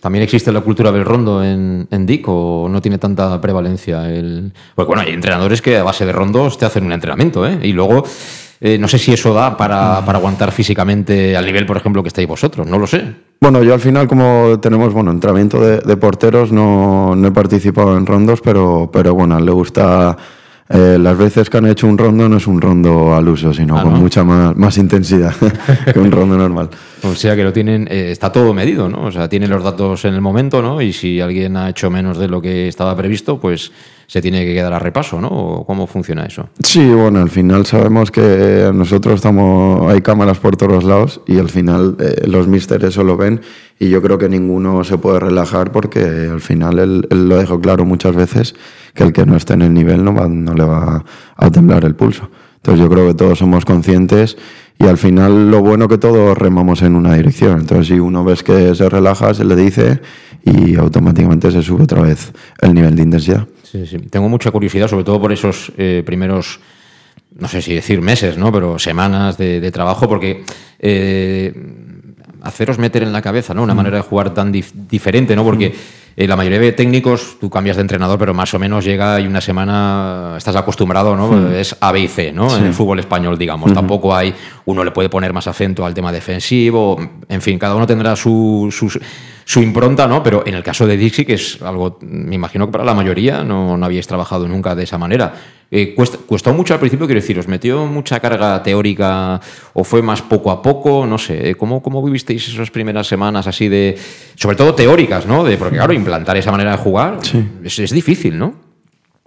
¿También 0.00 0.22
existe 0.22 0.52
la 0.52 0.60
cultura 0.60 0.92
del 0.92 1.04
rondo 1.04 1.42
en, 1.42 1.88
en 1.90 2.06
DIC 2.06 2.28
o 2.28 2.68
no 2.70 2.80
tiene 2.80 2.98
tanta 2.98 3.40
prevalencia? 3.40 4.08
El... 4.08 4.52
Pues 4.74 4.86
bueno, 4.86 5.02
hay 5.02 5.12
entrenadores 5.12 5.60
que 5.60 5.76
a 5.76 5.82
base 5.82 6.06
de 6.06 6.12
rondos 6.12 6.56
te 6.56 6.66
hacen 6.66 6.84
un 6.84 6.92
entrenamiento, 6.92 7.44
¿eh? 7.46 7.58
Y 7.62 7.72
luego, 7.72 8.04
eh, 8.60 8.78
no 8.78 8.86
sé 8.86 8.98
si 8.98 9.12
eso 9.12 9.34
da 9.34 9.56
para, 9.56 10.04
para, 10.04 10.18
aguantar 10.18 10.52
físicamente 10.52 11.36
al 11.36 11.44
nivel, 11.44 11.66
por 11.66 11.76
ejemplo, 11.76 12.02
que 12.02 12.08
estáis 12.08 12.28
vosotros, 12.28 12.66
no 12.66 12.78
lo 12.78 12.86
sé. 12.86 13.12
Bueno, 13.40 13.62
yo 13.64 13.74
al 13.74 13.80
final, 13.80 14.06
como 14.06 14.60
tenemos 14.60 14.92
bueno 14.92 15.10
entrenamiento 15.10 15.60
de, 15.60 15.78
de 15.80 15.96
porteros, 15.96 16.52
no, 16.52 17.16
no, 17.16 17.28
he 17.28 17.32
participado 17.32 17.96
en 17.96 18.06
rondos, 18.06 18.40
pero, 18.40 18.90
pero 18.92 19.14
bueno, 19.14 19.40
le 19.40 19.50
gusta 19.50 20.16
eh, 20.70 20.98
las 21.00 21.16
veces 21.16 21.48
que 21.48 21.56
han 21.56 21.66
hecho 21.66 21.86
un 21.86 21.96
rondo 21.96 22.28
no 22.28 22.36
es 22.36 22.46
un 22.46 22.60
rondo 22.60 23.14
al 23.14 23.26
uso, 23.28 23.54
sino 23.54 23.78
ah, 23.78 23.82
con 23.82 23.94
mucha 23.94 24.22
más, 24.22 24.54
más 24.54 24.76
intensidad 24.76 25.34
que 25.92 25.98
un 25.98 26.12
rondo 26.12 26.36
normal. 26.36 26.68
O 27.04 27.14
sea 27.14 27.34
que 27.34 27.42
lo 27.42 27.52
tienen, 27.52 27.88
eh, 27.90 28.10
está 28.10 28.30
todo 28.30 28.52
medido, 28.52 28.88
¿no? 28.88 29.04
O 29.04 29.12
sea, 29.12 29.28
tienen 29.28 29.48
los 29.48 29.64
datos 29.64 30.04
en 30.04 30.14
el 30.14 30.20
momento, 30.20 30.60
¿no? 30.60 30.82
Y 30.82 30.92
si 30.92 31.20
alguien 31.20 31.56
ha 31.56 31.70
hecho 31.70 31.90
menos 31.90 32.18
de 32.18 32.28
lo 32.28 32.42
que 32.42 32.68
estaba 32.68 32.94
previsto, 32.96 33.40
pues 33.40 33.72
se 34.08 34.22
tiene 34.22 34.42
que 34.46 34.54
quedar 34.54 34.72
a 34.72 34.78
repaso, 34.78 35.20
¿no? 35.20 35.28
¿O 35.28 35.66
¿Cómo 35.66 35.86
funciona 35.86 36.24
eso? 36.24 36.48
Sí, 36.64 36.82
bueno, 36.88 37.20
al 37.20 37.28
final 37.28 37.66
sabemos 37.66 38.10
que 38.10 38.70
nosotros 38.74 39.16
estamos, 39.16 39.92
hay 39.92 40.00
cámaras 40.00 40.38
por 40.38 40.56
todos 40.56 40.82
lados 40.82 41.20
y 41.26 41.38
al 41.38 41.50
final 41.50 41.94
eh, 42.00 42.26
los 42.26 42.48
místeres 42.48 42.88
eso 42.88 43.04
lo 43.04 43.18
ven 43.18 43.42
y 43.78 43.90
yo 43.90 44.00
creo 44.00 44.16
que 44.16 44.30
ninguno 44.30 44.82
se 44.82 44.96
puede 44.96 45.20
relajar 45.20 45.72
porque 45.72 46.00
al 46.00 46.40
final 46.40 46.78
él, 46.78 47.06
él, 47.10 47.28
lo 47.28 47.36
dejó 47.36 47.60
claro 47.60 47.84
muchas 47.84 48.16
veces 48.16 48.54
que 48.94 49.04
el 49.04 49.12
que 49.12 49.26
no 49.26 49.36
esté 49.36 49.52
en 49.52 49.62
el 49.62 49.74
nivel 49.74 50.02
no, 50.02 50.14
va, 50.14 50.26
no 50.26 50.54
le 50.54 50.64
va 50.64 51.04
a 51.36 51.50
temblar 51.50 51.84
el 51.84 51.94
pulso. 51.94 52.30
Entonces 52.56 52.82
yo 52.82 52.90
creo 52.90 53.06
que 53.08 53.14
todos 53.14 53.38
somos 53.38 53.66
conscientes 53.66 54.38
y 54.78 54.86
al 54.86 54.96
final 54.96 55.50
lo 55.50 55.60
bueno 55.60 55.86
que 55.86 55.98
todos 55.98 56.36
remamos 56.36 56.80
en 56.80 56.96
una 56.96 57.14
dirección. 57.14 57.60
Entonces 57.60 57.88
si 57.88 58.00
uno 58.00 58.24
ves 58.24 58.42
que 58.42 58.74
se 58.74 58.88
relaja, 58.88 59.34
se 59.34 59.44
le 59.44 59.54
dice 59.54 60.00
y 60.44 60.76
automáticamente 60.76 61.50
se 61.50 61.62
sube 61.62 61.82
otra 61.82 62.00
vez 62.00 62.32
el 62.62 62.72
nivel 62.72 62.96
de 62.96 63.02
intensidad. 63.02 63.46
Sí, 63.70 63.86
sí. 63.86 63.98
Tengo 63.98 64.28
mucha 64.28 64.50
curiosidad, 64.50 64.88
sobre 64.88 65.04
todo 65.04 65.20
por 65.20 65.32
esos 65.32 65.72
eh, 65.76 66.02
primeros 66.04 66.60
no 67.38 67.48
sé 67.48 67.62
si 67.62 67.74
decir 67.74 68.00
meses, 68.00 68.38
¿no? 68.38 68.50
Pero 68.52 68.78
semanas 68.78 69.36
de, 69.36 69.60
de 69.60 69.70
trabajo, 69.70 70.08
porque 70.08 70.44
eh, 70.78 71.52
haceros 72.42 72.78
meter 72.78 73.02
en 73.02 73.12
la 73.12 73.22
cabeza, 73.22 73.54
¿no? 73.54 73.62
Una 73.62 73.74
mm. 73.74 73.76
manera 73.76 73.96
de 73.98 74.02
jugar 74.02 74.34
tan 74.34 74.50
dif 74.50 74.72
diferente, 74.74 75.36
¿no? 75.36 75.44
Porque 75.44 75.74
eh, 76.20 76.26
la 76.26 76.34
mayoría 76.34 76.58
de 76.58 76.72
técnicos, 76.72 77.36
tú 77.38 77.48
cambias 77.48 77.76
de 77.76 77.82
entrenador, 77.82 78.18
pero 78.18 78.34
más 78.34 78.52
o 78.52 78.58
menos 78.58 78.84
llega 78.84 79.20
y 79.20 79.26
una 79.28 79.40
semana 79.40 80.34
estás 80.36 80.56
acostumbrado, 80.56 81.14
¿no? 81.14 81.28
Mm. 81.30 81.52
Es 81.52 81.76
A, 81.78 81.92
B 81.92 82.00
y 82.00 82.08
C, 82.08 82.32
¿no? 82.32 82.50
Sí. 82.50 82.56
En 82.58 82.66
el 82.66 82.74
fútbol 82.74 82.98
español, 82.98 83.38
digamos. 83.38 83.70
Mm 83.70 83.72
-hmm. 83.72 83.76
Tampoco 83.76 84.12
hay, 84.12 84.34
uno 84.64 84.82
le 84.82 84.90
puede 84.90 85.08
poner 85.08 85.32
más 85.32 85.46
acento 85.46 85.86
al 85.86 85.94
tema 85.94 86.10
defensivo, 86.10 86.98
en 87.28 87.40
fin, 87.40 87.56
cada 87.56 87.76
uno 87.76 87.86
tendrá 87.86 88.16
su, 88.16 88.66
su, 88.72 89.00
su 89.44 89.62
impronta, 89.62 90.08
¿no? 90.08 90.20
Pero 90.20 90.42
en 90.44 90.54
el 90.54 90.64
caso 90.64 90.88
de 90.88 90.96
Dixie, 90.96 91.24
que 91.24 91.34
es 91.34 91.62
algo, 91.62 91.98
me 92.02 92.34
imagino 92.34 92.66
que 92.66 92.72
para 92.72 92.84
la 92.84 92.94
mayoría 92.94 93.44
no, 93.44 93.76
no 93.76 93.86
habíais 93.86 94.08
trabajado 94.08 94.48
nunca 94.48 94.74
de 94.74 94.82
esa 94.82 94.98
manera. 94.98 95.34
Eh, 95.70 95.94
cuesta, 95.94 96.16
¿Costó 96.26 96.54
mucho 96.54 96.72
al 96.72 96.80
principio, 96.80 97.06
quiero 97.06 97.20
decir, 97.20 97.38
os 97.38 97.46
metió 97.46 97.84
mucha 97.84 98.20
carga 98.20 98.62
teórica 98.62 99.38
o 99.74 99.84
fue 99.84 100.00
más 100.00 100.22
poco 100.22 100.50
a 100.50 100.62
poco? 100.62 101.04
No 101.06 101.18
sé, 101.18 101.54
¿cómo, 101.56 101.82
cómo 101.82 102.02
vivisteis 102.02 102.48
esas 102.48 102.70
primeras 102.70 103.06
semanas 103.06 103.46
así 103.46 103.68
de, 103.68 103.98
sobre 104.34 104.56
todo 104.56 104.74
teóricas, 104.74 105.26
¿no? 105.26 105.44
De, 105.44 105.58
porque 105.58 105.76
claro, 105.76 105.92
implantar 106.08 106.36
esa 106.36 106.50
manera 106.50 106.72
de 106.72 106.78
jugar 106.78 107.18
sí. 107.22 107.46
es, 107.62 107.78
es, 107.78 107.90
difícil, 107.90 108.38
¿no? 108.38 108.54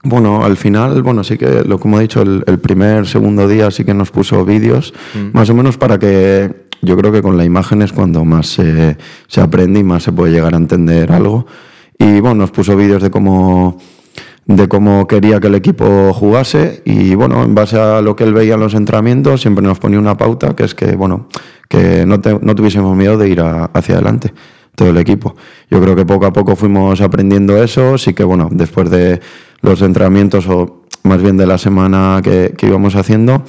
Bueno, 0.03 0.43
al 0.43 0.57
final, 0.57 1.03
bueno, 1.03 1.23
sí 1.23 1.37
que, 1.37 1.63
lo 1.63 1.79
como 1.79 1.99
he 1.99 2.01
dicho, 2.01 2.23
el, 2.23 2.43
el 2.47 2.59
primer, 2.59 3.05
segundo 3.05 3.47
día 3.47 3.69
sí 3.69 3.85
que 3.85 3.93
nos 3.93 4.09
puso 4.09 4.43
vídeos, 4.43 4.93
mm. 5.13 5.37
más 5.37 5.49
o 5.49 5.53
menos 5.53 5.77
para 5.77 5.99
que 5.99 6.67
yo 6.81 6.97
creo 6.97 7.11
que 7.11 7.21
con 7.21 7.37
la 7.37 7.45
imagen 7.45 7.81
es 7.81 7.93
cuando 7.93 8.25
más 8.25 8.47
se, 8.47 8.97
se 9.27 9.41
aprende 9.41 9.79
y 9.79 9.83
más 9.83 10.03
se 10.03 10.11
puede 10.11 10.33
llegar 10.33 10.55
a 10.55 10.57
entender 10.57 11.11
algo. 11.11 11.45
Y 11.99 12.19
bueno, 12.19 12.35
nos 12.35 12.51
puso 12.51 12.75
vídeos 12.75 13.01
de 13.01 13.11
cómo 13.11 13.77
de 14.47 14.67
cómo 14.67 15.07
quería 15.07 15.39
que 15.39 15.47
el 15.47 15.55
equipo 15.55 16.11
jugase 16.13 16.81
y 16.83 17.13
bueno, 17.13 17.43
en 17.43 17.53
base 17.53 17.79
a 17.79 18.01
lo 18.01 18.15
que 18.15 18.23
él 18.23 18.33
veía 18.33 18.55
en 18.55 18.59
los 18.59 18.73
entrenamientos 18.73 19.41
siempre 19.41 19.63
nos 19.63 19.77
ponía 19.77 19.99
una 19.99 20.17
pauta 20.17 20.55
que 20.55 20.63
es 20.63 20.73
que 20.73 20.95
bueno, 20.95 21.27
que 21.69 22.05
no, 22.07 22.19
te, 22.19 22.37
no 22.41 22.55
tuviésemos 22.55 22.97
miedo 22.97 23.17
de 23.19 23.29
ir 23.29 23.39
a, 23.39 23.65
hacia 23.65 23.95
adelante 23.95 24.33
todo 24.75 24.89
el 24.89 24.97
equipo. 24.97 25.35
Yo 25.69 25.81
creo 25.81 25.95
que 25.95 26.05
poco 26.05 26.25
a 26.25 26.33
poco 26.33 26.55
fuimos 26.55 27.01
aprendiendo 27.01 27.61
eso, 27.61 27.97
sí 27.97 28.13
que 28.13 28.23
bueno, 28.23 28.49
después 28.51 28.89
de 28.89 29.19
los 29.61 29.81
entrenamientos 29.81 30.47
o 30.47 30.81
más 31.03 31.21
bien 31.21 31.37
de 31.37 31.47
la 31.47 31.57
semana 31.57 32.21
que, 32.23 32.53
que 32.57 32.67
íbamos 32.67 32.95
haciendo, 32.95 33.43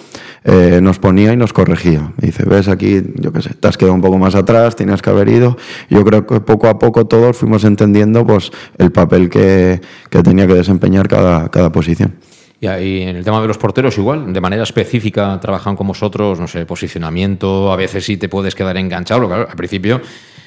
eh, 0.44 0.80
nos 0.82 0.98
ponía 0.98 1.32
y 1.32 1.36
nos 1.36 1.52
corregía. 1.52 2.12
Dice, 2.16 2.44
ves 2.44 2.68
aquí, 2.68 3.02
yo 3.16 3.32
qué 3.32 3.42
sé, 3.42 3.54
te 3.54 3.68
has 3.68 3.76
quedado 3.76 3.94
un 3.94 4.00
poco 4.00 4.18
más 4.18 4.34
atrás, 4.34 4.74
tenías 4.74 5.02
que 5.02 5.10
haber 5.10 5.28
ido. 5.28 5.56
Yo 5.90 6.04
creo 6.04 6.26
que 6.26 6.40
poco 6.40 6.68
a 6.68 6.78
poco 6.78 7.06
todos 7.06 7.36
fuimos 7.36 7.64
entendiendo 7.64 8.26
pues, 8.26 8.50
el 8.78 8.90
papel 8.90 9.28
que, 9.28 9.80
que 10.10 10.22
tenía 10.22 10.46
que 10.46 10.54
desempeñar 10.54 11.08
cada, 11.08 11.50
cada 11.50 11.70
posición. 11.70 12.14
Y 12.60 12.66
en 13.02 13.16
el 13.16 13.24
tema 13.24 13.42
de 13.42 13.48
los 13.48 13.58
porteros 13.58 13.98
igual, 13.98 14.32
de 14.32 14.40
manera 14.40 14.62
específica 14.62 15.38
trabajan 15.40 15.74
con 15.74 15.88
vosotros, 15.88 16.38
no 16.38 16.46
sé, 16.46 16.64
posicionamiento, 16.64 17.72
a 17.72 17.76
veces 17.76 18.04
sí 18.04 18.16
te 18.16 18.28
puedes 18.28 18.54
quedar 18.54 18.76
enganchado, 18.76 19.26
claro, 19.26 19.48
al 19.50 19.56
principio 19.56 20.00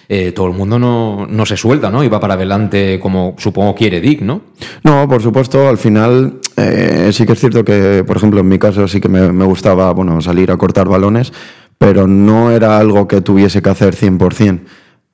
eh, 0.07 0.31
todo 0.31 0.47
el 0.47 0.53
mundo 0.53 0.77
no, 0.77 1.25
no, 1.27 1.45
se 1.45 1.57
suelta, 1.57 1.89
¿no? 1.89 2.03
Y 2.03 2.07
va 2.07 2.19
para 2.19 2.35
adelante 2.35 2.99
como 2.99 3.35
supongo 3.37 3.75
quiere 3.75 4.01
Dick, 4.01 4.21
¿no? 4.21 4.41
No, 4.83 5.07
por 5.07 5.21
supuesto, 5.21 5.67
al 5.67 5.77
final 5.77 6.39
eh, 6.57 7.09
sí 7.11 7.25
que 7.25 7.33
es 7.33 7.39
cierto 7.39 7.63
que, 7.65 8.03
por 8.05 8.17
ejemplo, 8.17 8.39
en 8.39 8.47
mi 8.47 8.59
caso 8.59 8.87
sí 8.87 9.01
que 9.01 9.09
me, 9.09 9.31
me, 9.31 9.45
gustaba, 9.45 9.91
bueno, 9.93 10.21
salir 10.21 10.51
a 10.51 10.57
cortar 10.57 10.87
balones, 10.87 11.33
pero 11.77 12.07
no 12.07 12.51
era 12.51 12.77
algo 12.77 13.07
que 13.07 13.21
tuviese 13.21 13.61
que 13.61 13.69
hacer 13.69 13.95
100%. 13.95 14.61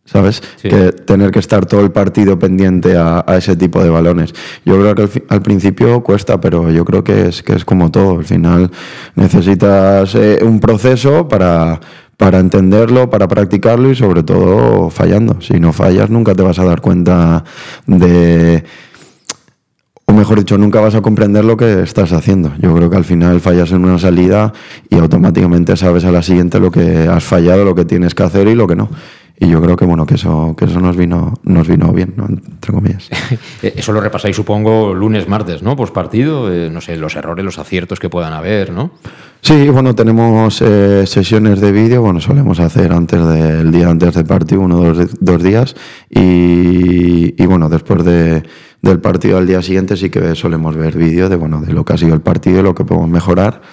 ¿Sabes? 0.04 0.41
Sí. 0.58 0.67
Que 0.67 0.91
tener 0.91 1.32
que 1.32 1.39
estar 1.39 1.65
todo 1.67 1.82
el 1.82 1.91
partido 1.91 2.38
pendiente 2.38 2.97
a, 2.97 3.23
a 3.25 3.38
ese 3.38 3.56
tipo 3.56 3.82
de 3.84 3.89
balones. 3.89 4.34
Yo 4.65 4.77
creo 4.80 4.95
que 4.95 5.04
al, 5.04 5.12
al, 5.30 5.41
principio 5.41 6.01
cuesta, 6.01 6.41
pero 6.41 6.71
yo 6.71 6.84
creo 6.84 7.04
que 7.04 7.27
es, 7.27 7.43
que 7.43 7.54
es 7.54 7.63
como 7.63 7.91
todo. 7.91 8.17
Al 8.17 8.25
final 8.25 8.71
necesitas 9.15 10.15
eh, 10.15 10.39
un 10.41 10.60
proceso 10.60 11.27
para, 11.27 11.80
para 12.21 12.38
entenderlo, 12.38 13.10
para 13.10 13.27
practicarlo 13.27 13.89
y 13.89 13.95
sobre 13.95 14.21
todo 14.21 14.91
fallando. 14.91 15.41
Si 15.41 15.60
no 15.60 15.73
fallas 15.73 16.12
nunca 16.12 16.36
te 16.36 16.43
vas 16.43 16.60
a 16.60 16.63
dar 16.63 16.79
cuenta 16.79 17.43
de, 17.88 18.63
o 20.05 20.13
mejor 20.13 20.38
dicho, 20.38 20.55
nunca 20.55 20.79
vas 20.81 20.93
a 20.93 21.01
comprender 21.01 21.43
lo 21.43 21.57
que 21.57 21.81
estás 21.81 22.13
haciendo. 22.13 22.53
Yo 22.60 22.75
creo 22.75 22.91
que 22.91 22.97
al 22.97 23.05
final 23.05 23.41
fallas 23.41 23.71
en 23.71 23.84
una 23.84 23.97
salida 23.97 24.53
y 24.88 24.99
automáticamente 24.99 25.75
sabes 25.75 26.05
a 26.05 26.12
la 26.12 26.21
siguiente 26.21 26.60
lo 26.60 26.69
que 26.69 27.07
has 27.07 27.23
fallado, 27.23 27.65
lo 27.65 27.73
que 27.73 27.86
tienes 27.86 28.13
que 28.13 28.21
hacer 28.21 28.47
y 28.47 28.53
lo 28.53 28.67
que 28.67 28.75
no. 28.75 28.88
Y 29.41 29.49
yo 29.49 29.60
creo 29.60 29.75
que 29.75 29.86
bueno 29.86 30.06
que 30.06 30.13
eso 30.13 30.54
que 30.56 30.65
eso 30.65 30.80
nos 30.80 30.95
vino 30.95 31.34
nos 31.43 31.67
vino 31.67 31.91
bien, 31.91 32.13
¿no? 32.15 32.27
entre 32.27 32.71
comillas. 32.71 33.10
eso 33.63 33.91
lo 33.91 33.99
repasáis 33.99 34.36
supongo 34.36 34.93
lunes, 34.93 35.27
martes, 35.27 35.63
¿no? 35.63 35.75
Post 35.75 35.95
partido, 35.95 36.54
eh, 36.54 36.69
no 36.69 36.80
sé, 36.80 36.95
los 36.95 37.15
errores, 37.15 37.43
los 37.43 37.58
aciertos 37.58 37.99
que 37.99 38.08
puedan 38.08 38.34
haber, 38.34 38.71
¿no? 38.71 38.91
Sí, 39.41 39.67
bueno, 39.69 39.95
tenemos 39.95 40.62
eh, 40.62 41.08
sesiones 41.08 41.60
de 41.60 41.71
vídeo, 41.71 42.04
bueno, 42.04 42.21
solemos 42.21 42.60
hacer 42.60 42.93
antes 42.93 43.25
del 43.25 43.71
día 43.71 43.89
antes 43.89 44.13
del 44.13 44.25
partido, 44.25 44.62
uno 44.62 44.77
o 44.77 44.93
dos, 44.93 45.10
dos 45.19 45.41
días, 45.41 45.75
y, 46.08 47.34
y 47.41 47.45
bueno, 47.47 47.67
después 47.67 48.06
de, 48.06 48.43
del 48.84 48.99
partido 48.99 49.39
al 49.39 49.47
día 49.47 49.63
siguiente 49.63 49.97
sí 49.97 50.12
que 50.12 50.36
solemos 50.36 50.75
ver 50.75 50.95
vídeo 50.95 51.30
de, 51.30 51.36
bueno, 51.36 51.62
de 51.62 51.73
lo 51.73 51.84
que 51.84 51.93
ha 51.93 51.97
sido 51.97 52.13
el 52.13 52.21
partido, 52.21 52.62
lo 52.62 52.75
que 52.75 52.86
podemos 52.86 53.10
mejorar, 53.10 53.63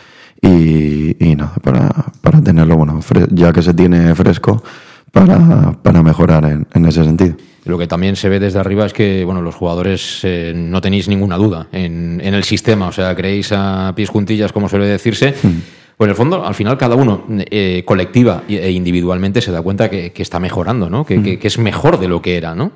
y, 0.41 1.23
y 1.23 1.37
nada, 1.37 1.53
para, 1.63 1.91
para 2.23 2.41
tenerlo, 2.41 2.79
bueno, 2.79 3.01
ya 3.33 3.53
que 3.53 3.61
se 3.61 3.75
tiene 3.75 4.15
fresco, 4.15 4.63
para, 5.13 5.73
para 5.83 6.03
mejorar 6.03 6.45
en, 6.45 6.67
en, 6.73 6.87
ese 6.87 7.05
sentido. 7.05 7.37
Lo 7.65 7.79
que 7.79 7.87
también 7.87 8.17
se 8.17 8.29
ve 8.29 8.41
desde 8.41 8.59
arriba 8.59 8.87
es 8.87 8.93
que 8.93 9.25
bueno, 9.25 9.43
los 9.43 9.55
jugadores 9.55 10.21
eh, 10.23 10.53
no 10.55 10.81
tenéis 10.81 11.09
ninguna 11.09 11.37
duda 11.37 11.69
en, 11.73 12.21
en, 12.23 12.35
el 12.35 12.45
sistema, 12.45 12.89
o 12.89 12.93
sea, 12.93 13.15
creéis 13.15 13.53
a 13.53 13.93
pies 13.95 14.09
juntillas, 14.09 14.53
como 14.53 14.69
suele 14.69 14.87
decirse. 14.87 15.35
Mm. 15.43 15.49
Pues 15.97 16.07
en 16.07 16.11
el 16.11 16.17
fondo, 16.17 16.47
al 16.47 16.55
final, 16.55 16.79
cada 16.79 16.95
uno, 16.95 17.25
eh, 17.29 17.83
colectiva 17.85 18.45
e 18.49 18.71
individualmente, 18.71 19.41
se 19.41 19.51
da 19.51 19.63
cuenta 19.63 19.91
que, 19.91 20.13
que 20.13 20.23
está 20.23 20.39
mejorando, 20.39 20.89
¿no? 20.89 21.05
Que, 21.05 21.19
mm. 21.19 21.23
que, 21.25 21.39
que, 21.41 21.49
es 21.49 21.59
mejor 21.59 21.99
de 21.99 22.07
lo 22.07 22.23
que 22.23 22.37
era, 22.37 22.55
¿no? 22.55 22.71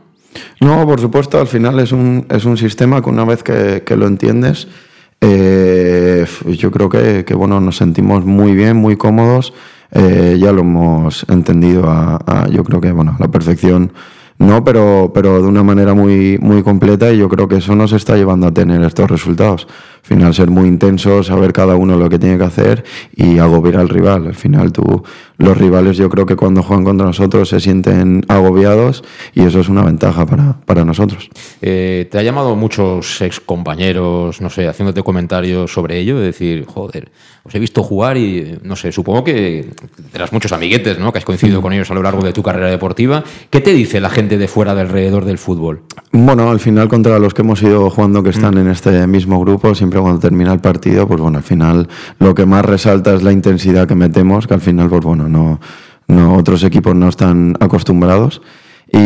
No, 0.60 0.84
por 0.86 1.00
supuesto, 1.00 1.38
al 1.38 1.46
final 1.46 1.78
es 1.78 1.92
un, 1.92 2.26
es 2.28 2.44
un 2.44 2.56
sistema 2.56 3.00
que 3.00 3.10
una 3.10 3.24
vez 3.24 3.44
que, 3.44 3.84
que 3.86 3.96
lo 3.96 4.08
entiendes, 4.08 4.66
eh, 5.20 6.26
yo 6.48 6.72
creo 6.72 6.88
que, 6.88 7.24
que 7.24 7.34
bueno, 7.34 7.60
nos 7.60 7.76
sentimos 7.76 8.24
muy 8.24 8.56
bien, 8.56 8.76
muy 8.76 8.96
cómodos 8.96 9.54
eh, 9.92 10.36
ya 10.40 10.52
lo 10.52 10.62
hemos 10.62 11.24
entendido 11.28 11.84
a, 11.88 12.48
yo 12.50 12.64
creo 12.64 12.80
que, 12.80 12.92
bueno, 12.92 13.14
a 13.18 13.22
la 13.22 13.30
perfección 13.30 13.92
no, 14.42 14.64
pero, 14.64 15.12
pero 15.14 15.40
de 15.40 15.46
una 15.46 15.62
manera 15.62 15.94
muy, 15.94 16.36
muy 16.38 16.64
completa 16.64 17.12
y 17.12 17.18
yo 17.18 17.28
creo 17.28 17.46
que 17.46 17.56
eso 17.56 17.76
nos 17.76 17.92
está 17.92 18.16
llevando 18.16 18.48
a 18.48 18.50
tener 18.52 18.82
estos 18.82 19.08
resultados. 19.08 19.68
Al 20.02 20.08
final 20.08 20.34
ser 20.34 20.50
muy 20.50 20.66
intenso, 20.66 21.22
saber 21.22 21.52
cada 21.52 21.76
uno 21.76 21.96
lo 21.96 22.08
que 22.08 22.18
tiene 22.18 22.38
que 22.38 22.44
hacer 22.44 22.84
y 23.14 23.38
agobiar 23.38 23.76
al 23.76 23.88
rival. 23.88 24.26
Al 24.26 24.34
final 24.34 24.72
tú 24.72 25.04
los 25.42 25.58
rivales 25.58 25.96
yo 25.96 26.08
creo 26.08 26.24
que 26.24 26.36
cuando 26.36 26.62
juegan 26.62 26.84
contra 26.84 27.06
nosotros 27.06 27.48
se 27.48 27.60
sienten 27.60 28.24
agobiados 28.28 29.04
y 29.34 29.42
eso 29.42 29.60
es 29.60 29.68
una 29.68 29.82
ventaja 29.82 30.24
para, 30.24 30.60
para 30.64 30.84
nosotros. 30.84 31.28
Eh, 31.60 32.08
¿Te 32.10 32.18
ha 32.18 32.22
llamado 32.22 32.54
muchos 32.56 33.20
ex 33.20 33.40
compañeros, 33.40 34.40
no 34.40 34.50
sé, 34.50 34.68
haciéndote 34.68 35.02
comentarios 35.02 35.72
sobre 35.72 35.98
ello? 35.98 36.18
De 36.18 36.26
decir, 36.26 36.64
joder, 36.66 37.10
os 37.44 37.54
he 37.54 37.58
visto 37.58 37.82
jugar 37.82 38.16
y, 38.16 38.58
no 38.62 38.76
sé, 38.76 38.92
supongo 38.92 39.24
que 39.24 39.66
tendrás 39.96 40.32
muchos 40.32 40.52
amiguetes, 40.52 40.98
¿no? 40.98 41.12
Que 41.12 41.18
has 41.18 41.24
coincidido 41.24 41.60
con 41.60 41.72
ellos 41.72 41.90
a 41.90 41.94
lo 41.94 42.02
largo 42.02 42.22
de 42.22 42.32
tu 42.32 42.42
carrera 42.42 42.70
deportiva. 42.70 43.24
¿Qué 43.50 43.60
te 43.60 43.72
dice 43.72 44.00
la 44.00 44.10
gente 44.10 44.38
de 44.38 44.46
fuera, 44.46 44.76
de 44.76 44.82
alrededor 44.82 45.24
del 45.24 45.38
fútbol? 45.38 45.82
Bueno, 46.12 46.50
al 46.50 46.60
final 46.60 46.88
contra 46.88 47.18
los 47.18 47.34
que 47.34 47.42
hemos 47.42 47.60
ido 47.62 47.90
jugando 47.90 48.22
que 48.22 48.30
están 48.30 48.58
en 48.58 48.68
este 48.68 49.06
mismo 49.06 49.40
grupo, 49.40 49.74
siempre 49.74 49.98
cuando 50.00 50.20
termina 50.20 50.52
el 50.52 50.60
partido, 50.60 51.08
pues 51.08 51.20
bueno, 51.20 51.38
al 51.38 51.44
final 51.44 51.88
lo 52.20 52.34
que 52.34 52.46
más 52.46 52.64
resalta 52.64 53.14
es 53.14 53.22
la 53.22 53.32
intensidad 53.32 53.88
que 53.88 53.94
metemos, 53.94 54.46
que 54.46 54.54
al 54.54 54.60
final, 54.60 54.88
pues 54.88 55.02
bueno, 55.02 55.28
no, 55.32 55.60
no 56.06 56.36
otros 56.36 56.62
equipos 56.62 56.94
no 56.94 57.08
están 57.08 57.56
acostumbrados. 57.60 58.42
Y, 58.92 58.98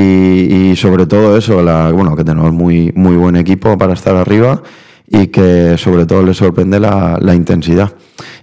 y 0.73 0.77
sobre 0.77 1.07
todo 1.07 1.37
eso, 1.37 1.63
la, 1.63 1.93
bueno, 1.93 2.17
que 2.17 2.25
tenemos 2.25 2.53
muy, 2.53 2.93
muy 2.97 3.17
buen 3.17 3.37
equipo 3.37 3.79
para 3.79 3.93
estar 3.93 4.17
arriba 4.17 4.61
y 5.09 5.29
que 5.29 5.79
sobre 5.79 6.07
todo 6.07 6.23
les 6.23 6.37
sorprende 6.37 6.81
la, 6.81 7.19
la 7.21 7.35
intensidad 7.35 7.93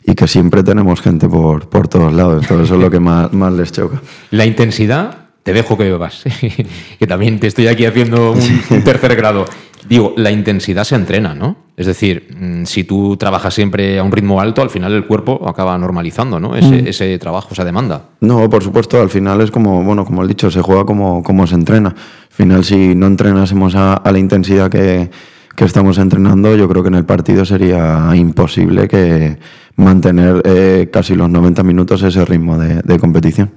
y 0.06 0.16
que 0.16 0.28
siempre 0.28 0.64
tenemos 0.64 1.02
gente 1.02 1.28
por, 1.28 1.70
por 1.70 1.88
todos 1.88 2.14
lados. 2.14 2.44
Entonces 2.44 2.68
eso 2.68 2.76
es 2.76 2.82
lo 2.82 2.90
que 2.90 3.00
más, 3.00 3.34
más 3.34 3.54
les 3.54 3.72
choca. 3.72 4.02
La 4.32 4.46
intensidad, 4.46 5.18
te 5.44 5.54
dejo 5.54 5.78
que 5.78 5.84
bebas, 5.84 6.24
que 7.00 7.08
también 7.08 7.40
te 7.40 7.48
estoy 7.48 7.68
aquí 7.68 7.86
haciendo 7.86 8.32
un, 8.32 8.62
un 8.70 8.84
tercer 8.84 9.16
grado. 9.16 9.46
Digo, 9.88 10.14
la 10.18 10.32
intensidad 10.32 10.84
se 10.84 10.96
entrena, 10.96 11.36
¿no? 11.36 11.58
Es 11.76 11.88
decir, 11.88 12.36
mm, 12.40 12.66
si 12.66 12.84
tú 12.84 13.18
trabajas 13.18 13.54
siempre 13.54 14.00
a 14.00 14.04
un 14.04 14.12
ritmo 14.12 14.40
alto, 14.40 14.62
al 14.62 14.70
final 14.70 14.94
el 14.94 15.06
cuerpo 15.06 15.48
acaba 15.48 15.78
normalizando, 15.78 16.40
¿no? 16.40 16.56
Ese, 16.56 16.90
ese 16.90 17.18
trabajo, 17.20 17.50
esa 17.52 17.66
demanda. 17.66 18.10
No, 18.22 18.50
por 18.50 18.64
supuesto, 18.64 19.02
al 19.02 19.10
final 19.10 19.42
es 19.42 19.52
como, 19.52 19.84
bueno, 19.84 20.06
como 20.06 20.24
he 20.24 20.28
dicho, 20.28 20.52
se 20.52 20.62
juega 20.62 20.86
como, 20.86 21.24
como 21.24 21.48
se 21.48 21.56
entrena. 21.56 21.90
Al 21.90 22.36
final, 22.36 22.64
si 22.64 22.96
no 22.96 23.08
entrenásemos 23.08 23.76
a, 23.76 23.96
a 23.96 24.12
la 24.12 24.20
intensidad 24.20 24.70
que, 24.70 25.10
que 25.56 25.66
estamos 25.66 25.98
entrenando, 25.98 26.56
yo 26.56 26.68
creo 26.68 26.84
que 26.84 26.90
en 26.90 26.96
el 26.96 27.06
partido 27.06 27.46
sería 27.46 28.10
imposible 28.16 28.88
que 28.88 29.38
mantener 29.76 30.42
eh, 30.46 30.90
casi 30.92 31.16
los 31.16 31.30
90 31.30 31.64
minutos 31.64 32.02
ese 32.04 32.24
ritmo 32.26 32.58
de, 32.58 32.82
de 32.82 33.00
competición. 33.00 33.52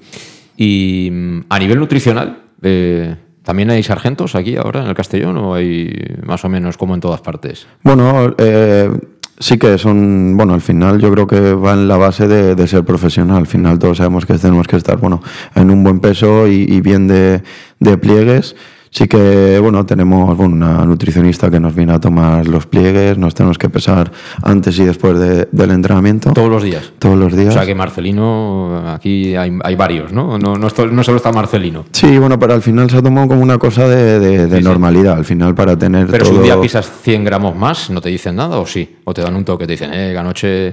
Y 0.57 1.11
mm, 1.13 1.41
a 1.49 1.59
nivel 1.59 1.79
nutricional, 1.79 2.45
eh, 2.63 3.17
¿también 3.47 3.71
hay 3.71 3.85
sargentos 3.85 4.35
aquí 4.35 4.57
ahora 4.57 4.83
en 4.83 4.89
el 4.89 4.95
Castellón 4.95 5.37
o 5.37 5.55
hay 5.55 5.95
más 6.25 6.45
o 6.45 6.49
menos 6.49 6.77
como 6.77 6.95
en 6.97 7.01
todas 7.01 7.21
partes? 7.21 7.69
Bueno, 7.85 8.35
eh, 8.39 8.91
sí 9.39 9.57
que 9.57 9.79
son, 9.79 10.37
bueno, 10.37 10.53
al 10.53 10.61
final 10.61 11.01
yo 11.01 11.13
creo 11.13 11.29
que 11.29 11.55
va 11.55 11.75
en 11.75 11.87
la 11.87 11.97
base 11.97 12.27
de, 12.27 12.67
ser 12.67 12.85
profesional. 12.85 13.37
Al 13.37 13.47
final 13.47 13.79
todos 13.79 13.99
sabemos 13.99 14.27
que 14.27 14.35
tenemos 14.37 14.67
que 14.67 14.75
estar, 14.75 14.97
bueno, 14.97 15.23
en 15.55 15.71
un 15.71 15.85
buen 15.85 16.01
peso 16.01 16.49
y, 16.49 16.81
bien 16.81 17.07
de 17.07 17.99
pliegues. 17.99 18.57
Sí 18.97 19.07
que, 19.07 19.59
bueno, 19.59 19.85
tenemos 19.85 20.35
bueno, 20.39 20.55
una 20.55 20.87
nutricionista 20.87 21.51
que 21.51 21.61
nos 21.61 21.75
viene 21.75 21.93
a 21.93 22.01
tomar 22.01 22.49
los 22.49 22.65
pliegues, 22.65 23.19
nos 23.19 23.35
tenemos 23.35 23.59
que 23.59 23.69
pesar 23.69 24.11
antes 24.43 24.79
y 24.79 24.85
después 24.87 25.19
de- 25.19 25.47
del 25.53 25.71
entrenamiento. 25.73 26.33
Todos 26.33 26.49
los 26.49 26.63
días. 26.63 26.93
Todos 26.99 27.19
los 27.19 27.37
días. 27.37 27.51
O 27.51 27.53
sea 27.53 27.67
que 27.67 27.75
Marcelino, 27.75 28.85
aquí 28.89 29.37
hay, 29.37 29.53
hay 29.63 29.77
varios, 29.77 30.13
¿no? 30.15 30.39
No, 30.39 30.57
no, 30.57 30.67
esto- 30.67 30.87
no 30.87 31.05
solo 31.05 31.19
está 31.19 31.31
Marcelino. 31.31 31.85
Sí, 31.93 32.17
bueno, 32.17 32.39
pero 32.39 32.55
al 32.55 32.63
final 32.63 32.89
se 32.89 32.97
ha 32.97 33.03
tomado 33.03 33.29
como 33.29 33.43
una 33.43 33.59
cosa 33.59 33.87
de, 33.87 34.19
de- 34.19 34.47
de 34.47 34.57
Sí, 34.57 34.63
sí. 34.63 34.65
normalidad, 34.65 35.13
al 35.19 35.27
final 35.27 35.55
para 35.55 35.77
tener 35.77 36.07
Pero 36.07 36.25
si 36.25 36.33
un 36.33 36.43
día 36.43 36.59
pisas 36.59 36.91
100 37.03 37.23
gramos 37.23 37.55
más, 37.55 37.91
¿no 37.91 38.01
te 38.01 38.09
dicen 38.09 38.37
nada 38.37 38.57
o 38.59 38.67
sí? 38.67 38.97
¿O 39.05 39.13
te 39.13 39.21
dan 39.21 39.37
un 39.37 39.45
toque? 39.45 39.67
Te 39.67 39.73
dicen, 39.73 39.91
eh, 39.93 40.17
anoche... 40.17 40.73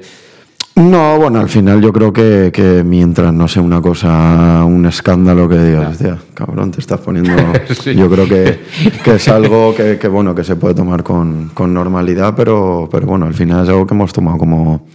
No, 0.76 1.20
bueno, 1.20 1.40
al 1.40 1.50
final 1.50 1.82
yo 1.82 1.94
creo 1.94 2.12
que, 2.12 2.50
que 2.52 2.84
mientras 2.84 3.32
no 3.32 3.48
sea 3.48 3.62
una 3.62 3.80
cosa, 3.80 4.64
un 4.66 4.86
escándalo 4.88 5.48
que 5.48 5.58
digas, 5.60 5.92
hostia, 5.92 6.18
cabrón, 6.34 6.72
te 6.72 6.80
estás 6.80 7.00
poniendo... 7.00 7.32
Sí. 7.80 7.94
Yo 7.96 8.10
creo 8.10 8.28
que, 8.28 8.60
que 9.04 9.16
es 9.16 9.28
algo 9.28 9.76
que, 9.76 10.00
que, 10.00 10.08
bueno, 10.08 10.34
que 10.34 10.44
se 10.44 10.56
puede 10.56 10.74
tomar 10.74 11.04
con, 11.04 11.52
con 11.54 11.74
normalidad, 11.74 12.34
pero, 12.36 12.90
pero 12.92 13.06
bueno, 13.06 13.26
al 13.28 13.34
final 13.36 13.64
es 13.64 13.70
algo 13.70 13.86
que 13.86 13.94
hemos 13.94 14.12
tomado 14.14 14.38
como, 14.40 14.88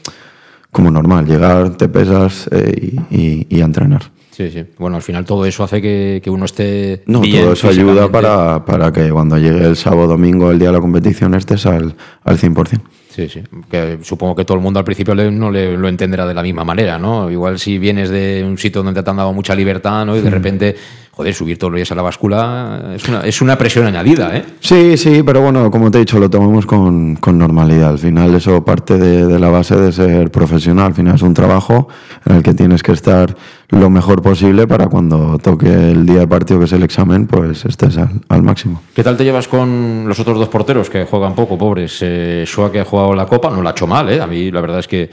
como 0.72 0.90
normal. 0.90 1.26
Llegar, 1.26 1.70
te 1.76 1.88
pesas 1.88 2.48
eh, 2.50 2.96
y, 3.10 3.16
y- 3.16 3.46
y 3.48 3.60
a 3.60 3.64
entrenar. 3.64 4.02
Sí, 4.32 4.50
sí. 4.50 4.64
Bueno, 4.78 4.96
al 4.96 5.02
final 5.02 5.24
todo 5.24 5.44
eso 5.46 5.62
hace 5.64 5.80
que, 5.82 6.20
que 6.22 6.30
uno 6.30 6.44
esté 6.44 7.02
No, 7.06 7.20
bien 7.20 7.42
todo 7.42 7.52
eso 7.52 7.68
ayuda 7.68 8.08
para, 8.10 8.64
para 8.64 8.92
que 8.92 9.10
cuando 9.10 9.36
llegue 9.38 9.64
el 9.64 9.76
sábado 9.76 10.08
domingo, 10.08 10.50
el 10.50 10.58
día 10.58 10.68
de 10.68 10.74
la 10.74 10.80
competición, 10.80 11.34
estés 11.34 11.66
al, 11.66 11.94
al 12.24 12.38
100%. 12.38 12.80
Sí, 13.18 13.28
sí. 13.28 13.42
Que 13.68 13.98
supongo 14.02 14.36
que 14.36 14.44
todo 14.44 14.56
el 14.58 14.62
mundo 14.62 14.78
al 14.78 14.84
principio 14.84 15.12
le- 15.12 15.28
no 15.32 15.50
le, 15.50 15.76
lo 15.76 15.88
entenderá 15.88 16.24
de 16.24 16.34
la 16.34 16.42
misma 16.42 16.62
manera, 16.62 17.00
¿no? 17.00 17.28
Igual 17.28 17.58
si 17.58 17.76
vienes 17.76 18.10
de 18.10 18.44
un 18.46 18.56
sitio 18.58 18.80
donde 18.84 19.02
te 19.02 19.10
han 19.10 19.16
dado 19.16 19.32
mucha 19.32 19.56
libertad, 19.56 20.06
¿no? 20.06 20.16
Y 20.16 20.20
de 20.20 20.30
repente, 20.30 20.76
joder, 21.10 21.34
subir 21.34 21.58
todos 21.58 21.72
los 21.72 21.78
días 21.78 21.90
a 21.90 21.96
la 21.96 22.02
báscula 22.02 22.92
es 22.94 23.08
una, 23.08 23.20
es 23.22 23.42
una 23.42 23.58
presión 23.58 23.86
añadida, 23.86 24.36
¿eh? 24.36 24.44
Sí, 24.60 24.96
sí, 24.96 25.24
pero 25.26 25.40
bueno, 25.40 25.68
como 25.68 25.90
te 25.90 25.98
he 25.98 26.00
dicho, 26.02 26.20
lo 26.20 26.30
tomamos 26.30 26.64
con, 26.64 27.16
con 27.16 27.36
normalidad. 27.36 27.90
Al 27.90 27.98
final 27.98 28.32
eso 28.36 28.64
parte 28.64 28.96
de, 28.98 29.26
de 29.26 29.38
la 29.40 29.48
base 29.48 29.74
de 29.74 29.90
ser 29.90 30.30
profesional. 30.30 30.86
Al 30.86 30.94
final 30.94 31.16
es 31.16 31.22
un 31.22 31.34
trabajo 31.34 31.88
en 32.24 32.36
el 32.36 32.42
que 32.44 32.54
tienes 32.54 32.84
que 32.84 32.92
estar 32.92 33.34
lo 33.70 33.90
mejor 33.90 34.22
posible 34.22 34.66
para 34.66 34.86
cuando 34.86 35.38
toque 35.38 35.66
el 35.66 36.06
día 36.06 36.20
de 36.20 36.26
partido, 36.26 36.58
que 36.58 36.64
es 36.64 36.72
el 36.72 36.82
examen, 36.82 37.26
pues 37.26 37.64
estés 37.66 37.98
al, 37.98 38.20
al 38.28 38.42
máximo. 38.42 38.82
¿Qué 38.94 39.02
tal 39.02 39.16
te 39.16 39.24
llevas 39.24 39.46
con 39.46 40.04
los 40.06 40.18
otros 40.18 40.38
dos 40.38 40.48
porteros 40.48 40.88
que 40.88 41.04
juegan 41.04 41.34
poco, 41.34 41.58
pobres? 41.58 41.98
Eh, 42.00 42.44
Shua, 42.46 42.72
que 42.72 42.80
ha 42.80 42.84
jugado 42.84 43.14
la 43.14 43.26
Copa, 43.26 43.50
no 43.50 43.62
la 43.62 43.70
ha 43.70 43.72
hecho 43.72 43.86
mal, 43.86 44.08
¿eh? 44.08 44.20
A 44.20 44.26
mí 44.26 44.50
la 44.50 44.60
verdad 44.62 44.78
es 44.78 44.88
que 44.88 45.10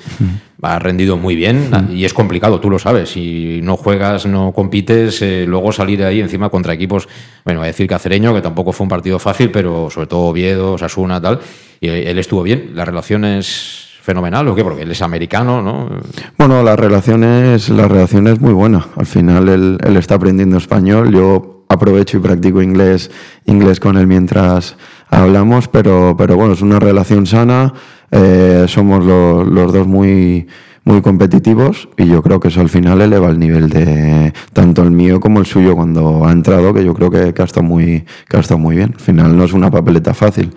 ha 0.62 0.80
rendido 0.80 1.18
muy 1.18 1.36
bien 1.36 1.70
y 1.92 2.06
es 2.06 2.14
complicado, 2.14 2.60
tú 2.60 2.70
lo 2.70 2.80
sabes. 2.80 3.10
Si 3.10 3.60
no 3.62 3.76
juegas, 3.76 4.26
no 4.26 4.52
compites, 4.54 5.22
eh, 5.22 5.46
luego 5.48 5.72
salir 5.72 6.00
de 6.00 6.06
ahí 6.06 6.22
encima 6.22 6.50
contra 6.50 6.74
equipos, 6.74 7.08
bueno, 7.44 7.60
voy 7.60 7.66
a 7.66 7.68
decir 7.68 7.88
Cacereño, 7.88 8.34
que 8.34 8.42
tampoco 8.42 8.72
fue 8.72 8.86
un 8.86 8.90
partido 8.90 9.20
fácil, 9.20 9.52
pero 9.52 9.90
sobre 9.90 10.08
todo 10.08 10.22
Oviedo, 10.22 10.78
Sasuna, 10.78 11.22
tal, 11.22 11.40
y 11.82 11.90
eh, 11.90 12.10
él 12.10 12.18
estuvo 12.18 12.42
bien. 12.42 12.72
La 12.74 12.86
relación 12.86 13.26
es 13.26 13.85
fenomenal, 14.06 14.48
¿o 14.48 14.54
qué? 14.56 14.64
Porque 14.64 14.84
él 14.84 14.92
es 14.92 15.02
americano, 15.02 15.62
¿no? 15.64 15.90
Bueno, 16.38 16.62
la 16.62 16.76
relación 16.76 17.24
es, 17.24 17.70
la 17.70 17.88
relación 17.88 18.28
es 18.28 18.40
muy 18.40 18.54
buena. 18.54 18.86
Al 18.96 19.08
final 19.08 19.50
él, 19.50 19.78
él 19.84 19.98
está 19.98 20.16
aprendiendo 20.16 20.58
español, 20.58 21.12
yo 21.12 21.66
aprovecho 21.70 22.18
y 22.18 22.20
practico 22.20 22.62
inglés, 22.62 23.10
inglés 23.46 23.80
con 23.80 23.98
él 23.98 24.06
mientras 24.06 24.78
hablamos, 25.10 25.68
pero, 25.68 26.16
pero 26.18 26.36
bueno, 26.36 26.54
es 26.54 26.62
una 26.62 26.80
relación 26.80 27.26
sana, 27.26 27.74
eh, 28.12 28.66
somos 28.68 29.04
lo- 29.04 29.44
los 29.44 29.74
dos 29.74 29.88
muy, 29.88 30.48
muy 30.84 31.02
competitivos 31.02 31.90
y 31.98 32.06
yo 32.06 32.22
creo 32.22 32.40
que 32.40 32.50
eso 32.50 32.62
al 32.62 32.70
final 32.70 33.02
eleva 33.02 33.30
el 33.30 33.40
nivel 33.40 33.70
de 33.70 34.32
tanto 34.54 34.84
el 34.84 34.92
mío 34.92 35.20
como 35.20 35.40
el 35.40 35.48
suyo 35.48 35.76
cuando 35.76 36.26
ha 36.28 36.32
entrado, 36.32 36.76
que 36.76 36.86
yo 36.86 36.94
creo 36.94 37.10
que, 37.10 37.34
que 37.34 37.62
muy, 37.64 38.06
que 38.30 38.38
ha 38.38 38.42
estado 38.42 38.60
muy 38.60 38.76
bien. 38.76 38.92
Al 38.94 39.02
final 39.02 39.36
no 39.36 39.46
es 39.46 39.54
una 39.54 39.72
papeleta 39.72 40.14
fácil 40.14 40.54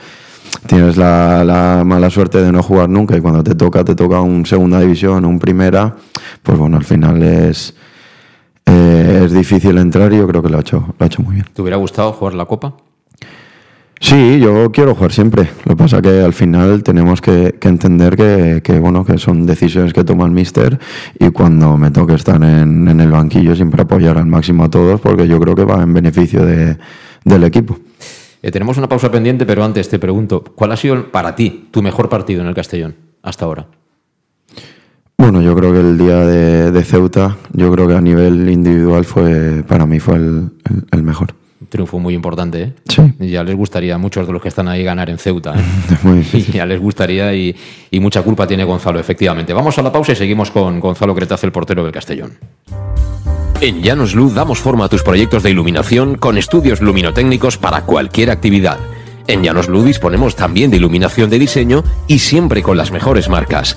tienes 0.66 0.96
la, 0.96 1.44
la 1.44 1.82
mala 1.84 2.10
suerte 2.10 2.42
de 2.42 2.50
no 2.52 2.62
jugar 2.62 2.88
nunca 2.88 3.16
y 3.16 3.20
cuando 3.20 3.42
te 3.42 3.54
toca, 3.54 3.84
te 3.84 3.94
toca 3.94 4.20
un 4.20 4.44
segunda 4.46 4.80
división, 4.80 5.24
un 5.24 5.38
primera, 5.38 5.96
pues 6.42 6.58
bueno, 6.58 6.76
al 6.76 6.84
final 6.84 7.22
es, 7.22 7.74
eh, 8.66 9.22
es 9.24 9.32
difícil 9.32 9.78
entrar 9.78 10.12
y 10.12 10.18
yo 10.18 10.26
creo 10.28 10.42
que 10.42 10.48
lo 10.48 10.58
ha 10.58 10.60
hecho, 10.60 10.94
lo 10.98 11.04
ha 11.04 11.06
hecho 11.06 11.22
muy 11.22 11.34
bien. 11.36 11.46
¿Te 11.54 11.62
hubiera 11.62 11.76
gustado 11.76 12.12
jugar 12.12 12.34
la 12.34 12.44
Copa? 12.46 12.74
Sí, 14.00 14.38
yo 14.38 14.70
quiero 14.70 14.94
jugar 14.94 15.10
siempre. 15.12 15.48
Lo 15.64 15.72
que 15.72 15.76
pasa 15.76 16.00
que 16.00 16.20
al 16.22 16.32
final 16.32 16.84
tenemos 16.84 17.20
que, 17.20 17.56
que 17.60 17.66
entender 17.68 18.16
que, 18.16 18.60
que, 18.62 18.78
bueno, 18.78 19.04
que 19.04 19.18
son 19.18 19.44
decisiones 19.44 19.92
que 19.92 20.04
toma 20.04 20.24
el 20.24 20.30
míster 20.30 20.78
y 21.18 21.30
cuando 21.30 21.76
me 21.76 21.90
toque 21.90 22.14
estar 22.14 22.36
en, 22.36 22.86
en 22.86 23.00
el 23.00 23.10
banquillo 23.10 23.56
siempre 23.56 23.82
apoyar 23.82 24.16
al 24.16 24.26
máximo 24.26 24.62
a 24.64 24.70
todos 24.70 25.00
porque 25.00 25.26
yo 25.26 25.40
creo 25.40 25.56
que 25.56 25.64
va 25.64 25.82
en 25.82 25.92
beneficio 25.92 26.46
de- 26.46 26.76
del 27.24 27.42
equipo. 27.42 27.76
Eh, 28.42 28.50
tenemos 28.50 28.78
una 28.78 28.88
pausa 28.88 29.10
pendiente, 29.10 29.44
pero 29.46 29.64
antes 29.64 29.88
te 29.88 29.98
pregunto, 29.98 30.42
¿cuál 30.42 30.72
ha 30.72 30.76
sido 30.76 31.10
para 31.10 31.34
ti 31.34 31.68
tu 31.70 31.82
mejor 31.82 32.08
partido 32.08 32.40
en 32.40 32.48
el 32.48 32.54
Castellón 32.54 32.94
hasta 33.22 33.44
ahora? 33.44 33.66
Bueno, 35.16 35.42
yo 35.42 35.54
creo 35.56 35.72
que 35.72 35.80
el 35.80 35.98
día 35.98 36.18
de, 36.18 36.84
Ceuta, 36.84 37.36
yo 37.52 37.72
creo 37.72 37.88
que 37.88 37.94
a 37.94 38.00
nivel 38.00 38.48
individual 38.48 39.04
fue, 39.04 39.64
para 39.66 39.84
mí 39.84 39.98
fue 39.98 40.14
el 40.16 41.02
mejor. 41.02 41.34
Un 41.68 41.70
triunfo 41.70 41.98
muy 41.98 42.14
importante, 42.14 42.62
¿eh? 42.62 42.72
Sí. 42.88 43.02
Ya 43.30 43.44
les 43.44 43.54
gustaría 43.54 43.94
a 43.94 43.98
muchos 43.98 44.26
de 44.26 44.32
los 44.32 44.40
que 44.40 44.48
están 44.48 44.68
ahí 44.68 44.82
ganar 44.84 45.10
en 45.10 45.18
Ceuta, 45.18 45.52
¿eh? 45.54 45.62
Muy 46.02 46.14
Y 46.14 46.18
difícil. 46.20 46.54
ya 46.54 46.64
les 46.64 46.80
gustaría 46.80 47.34
y, 47.34 47.54
y 47.90 48.00
mucha 48.00 48.22
culpa 48.22 48.46
tiene 48.46 48.64
Gonzalo, 48.64 48.98
efectivamente. 48.98 49.52
Vamos 49.52 49.78
a 49.78 49.82
la 49.82 49.92
pausa 49.92 50.12
y 50.12 50.16
seguimos 50.16 50.50
con 50.50 50.80
Gonzalo 50.80 51.14
Cretaz, 51.14 51.44
el 51.44 51.52
portero 51.52 51.84
del 51.84 51.92
Castellón. 51.92 52.32
En 53.60 53.82
Llanos 53.82 54.14
Luz 54.14 54.34
damos 54.34 54.60
forma 54.60 54.86
a 54.86 54.88
tus 54.88 55.02
proyectos 55.02 55.42
de 55.42 55.50
iluminación 55.50 56.14
con 56.16 56.38
estudios 56.38 56.80
luminotécnicos 56.80 57.58
para 57.58 57.82
cualquier 57.82 58.30
actividad. 58.30 58.78
En 59.26 59.42
Llanos 59.42 59.68
Luz 59.68 59.84
disponemos 59.84 60.36
también 60.36 60.70
de 60.70 60.78
iluminación 60.78 61.28
de 61.28 61.38
diseño 61.38 61.84
y 62.06 62.20
siempre 62.20 62.62
con 62.62 62.78
las 62.78 62.92
mejores 62.92 63.28
marcas. 63.28 63.76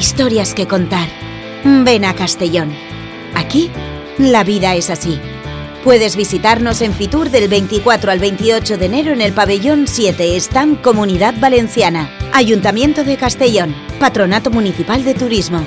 historias 0.00 0.54
que 0.54 0.66
contar, 0.66 1.08
ven 1.62 2.06
a 2.06 2.14
Castellón. 2.14 2.72
Aquí, 3.34 3.70
la 4.16 4.44
vida 4.44 4.74
es 4.74 4.88
así. 4.88 5.20
Puedes 5.84 6.16
visitarnos 6.16 6.80
en 6.80 6.94
Fitur 6.94 7.28
del 7.28 7.48
24 7.48 8.10
al 8.10 8.18
28 8.18 8.78
de 8.78 8.86
enero 8.86 9.12
en 9.12 9.20
el 9.20 9.34
pabellón 9.34 9.86
7, 9.86 10.36
Stand 10.36 10.80
Comunidad 10.80 11.34
Valenciana, 11.38 12.10
Ayuntamiento 12.32 13.04
de 13.04 13.18
Castellón, 13.18 13.74
Patronato 13.98 14.50
Municipal 14.50 15.04
de 15.04 15.12
Turismo. 15.12 15.66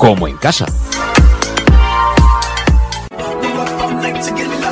como 0.00 0.26
en 0.26 0.38
casa. 0.38 0.64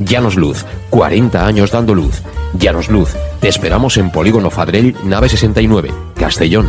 Llanos 0.00 0.36
Luz, 0.36 0.64
40 0.88 1.46
años 1.46 1.70
dando 1.70 1.94
luz. 1.94 2.22
Llanos 2.54 2.88
Luz, 2.88 3.10
te 3.38 3.48
esperamos 3.48 3.98
en 3.98 4.10
Polígono 4.10 4.50
Fadrell, 4.50 4.96
nave 5.04 5.28
69, 5.28 5.90
Castellón. 6.16 6.68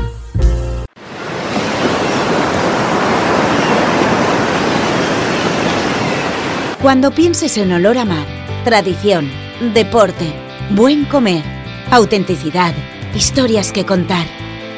Cuando 6.81 7.11
pienses 7.11 7.57
en 7.57 7.71
olor 7.71 7.97
a 7.97 8.05
mar, 8.05 8.25
tradición, 8.65 9.29
deporte, 9.73 10.33
buen 10.71 11.05
comer, 11.05 11.43
autenticidad, 11.89 12.73
historias 13.15 13.71
que 13.71 13.85
contar, 13.85 14.25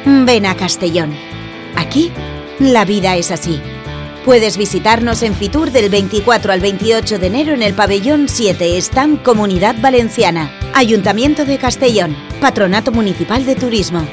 ven 0.04 0.46
a 0.46 0.54
Castellón. 0.54 1.12
Aquí, 1.76 2.12
la 2.60 2.84
vida 2.84 3.16
es 3.16 3.32
así. 3.32 3.60
Puedes 4.24 4.56
visitarnos 4.56 5.22
en 5.22 5.34
Fitur 5.34 5.70
del 5.70 5.90
24 5.90 6.50
al 6.50 6.60
28 6.60 7.18
de 7.18 7.26
enero 7.26 7.52
en 7.52 7.62
el 7.62 7.74
pabellón 7.74 8.26
7, 8.26 8.78
Stand 8.78 9.22
Comunidad 9.22 9.76
Valenciana, 9.82 10.50
Ayuntamiento 10.72 11.44
de 11.44 11.58
Castellón, 11.58 12.16
Patronato 12.40 12.90
Municipal 12.90 13.44
de 13.44 13.54
Turismo. 13.54 14.08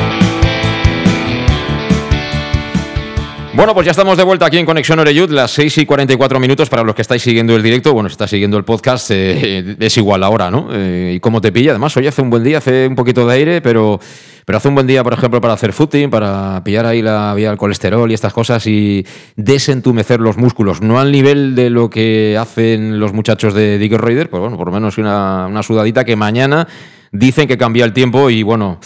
Bueno, 3.62 3.76
pues 3.76 3.86
ya 3.86 3.92
estamos 3.92 4.18
de 4.18 4.24
vuelta 4.24 4.48
aquí 4.48 4.58
en 4.58 4.66
Conexión 4.66 4.98
Oreyud, 4.98 5.30
las 5.30 5.52
6 5.52 5.78
y 5.78 5.86
44 5.86 6.40
minutos 6.40 6.68
para 6.68 6.82
los 6.82 6.96
que 6.96 7.04
estáis 7.04 7.22
siguiendo 7.22 7.56
el 7.56 7.62
directo. 7.62 7.94
Bueno, 7.94 8.10
si 8.10 8.14
estás 8.14 8.32
siguiendo 8.32 8.58
el 8.58 8.64
podcast, 8.64 9.12
eh, 9.12 9.76
es 9.80 9.98
igual 9.98 10.24
ahora, 10.24 10.50
¿no? 10.50 10.70
Eh, 10.72 11.14
y 11.16 11.20
cómo 11.20 11.42
te 11.42 11.52
pilla. 11.52 11.70
Además, 11.70 11.96
hoy 11.96 12.08
hace 12.08 12.24
un 12.24 12.32
buen 12.32 12.44
día, 12.44 12.58
hace 12.58 12.88
un 12.88 12.96
poquito 12.96 13.28
de 13.28 13.36
aire, 13.36 13.62
pero, 13.62 14.00
pero 14.48 14.58
hace 14.58 14.68
un 14.68 14.74
buen 14.74 14.88
día, 14.88 15.04
por 15.04 15.14
ejemplo, 15.14 15.40
para 15.42 15.54
hacer 15.54 15.74
footing, 15.74 16.10
para 16.10 16.64
pillar 16.64 16.88
ahí 16.88 17.04
la 17.04 17.36
vía 17.36 17.50
del 17.50 17.60
colesterol 17.60 18.10
y 18.10 18.16
estas 18.16 18.34
cosas 18.34 18.66
y 18.66 19.06
desentumecer 19.36 20.22
los 20.22 20.38
músculos. 20.38 20.82
No 20.82 21.00
al 21.00 21.12
nivel 21.12 21.54
de 21.54 21.70
lo 21.70 21.88
que 21.88 22.40
hacen 22.40 23.00
los 23.00 23.14
muchachos 23.14 23.54
de 23.54 23.78
Digger 23.78 24.02
Raider, 24.02 24.28
pues 24.32 24.42
bueno, 24.42 24.58
por 24.58 24.70
lo 24.70 24.74
menos 24.74 24.98
una, 24.98 25.46
una 25.46 25.62
sudadita 25.62 26.04
que 26.04 26.16
mañana 26.16 26.68
dicen 27.12 27.48
que 27.48 27.60
cambia 27.60 27.86
el 27.86 27.94
tiempo 27.94 28.32
y 28.32 28.42
bueno, 28.42 28.80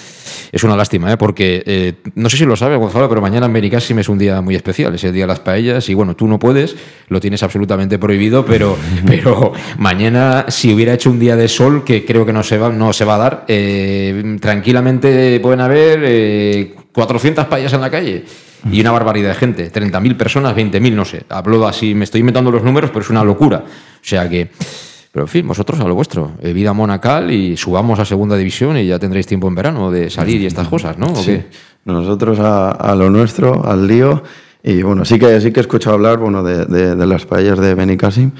es 0.55 0.63
una 0.63 0.77
lástima, 0.77 1.11
¿eh? 1.11 1.17
porque 1.17 1.61
eh, 1.65 1.95
no 2.15 2.29
sé 2.29 2.37
si 2.37 2.45
lo 2.45 2.55
sabes, 2.55 2.79
Gonzalo, 2.79 3.09
pero 3.09 3.19
mañana 3.19 3.47
en 3.47 3.51
Benicassim 3.51 3.99
es 3.99 4.07
un 4.07 4.17
día 4.17 4.39
muy 4.39 4.55
especial, 4.55 4.95
es 4.95 5.03
el 5.03 5.11
día 5.11 5.23
de 5.23 5.27
las 5.27 5.41
paellas 5.41 5.89
y 5.89 5.93
bueno, 5.93 6.15
tú 6.15 6.29
no 6.29 6.39
puedes, 6.39 6.77
lo 7.09 7.19
tienes 7.19 7.43
absolutamente 7.43 7.99
prohibido, 7.99 8.45
pero, 8.45 8.77
pero 9.05 9.51
mañana 9.77 10.45
si 10.47 10.73
hubiera 10.73 10.93
hecho 10.93 11.09
un 11.11 11.19
día 11.19 11.35
de 11.35 11.49
sol, 11.49 11.83
que 11.83 12.05
creo 12.05 12.25
que 12.25 12.31
no 12.31 12.41
se 12.41 12.57
va, 12.57 12.69
no 12.69 12.93
se 12.93 13.03
va 13.03 13.15
a 13.15 13.17
dar, 13.17 13.45
eh, 13.49 14.37
tranquilamente 14.39 15.41
pueden 15.41 15.59
haber 15.59 16.73
400 16.93 17.47
paellas 17.47 17.73
en 17.73 17.81
la 17.81 17.91
calle 17.91 18.23
y 18.71 18.79
una 18.79 18.91
barbaridad 18.91 19.31
de 19.31 19.35
gente, 19.35 19.69
30.000 19.69 20.15
personas, 20.15 20.55
20.000, 20.55 20.93
no 20.93 21.03
sé, 21.03 21.25
hablo 21.27 21.67
así, 21.67 21.93
me 21.93 22.05
estoy 22.05 22.21
inventando 22.21 22.49
los 22.49 22.63
números, 22.63 22.91
pero 22.91 23.01
es 23.01 23.09
una 23.09 23.25
locura. 23.25 23.57
O 23.67 24.07
sea 24.07 24.29
que... 24.29 24.51
Pero 25.15 25.23
en 25.23 25.29
fin, 25.29 25.47
vosotros 25.47 25.79
a 25.79 25.87
lo 25.87 25.95
vuestro. 25.95 26.33
Eh, 26.41 26.51
vida 26.51 26.73
monacal 26.73 27.31
y 27.31 27.55
subamos 27.55 27.97
a 27.99 28.03
segunda 28.03 28.35
división 28.35 28.75
y 28.75 28.85
ya 28.85 28.99
tendréis 28.99 29.25
tiempo 29.25 29.47
en 29.47 29.55
verano 29.55 29.89
de 29.89 30.09
salir 30.09 30.41
y 30.41 30.45
estas 30.45 30.67
cosas, 30.67 30.97
¿no? 30.97 31.15
sí. 31.15 31.41
Nosotros 31.85 32.37
a, 32.41 32.93
lo 32.97 33.09
nuestro, 33.09 33.65
al 33.65 33.87
lío. 33.87 34.23
Y 34.61 34.81
bueno, 34.81 35.05
sí 35.05 35.17
que 35.17 35.39
sí 35.39 35.53
que 35.53 35.61
he 35.61 35.63
escuchado 35.63 35.95
hablar 35.95 36.17
bueno, 36.17 36.43
de, 36.43 36.65
de, 36.65 37.05
las 37.05 37.25
paellas 37.25 37.59
de 37.59 37.75
Benicassim. 37.75 38.31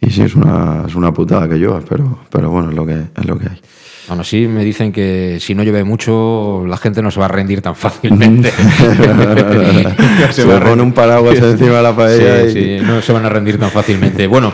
Y 0.00 0.10
sí, 0.10 0.22
es 0.22 0.34
una, 0.34 0.82
es 0.88 0.96
una 0.96 1.12
putada 1.12 1.48
que 1.48 1.54
llueva, 1.54 1.80
pero, 1.88 2.18
pero 2.30 2.50
bueno, 2.50 2.70
es 2.70 2.74
lo 2.74 2.84
que, 2.84 3.00
es 3.16 3.24
lo 3.24 3.38
que 3.38 3.50
hay. 3.50 3.60
Aún 4.08 4.18
así 4.18 4.48
me 4.48 4.64
dicen 4.64 4.90
que 4.90 5.38
si 5.40 5.54
no 5.54 5.62
llueve 5.62 5.84
mucho, 5.84 6.64
la 6.66 6.78
gente 6.78 7.00
no 7.00 7.12
se 7.12 7.20
va 7.20 7.26
a 7.26 7.28
rendir 7.28 7.62
tan 7.62 7.76
fácilmente. 7.76 8.50
se, 10.32 10.44
le 10.44 10.58
pone 10.58 10.82
un 10.82 10.92
paraguas 10.92 11.38
encima 11.38 11.76
de 11.76 11.82
la 11.84 11.94
paella. 11.94 12.50
Sí, 12.50 12.58
y... 12.58 12.78
sí, 12.80 12.84
no 12.84 13.00
se 13.00 13.12
van 13.12 13.24
a 13.24 13.28
rendir 13.28 13.56
tan 13.56 13.70
fácilmente. 13.70 14.26
Bueno, 14.26 14.52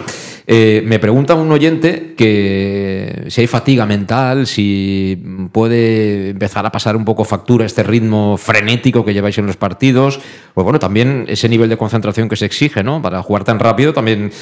eh, 0.53 0.83
me 0.85 0.99
pregunta 0.99 1.37
un 1.37 1.53
oyente 1.53 2.15
que 2.17 3.27
si 3.29 3.41
hay 3.41 3.47
fatiga 3.47 3.87
mental, 3.87 4.49
si 4.49 5.49
puede 5.53 6.31
empezar 6.31 6.67
a 6.67 6.73
pasar 6.73 6.97
un 6.97 7.05
poco 7.05 7.25
factura 7.25 7.65
este 7.65 7.85
ritmo 7.85 8.37
frenético 8.37 9.05
que 9.05 9.15
lleváis 9.15 9.39
en 9.39 9.47
los 9.47 9.57
partidos, 9.57 10.19
pues 10.53 10.65
bueno, 10.65 10.81
también 10.81 11.25
ese 11.29 11.49
nivel 11.49 11.69
de 11.69 11.77
concentración 11.77 12.29
que 12.29 12.35
se 12.35 12.47
exige, 12.47 12.83
¿no? 12.83 13.01
Para 13.01 13.23
jugar 13.23 13.45
tan 13.45 13.61
rápido 13.61 13.93
también, 13.93 14.33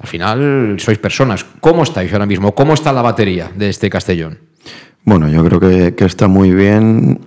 al 0.00 0.08
final, 0.08 0.78
sois 0.80 0.98
personas. 0.98 1.46
¿Cómo 1.60 1.84
estáis 1.84 2.12
ahora 2.12 2.26
mismo? 2.26 2.56
¿Cómo 2.56 2.74
está 2.74 2.92
la 2.92 3.02
batería 3.02 3.52
de 3.54 3.68
este 3.68 3.88
Castellón? 3.88 4.40
Bueno, 5.04 5.28
yo 5.28 5.44
creo 5.44 5.60
que, 5.60 6.04
está 6.04 6.26
muy 6.26 6.50
bien. 6.50 7.20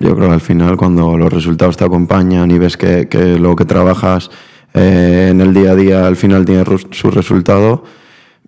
Yo 0.00 0.14
creo 0.14 0.28
que 0.28 0.34
al 0.34 0.42
final 0.42 0.76
cuando 0.76 1.16
los 1.16 1.32
resultados 1.32 1.78
te 1.78 1.84
acompañan 1.86 2.50
y 2.50 2.58
ves 2.58 2.76
que, 2.76 3.08
que 3.08 3.38
lo 3.38 3.56
que 3.56 3.64
trabajas 3.64 4.30
eh, 4.74 5.28
en 5.30 5.40
el 5.40 5.52
día 5.54 5.72
a 5.72 5.76
día 5.76 6.06
al 6.06 6.16
final 6.16 6.44
tiene 6.44 6.64
su 6.90 7.10
resultado, 7.10 7.84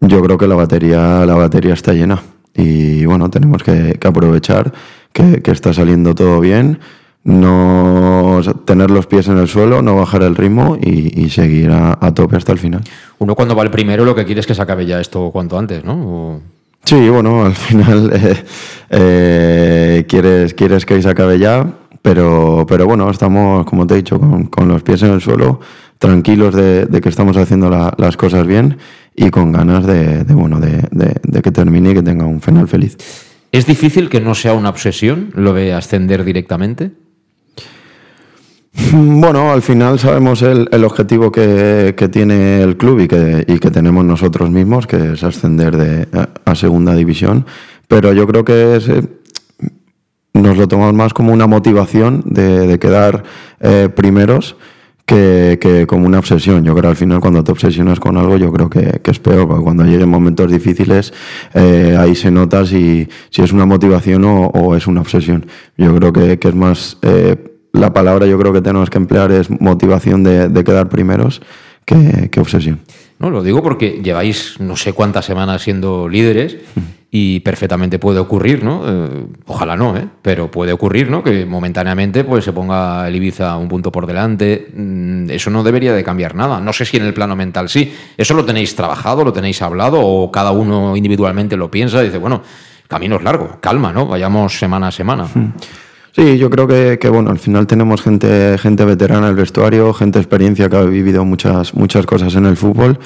yo 0.00 0.22
creo 0.22 0.38
que 0.38 0.48
la 0.48 0.54
batería, 0.54 1.24
la 1.26 1.34
batería 1.34 1.74
está 1.74 1.92
llena. 1.92 2.22
Y 2.54 3.04
bueno, 3.06 3.30
tenemos 3.30 3.62
que, 3.62 3.98
aprovechar 4.04 4.72
que, 5.12 5.40
está 5.44 5.72
saliendo 5.72 6.14
todo 6.14 6.40
bien, 6.40 6.80
no 7.24 8.40
tener 8.64 8.90
los 8.90 9.06
pies 9.06 9.28
en 9.28 9.38
el 9.38 9.48
suelo, 9.48 9.80
no 9.80 9.96
bajar 9.96 10.22
el 10.22 10.34
ritmo 10.34 10.76
y, 10.80 11.30
seguir 11.30 11.70
a, 11.70 12.14
tope 12.14 12.36
hasta 12.36 12.52
el 12.52 12.58
final. 12.58 12.82
Uno 13.18 13.34
cuando 13.34 13.54
va 13.54 13.62
el 13.62 13.70
primero 13.70 14.04
lo 14.04 14.14
que 14.14 14.24
quiere 14.24 14.40
es 14.40 14.46
que 14.46 14.54
se 14.54 14.62
acabe 14.62 14.86
ya 14.86 15.00
esto 15.00 15.30
cuanto 15.30 15.58
antes, 15.58 15.84
¿no? 15.84 16.40
Sí, 16.84 17.08
bueno, 17.08 17.46
al 17.46 17.54
final 17.54 18.10
eh, 18.14 18.44
eh, 18.90 20.04
quieres, 20.08 20.52
quieres 20.52 20.84
que 20.84 21.00
se 21.00 21.08
acabe 21.08 21.38
ya, 21.38 21.64
pero, 22.02 22.66
pero 22.68 22.86
bueno, 22.86 23.08
estamos, 23.08 23.64
como 23.66 23.86
te 23.86 23.94
he 23.94 23.98
dicho, 23.98 24.18
con, 24.18 24.46
con 24.46 24.68
los 24.68 24.82
pies 24.82 25.02
en 25.04 25.12
el 25.12 25.20
suelo 25.20 25.60
tranquilos 26.02 26.52
de, 26.52 27.00
que 27.00 27.08
estamos 27.08 27.36
haciendo 27.36 27.70
las 27.70 28.16
cosas 28.16 28.44
bien 28.44 28.76
y 29.14 29.30
con 29.30 29.52
ganas 29.52 29.86
de, 29.86 30.24
bueno, 30.24 30.58
de, 30.58 31.40
que 31.40 31.52
termine 31.52 31.92
y 31.92 31.94
que 31.94 32.02
tenga 32.02 32.26
un 32.26 32.40
final 32.40 32.66
feliz. 32.66 32.96
¿Es 33.52 33.66
difícil 33.66 34.08
que 34.08 34.20
no 34.20 34.34
sea 34.34 34.52
una 34.52 34.68
obsesión 34.68 35.30
lo 35.34 35.54
de 35.54 35.72
ascender 35.72 36.24
directamente? 36.24 36.90
Bueno, 38.92 39.52
al 39.52 39.62
final 39.62 40.00
sabemos 40.00 40.42
el, 40.42 40.84
objetivo 40.84 41.30
que, 41.30 41.94
tiene 42.10 42.62
el 42.62 42.76
club 42.76 43.00
y 43.00 43.06
que, 43.06 43.44
y 43.46 43.58
que, 43.60 43.70
tenemos 43.70 44.04
nosotros 44.04 44.50
mismos, 44.50 44.88
que 44.88 45.12
es 45.12 45.22
ascender 45.22 45.76
de, 45.76 46.08
a, 46.44 46.54
segunda 46.56 46.96
división, 46.96 47.46
pero 47.86 48.12
yo 48.12 48.26
creo 48.26 48.44
que 48.44 48.76
eh, 48.76 49.02
nos 50.34 50.56
lo 50.56 50.66
tomamos 50.66 50.94
más 50.94 51.14
como 51.14 51.32
una 51.32 51.46
motivación 51.46 52.24
de, 52.24 52.78
quedar 52.80 53.22
eh, 53.60 53.88
primeros 53.94 54.56
que, 55.06 55.86
como 55.88 56.06
una 56.06 56.18
obsesión. 56.18 56.64
Yo 56.64 56.72
creo 56.72 56.82
que 56.82 56.88
al 56.88 56.96
final 56.96 57.20
cuando 57.20 57.42
te 57.44 57.52
obsesionas 57.52 58.00
con 58.00 58.16
algo, 58.16 58.36
yo 58.36 58.52
creo 58.52 58.70
que, 58.70 59.00
es 59.04 59.18
peor, 59.18 59.48
porque 59.48 59.64
cuando 59.64 59.84
lleguen 59.84 60.08
momentos 60.08 60.50
difíciles, 60.50 61.12
eh, 61.54 61.96
ahí 61.98 62.14
se 62.14 62.30
nota 62.30 62.64
si, 62.64 63.08
si, 63.30 63.42
es 63.42 63.52
una 63.52 63.66
motivación 63.66 64.24
o, 64.24 64.76
es 64.76 64.86
una 64.86 65.00
obsesión. 65.00 65.46
Yo 65.76 65.94
creo 65.96 66.12
que, 66.12 66.38
es 66.40 66.54
más, 66.54 66.98
eh, 67.02 67.36
la 67.72 67.92
palabra 67.92 68.26
yo 68.26 68.38
creo 68.38 68.52
que 68.52 68.60
tenemos 68.60 68.90
que 68.90 68.98
emplear 68.98 69.32
es 69.32 69.50
motivación 69.50 70.22
de, 70.22 70.64
quedar 70.64 70.88
primeros 70.88 71.42
que, 71.84 72.28
que 72.30 72.40
obsesión. 72.40 72.80
No, 73.18 73.30
lo 73.30 73.42
digo 73.42 73.62
porque 73.62 74.00
lleváis 74.02 74.58
no 74.58 74.76
sé 74.76 74.92
cuántas 74.92 75.24
semanas 75.24 75.62
siendo 75.62 76.08
líderes 76.08 76.58
y 77.14 77.40
perfectamente 77.40 77.98
puede 77.98 78.18
ocurrir, 78.20 78.64
¿no? 78.64 78.82
Eh, 78.86 79.26
ojalá 79.44 79.76
no, 79.76 79.94
¿eh? 79.98 80.08
Pero 80.22 80.50
puede 80.50 80.72
ocurrir, 80.72 81.10
¿no? 81.10 81.22
Que 81.22 81.44
momentáneamente 81.44 82.24
pues, 82.24 82.42
se 82.42 82.54
ponga 82.54 83.06
el 83.06 83.14
Ibiza 83.14 83.54
un 83.58 83.68
punto 83.68 83.92
por 83.92 84.06
delante. 84.06 84.68
Mm, 84.74 85.28
eso 85.28 85.50
no 85.50 85.62
debería 85.62 85.92
de 85.92 86.02
cambiar 86.02 86.34
nada. 86.34 86.58
No 86.58 86.72
sé 86.72 86.86
si 86.86 86.96
en 86.96 87.04
el 87.04 87.12
plano 87.12 87.36
mental 87.36 87.68
sí. 87.68 87.94
¿Eso 88.16 88.32
lo 88.32 88.46
tenéis 88.46 88.74
trabajado, 88.74 89.24
lo 89.24 89.32
tenéis 89.34 89.60
hablado 89.60 90.00
o 90.00 90.32
cada 90.32 90.52
uno 90.52 90.96
individualmente 90.96 91.54
lo 91.54 91.70
piensa 91.70 92.00
dice, 92.00 92.16
bueno, 92.16 92.42
camino 92.88 93.16
es 93.16 93.22
largo, 93.22 93.58
calma, 93.60 93.92
¿no? 93.92 94.06
Vayamos 94.06 94.58
semana 94.58 94.88
a 94.88 94.90
semana. 94.90 95.24
Hmm. 95.34 95.52
Sí, 96.12 96.38
yo 96.38 96.48
creo 96.48 96.66
que, 96.66 96.98
que, 96.98 97.10
bueno, 97.10 97.30
al 97.30 97.38
final 97.38 97.66
tenemos 97.66 98.00
gente, 98.00 98.56
gente 98.58 98.84
veterana 98.86 99.26
en 99.26 99.30
el 99.30 99.34
vestuario, 99.34 99.92
gente 99.92 100.18
experiencia 100.18 100.70
que 100.70 100.76
ha 100.76 100.82
vivido 100.82 101.26
muchas, 101.26 101.74
muchas 101.74 102.06
cosas 102.06 102.34
en 102.36 102.46
el 102.46 102.56
fútbol 102.56 102.98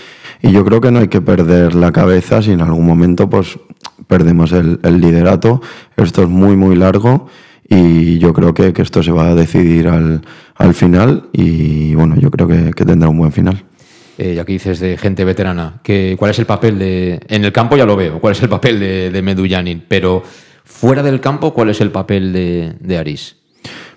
y 0.42 0.52
yo 0.52 0.64
creo 0.64 0.80
que 0.80 0.90
no 0.90 0.98
hay 0.98 1.08
que 1.08 1.20
perder 1.20 1.74
la 1.74 1.92
cabeza 1.92 2.42
si 2.42 2.52
en 2.52 2.60
algún 2.60 2.84
momento 2.84 3.30
pues 3.30 3.58
perdemos 4.06 4.52
el, 4.52 4.78
liderato. 5.00 5.60
Esto 5.96 6.22
es 6.22 6.28
muy, 6.28 6.56
muy 6.56 6.76
largo 6.76 7.28
y 7.68 8.18
yo 8.18 8.32
creo 8.32 8.54
que, 8.54 8.72
esto 8.76 9.02
se 9.02 9.12
va 9.12 9.30
a 9.30 9.34
decidir 9.34 9.88
al, 9.88 10.22
final 10.74 11.28
y 11.32 11.94
bueno, 11.94 12.16
yo 12.16 12.30
creo 12.30 12.48
que, 12.48 12.84
tendrá 12.84 13.08
un 13.08 13.18
buen 13.18 13.32
final. 13.32 13.64
Eh, 14.18 14.34
ya 14.34 14.44
que 14.44 14.54
dices 14.54 14.80
de 14.80 14.96
gente 14.96 15.24
veterana, 15.24 15.80
que, 15.82 16.16
¿cuál 16.18 16.30
es 16.30 16.38
el 16.38 16.46
papel 16.46 16.78
de... 16.78 17.20
En 17.28 17.44
el 17.44 17.52
campo 17.52 17.76
ya 17.76 17.84
lo 17.84 17.96
veo, 17.96 18.18
¿cuál 18.18 18.32
es 18.32 18.42
el 18.42 18.48
papel 18.48 18.80
de, 18.80 19.10
de 19.10 19.22
Medullanin? 19.22 19.84
Pero 19.86 20.22
fuera 20.64 21.02
del 21.02 21.20
campo, 21.20 21.52
¿cuál 21.52 21.70
es 21.70 21.80
el 21.80 21.90
papel 21.90 22.32
de, 22.32 22.74
de 22.80 22.98
Aris? 22.98 23.36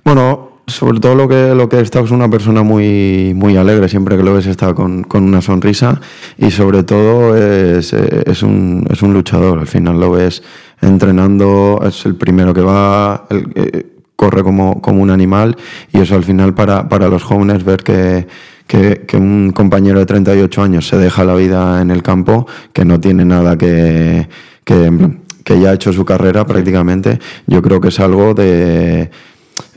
Bueno, 0.04 0.49
sobre 0.70 1.00
todo 1.00 1.16
lo 1.16 1.28
que, 1.28 1.54
lo 1.56 1.68
que 1.68 1.80
está 1.80 2.00
es 2.00 2.12
una 2.12 2.30
persona 2.30 2.64
muy, 2.64 3.34
muy 3.36 3.58
alegre, 3.58 3.90
siempre 3.90 4.18
que 4.18 4.24
lo 4.24 4.34
ves 4.34 4.48
está 4.48 4.74
con, 4.74 5.06
una 5.12 5.42
sonrisa 5.42 6.00
y 6.38 6.52
sobre 6.52 6.84
todo 6.84 7.36
es, 7.36 7.94
es, 7.94 8.44
un, 8.44 8.86
es 8.90 9.02
un 9.02 9.14
luchador, 9.14 9.60
al 9.60 9.68
final 9.68 10.00
lo 10.00 10.12
ves 10.12 10.44
entrenando, 10.82 11.82
es 11.86 12.06
el 12.06 12.16
primero 12.16 12.54
que 12.54 12.62
va, 12.62 13.26
eh, 13.30 13.86
corre 14.16 14.44
como, 14.44 14.82
como 14.82 15.02
un 15.02 15.10
animal 15.10 15.58
y 15.92 16.00
eso 16.00 16.16
al 16.16 16.24
final 16.24 16.54
para, 16.54 16.88
para 16.88 17.10
los 17.10 17.24
jóvenes 17.24 17.64
ver 17.64 17.84
que, 17.84 18.28
que, 18.68 19.06
que, 19.08 19.18
un 19.18 19.52
compañero 19.52 20.00
de 20.00 20.06
38 20.06 20.62
años 20.62 20.88
se 20.88 20.98
deja 20.98 21.24
la 21.24 21.36
vida 21.36 21.82
en 21.82 21.92
el 21.92 22.04
campo, 22.04 22.48
que 22.74 22.86
no 22.86 23.00
tiene 23.00 23.26
nada 23.26 23.58
que, 23.58 24.28
que, 24.64 25.18
que 25.44 25.60
ya 25.60 25.72
ha 25.72 25.74
hecho 25.74 25.92
su 25.92 26.06
carrera 26.06 26.46
prácticamente, 26.46 27.20
yo 27.48 27.62
creo 27.62 27.82
que 27.82 27.88
es 27.88 28.00
algo 28.00 28.34
de 28.34 29.10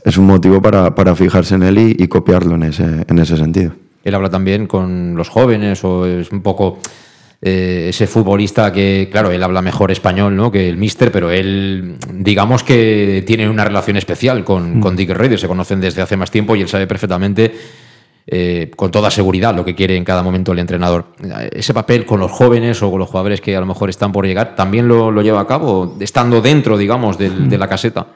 es 0.03 0.17
un 0.17 0.25
motivo 0.25 0.61
para, 0.61 0.93
para 0.95 1.15
fijarse 1.15 1.55
en 1.55 1.63
él 1.63 1.95
y, 1.97 2.07
copiarlo 2.07 2.55
en 2.55 2.63
ese, 2.63 3.05
en 3.07 3.19
ese 3.19 3.37
sentido. 3.37 3.73
Él 4.03 4.15
habla 4.15 4.29
también 4.29 4.67
con 4.67 5.15
los 5.15 5.29
jóvenes 5.29 5.83
o 5.83 6.05
es 6.05 6.31
un 6.31 6.41
poco 6.41 6.79
eh, 7.41 7.87
ese 7.89 8.05
futbolista 8.05 8.71
que, 8.73 9.07
claro, 9.09 9.31
él 9.31 9.41
habla 9.41 9.61
mejor 9.61 9.91
español 9.91 10.35
¿no? 10.35 10.51
que 10.51 10.67
el 10.67 10.77
míster, 10.77 11.11
pero 11.11 11.31
él, 11.31 11.95
digamos 12.11 12.63
que 12.63 13.23
tiene 13.25 13.49
una 13.49 13.63
relación 13.63 13.95
especial 13.95 14.43
con, 14.43 14.79
mm. 14.79 14.81
con 14.81 14.95
Dick 14.95 15.11
Reyes, 15.11 15.39
se 15.39 15.47
conocen 15.47 15.79
desde 15.79 16.01
hace 16.01 16.17
más 16.17 16.31
tiempo 16.31 16.55
y 16.55 16.61
él 16.61 16.67
sabe 16.67 16.85
perfectamente, 16.85 17.53
eh, 18.27 18.71
con 18.75 18.91
toda 18.91 19.09
seguridad, 19.09 19.55
lo 19.55 19.63
que 19.63 19.75
quiere 19.75 19.95
en 19.95 20.03
cada 20.03 20.21
momento 20.21 20.51
el 20.51 20.59
entrenador. 20.59 21.07
Ese 21.51 21.73
papel 21.73 22.05
con 22.05 22.19
los 22.19 22.31
jóvenes 22.31 22.81
o 22.81 22.89
con 22.89 22.99
los 22.99 23.09
jugadores 23.09 23.39
que 23.39 23.55
a 23.55 23.59
lo 23.61 23.65
mejor 23.65 23.89
están 23.89 24.11
por 24.11 24.25
llegar, 24.25 24.55
¿también 24.55 24.87
lo, 24.87 25.11
lo 25.11 25.21
lleva 25.21 25.41
a 25.41 25.47
cabo, 25.47 25.97
estando 26.01 26.41
dentro, 26.41 26.77
digamos, 26.77 27.17
de 27.17 27.57
la 27.57 27.67
caseta? 27.67 28.07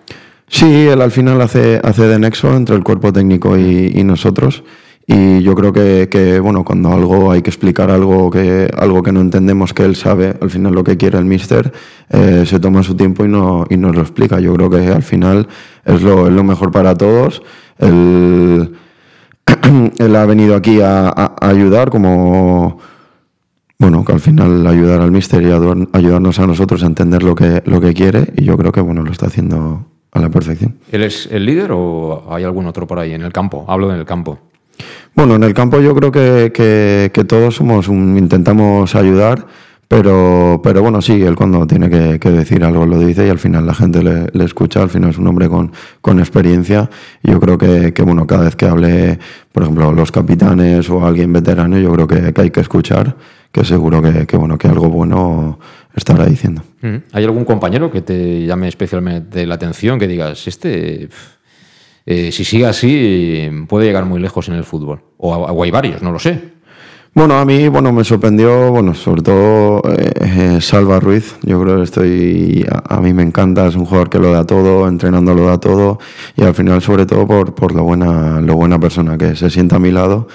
Sí, 0.49 0.87
él 0.87 1.01
al 1.01 1.11
final 1.11 1.41
hace, 1.41 1.79
hace 1.83 2.03
de 2.07 2.19
nexo 2.19 2.55
entre 2.55 2.75
el 2.75 2.83
cuerpo 2.83 3.11
técnico 3.11 3.57
y, 3.57 4.01
nosotros. 4.03 4.63
y 5.05 5.41
yo 5.41 5.55
creo 5.55 5.73
que, 5.73 6.07
que, 6.09 6.39
bueno, 6.39 6.63
cuando 6.63 6.93
algo 6.93 7.31
hay 7.31 7.41
que 7.41 7.49
explicar 7.49 7.91
algo 7.91 8.29
que, 8.31 8.69
algo 8.77 9.03
que 9.03 9.11
no 9.11 9.19
entendemos 9.21 9.73
que 9.73 9.83
él 9.83 9.95
sabe, 9.97 10.35
al 10.41 10.49
final 10.49 10.73
lo 10.73 10.83
que 10.85 10.95
quiere 10.97 11.17
el 11.17 11.25
mister, 11.25 11.73
eh, 12.09 12.43
se 12.45 12.59
toma 12.59 12.83
su 12.83 12.95
tiempo 12.95 13.25
y, 13.25 13.27
no, 13.27 13.65
y 13.69 13.75
nos 13.77 13.93
lo 13.95 14.01
explica. 14.01 14.39
Yo 14.39 14.53
creo 14.53 14.69
que 14.69 14.87
al 14.87 15.03
final 15.03 15.47
es 15.85 16.01
lo, 16.01 16.27
es 16.27 16.33
lo 16.33 16.43
mejor 16.45 16.71
para 16.71 16.95
todos. 16.95 17.41
Él, 17.77 18.73
él 19.99 20.15
ha 20.15 20.25
venido 20.25 20.55
aquí 20.55 20.79
a, 20.81 21.33
ayudar 21.41 21.89
como, 21.89 22.79
bueno, 23.79 24.05
que 24.05 24.13
al 24.13 24.21
final 24.21 24.65
ayudar 24.65 25.01
al 25.01 25.11
mister 25.11 25.41
y 25.43 25.47
ayudar- 25.51 25.89
ayudarnos 25.91 26.39
a 26.39 26.47
nosotros 26.47 26.83
a 26.83 26.87
entender 26.87 27.21
lo 27.23 27.35
que, 27.35 27.61
lo 27.65 27.81
que 27.81 27.93
quiere 27.93 28.31
y 28.37 28.45
yo 28.45 28.57
creo 28.57 28.71
que, 28.71 28.79
bueno, 28.81 29.03
lo 29.03 29.11
está 29.11 29.27
haciendo 29.27 29.85
a 30.11 30.19
la 30.19 30.29
perfección. 30.29 30.75
¿Él 30.91 31.03
es 31.03 31.27
el 31.31 31.45
líder 31.45 31.71
o 31.73 32.25
hay 32.33 32.43
algún 32.43 32.65
otro 32.67 32.87
por 32.87 32.99
ahí 32.99 33.13
en 33.13 33.21
el 33.23 33.31
campo? 33.33 33.65
Hablo 33.67 33.91
en 33.91 33.99
el 33.99 34.05
campo. 34.05 34.39
Bueno, 35.15 35.35
en 35.35 35.43
el 35.43 35.53
campo 35.53 35.79
yo 35.79 35.95
creo 35.95 36.11
que, 36.11 36.51
que- 36.53 37.11
que 37.13 37.23
todos 37.23 37.55
somos 37.55 37.87
un- 37.87 38.17
intentamos 38.17 38.93
ayudar, 38.95 39.45
pero, 39.87 40.59
pero 40.63 40.81
bueno, 40.81 41.01
sí, 41.01 41.21
él 41.23 41.35
cuando 41.35 41.65
tiene 41.65 41.89
que, 41.89 42.19
que 42.19 42.29
decir 42.29 42.63
algo 42.63 42.85
lo 42.85 42.99
dice 42.99 43.25
y 43.25 43.29
al 43.29 43.39
final 43.39 43.65
la 43.65 43.73
gente 43.73 44.03
le, 44.03 44.27
le 44.33 44.43
escucha, 44.43 44.81
al 44.83 44.89
final 44.89 45.11
es 45.11 45.17
un 45.17 45.25
hombre 45.27 45.47
con, 45.49 45.71
con 46.01 46.19
experiencia 46.19 46.89
y 47.23 47.31
yo 47.31 47.39
creo 47.39 47.57
que, 47.57 47.93
que, 47.93 48.03
bueno, 48.03 48.27
cada 48.27 48.43
vez 48.43 48.55
que 48.55 48.65
hable, 48.67 49.17
por 49.51 49.63
ejemplo, 49.63 49.91
los 49.93 50.11
capitanes 50.11 50.89
o 50.89 51.05
alguien 51.05 51.31
veterano, 51.33 51.79
yo 51.79 51.91
creo 51.93 52.05
que, 52.07 52.33
que 52.33 52.41
hay 52.41 52.51
que 52.51 52.59
escuchar, 52.61 53.15
que 53.57 53.65
seguro 53.65 54.01
que, 54.01 54.27
que, 54.27 54.37
bueno, 54.37 54.57
que 54.57 54.67
algo 54.67 54.89
bueno 54.89 55.59
estará 55.95 56.25
diciendo. 56.25 56.61
Mm. 56.81 56.97
¿Hay 57.11 57.23
algún 57.23 57.43
compañero 57.43 57.89
que 57.89 58.01
te 58.01 58.45
llame 58.45 58.67
especialmente 58.67 59.47
la 59.47 59.55
atención, 59.55 59.97
que 59.97 60.07
digas, 60.07 60.47
este, 60.47 61.09
eh, 62.05 62.31
si 62.31 62.45
sigue 62.45 62.67
así, 62.67 63.49
puede 63.67 63.87
llegar 63.87 64.05
muy 64.05 64.19
lejos 64.19 64.47
en 64.47 64.55
el 64.55 64.63
fútbol? 64.63 65.01
O, 65.17 65.35
o 65.35 65.63
hay 65.63 65.71
varios, 65.71 66.03
no 66.03 66.11
lo 66.11 66.19
sé. 66.19 66.55
Bueno, 67.15 67.39
a 67.39 67.45
mí, 67.45 67.67
bueno, 67.67 67.91
me 67.91 68.03
sorprendió, 68.03 68.69
bueno, 68.69 68.93
sobre 68.93 69.23
todo 69.23 69.81
eh, 69.91 70.11
eh, 70.21 70.61
Salva 70.61 70.99
Ruiz. 70.99 71.35
Yo 71.41 71.59
creo 71.59 71.77
que 71.77 71.83
estoy, 71.83 72.63
a, 72.69 72.97
a 72.97 73.01
mí 73.01 73.11
me 73.11 73.23
encanta, 73.23 73.65
es 73.65 73.75
un 73.75 73.85
jugador 73.85 74.11
que 74.11 74.19
lo 74.19 74.31
da 74.31 74.45
todo, 74.45 74.87
entrenando 74.87 75.33
lo 75.33 75.47
da 75.47 75.59
todo 75.59 75.97
y 76.35 76.43
al 76.43 76.53
final, 76.53 76.79
sobre 76.83 77.07
todo 77.07 77.25
por, 77.25 77.55
por 77.55 77.73
lo 77.73 77.83
buena, 77.83 78.39
lo 78.39 78.55
buena 78.55 78.79
persona 78.79 79.17
que 79.17 79.35
se 79.35 79.49
sienta 79.49 79.77
a 79.77 79.79
mi 79.79 79.89
lado 79.89 80.27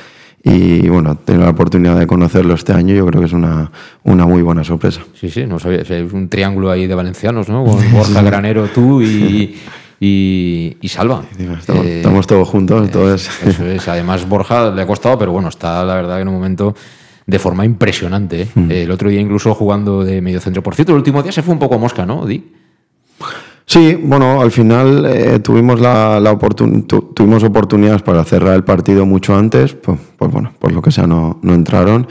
y 0.45 0.88
bueno, 0.88 1.14
tener 1.16 1.43
la 1.43 1.51
oportunidad 1.51 1.99
de 1.99 2.07
conocerlo 2.07 2.55
este 2.55 2.72
año, 2.72 2.95
yo 2.95 3.07
creo 3.07 3.20
que 3.20 3.26
es 3.26 3.32
una, 3.32 3.70
una 4.03 4.26
muy 4.26 4.43
buena 4.43 4.64
sorpresa. 4.64 5.01
Sí, 5.14 5.30
sí, 5.30 5.47
no 5.47 5.59
sabía. 5.59 5.82
hay 5.88 6.09
un 6.12 6.28
triángulo 6.28 6.70
ahí 6.70 6.86
de 6.86 6.95
valencianos, 6.95 7.49
¿no? 7.49 7.64
Con 7.64 7.78
Borja 7.93 8.22
Granero, 8.22 8.66
tú 8.74 9.01
y, 9.03 9.57
y, 10.01 10.76
y 10.80 10.88
Salva. 10.88 11.22
Estamos, 11.59 11.86
Eh, 11.86 11.99
estamos 11.99 12.26
todos 12.26 12.49
juntos, 12.49 12.82
entonces. 12.84 13.30
Eso 13.47 13.64
es. 13.66 13.86
Además, 13.88 14.28
Borja 14.28 14.70
le 14.72 14.82
ha 14.82 14.86
costado, 14.86 15.16
pero 15.18 15.30
bueno, 15.32 15.49
está 15.49 15.84
la 15.84 15.95
verdad 15.95 16.20
en 16.20 16.28
un 16.28 16.34
momento 16.34 16.74
de 17.24 17.38
forma 17.38 17.64
impresionante. 17.64 18.43
¿eh? 18.43 18.49
Mm. 18.55 18.70
El 18.72 18.90
otro 18.90 19.09
día 19.11 19.20
incluso 19.20 19.55
jugando 19.55 20.03
de 20.05 20.20
medio 20.20 20.40
centro. 20.40 20.61
Por 20.62 20.74
cierto, 20.74 20.90
el 20.93 20.99
último 20.99 21.22
día 21.22 21.30
se 21.30 21.43
fue 21.43 21.55
un 21.55 21.61
poco 21.61 21.78
mosca, 21.78 22.05
¿no, 22.05 22.26
Di? 22.26 22.45
Sí, 23.73 23.95
bueno, 24.03 24.43
al 24.43 24.51
final 24.51 25.07
eh, 25.07 25.39
tuvimos 25.39 25.81
la, 25.81 26.20
la 26.20 26.31
oportun- 26.39 26.87
tu- 26.87 27.12
tuvimos 27.14 27.43
oportunidades 27.43 28.03
para 28.03 28.23
cerrar 28.23 28.55
el 28.55 28.64
partido 28.64 29.07
mucho 29.07 29.35
antes, 29.35 29.73
pues, 29.73 29.99
pues 30.18 30.31
bueno, 30.31 30.53
por 30.59 30.73
lo 30.73 30.83
que 30.83 30.91
sea 30.91 31.07
no, 31.07 31.39
no 31.41 31.55
entraron 31.55 32.07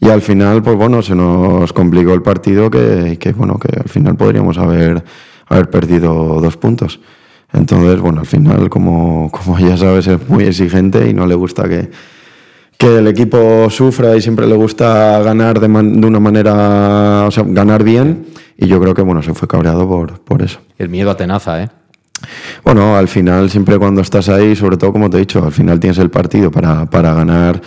y 0.00 0.08
al 0.08 0.22
final, 0.22 0.62
pues 0.62 0.76
bueno, 0.76 1.02
se 1.02 1.16
nos 1.16 1.72
complicó 1.72 2.14
el 2.14 2.22
partido 2.22 2.70
que, 2.70 3.16
que 3.18 3.32
bueno, 3.32 3.58
que 3.58 3.76
al 3.76 3.88
final 3.88 4.14
podríamos 4.16 4.56
haber, 4.58 5.02
haber 5.48 5.68
perdido 5.68 6.40
dos 6.40 6.56
puntos. 6.56 7.00
Entonces, 7.52 7.98
bueno, 8.00 8.20
al 8.20 8.26
final, 8.26 8.70
como, 8.70 9.30
como 9.32 9.58
ya 9.58 9.76
sabes, 9.76 10.06
es 10.06 10.28
muy 10.28 10.44
exigente 10.44 11.08
y 11.10 11.12
no 11.12 11.26
le 11.26 11.34
gusta 11.34 11.68
que, 11.68 11.90
que 12.78 12.98
el 12.98 13.08
equipo 13.08 13.68
sufra 13.68 14.16
y 14.16 14.20
siempre 14.22 14.46
le 14.46 14.54
gusta 14.54 15.20
ganar 15.22 15.58
de, 15.58 15.66
man- 15.66 16.00
de 16.00 16.06
una 16.06 16.20
manera, 16.20 17.24
o 17.26 17.30
sea, 17.32 17.42
ganar 17.48 17.82
bien. 17.82 18.26
Y 18.56 18.68
yo 18.68 18.80
creo 18.80 18.94
que, 18.94 19.02
bueno, 19.02 19.22
se 19.22 19.34
fue 19.34 19.48
cabreado 19.48 19.88
por, 19.88 20.20
por 20.20 20.40
eso. 20.42 20.60
El 20.80 20.88
miedo 20.88 21.10
atenaza, 21.10 21.62
¿eh? 21.62 21.68
Bueno, 22.64 22.96
al 22.96 23.06
final, 23.06 23.50
siempre 23.50 23.78
cuando 23.78 24.00
estás 24.00 24.30
ahí, 24.30 24.56
sobre 24.56 24.78
todo 24.78 24.92
como 24.92 25.10
te 25.10 25.18
he 25.18 25.20
dicho, 25.20 25.44
al 25.44 25.52
final 25.52 25.78
tienes 25.78 25.98
el 25.98 26.08
partido 26.08 26.50
para, 26.50 26.86
para 26.86 27.12
ganar, 27.12 27.60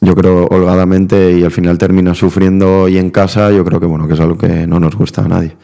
yo 0.00 0.14
creo, 0.16 0.46
holgadamente 0.46 1.38
y 1.38 1.44
al 1.44 1.52
final 1.52 1.78
terminas 1.78 2.18
sufriendo 2.18 2.88
y 2.88 2.98
en 2.98 3.10
casa, 3.10 3.52
yo 3.52 3.64
creo 3.64 3.78
que, 3.78 3.86
bueno, 3.86 4.08
que 4.08 4.14
es 4.14 4.20
algo 4.20 4.36
que 4.36 4.66
no 4.66 4.80
nos 4.80 4.96
gusta 4.96 5.22
a 5.22 5.28
nadie. 5.28 5.56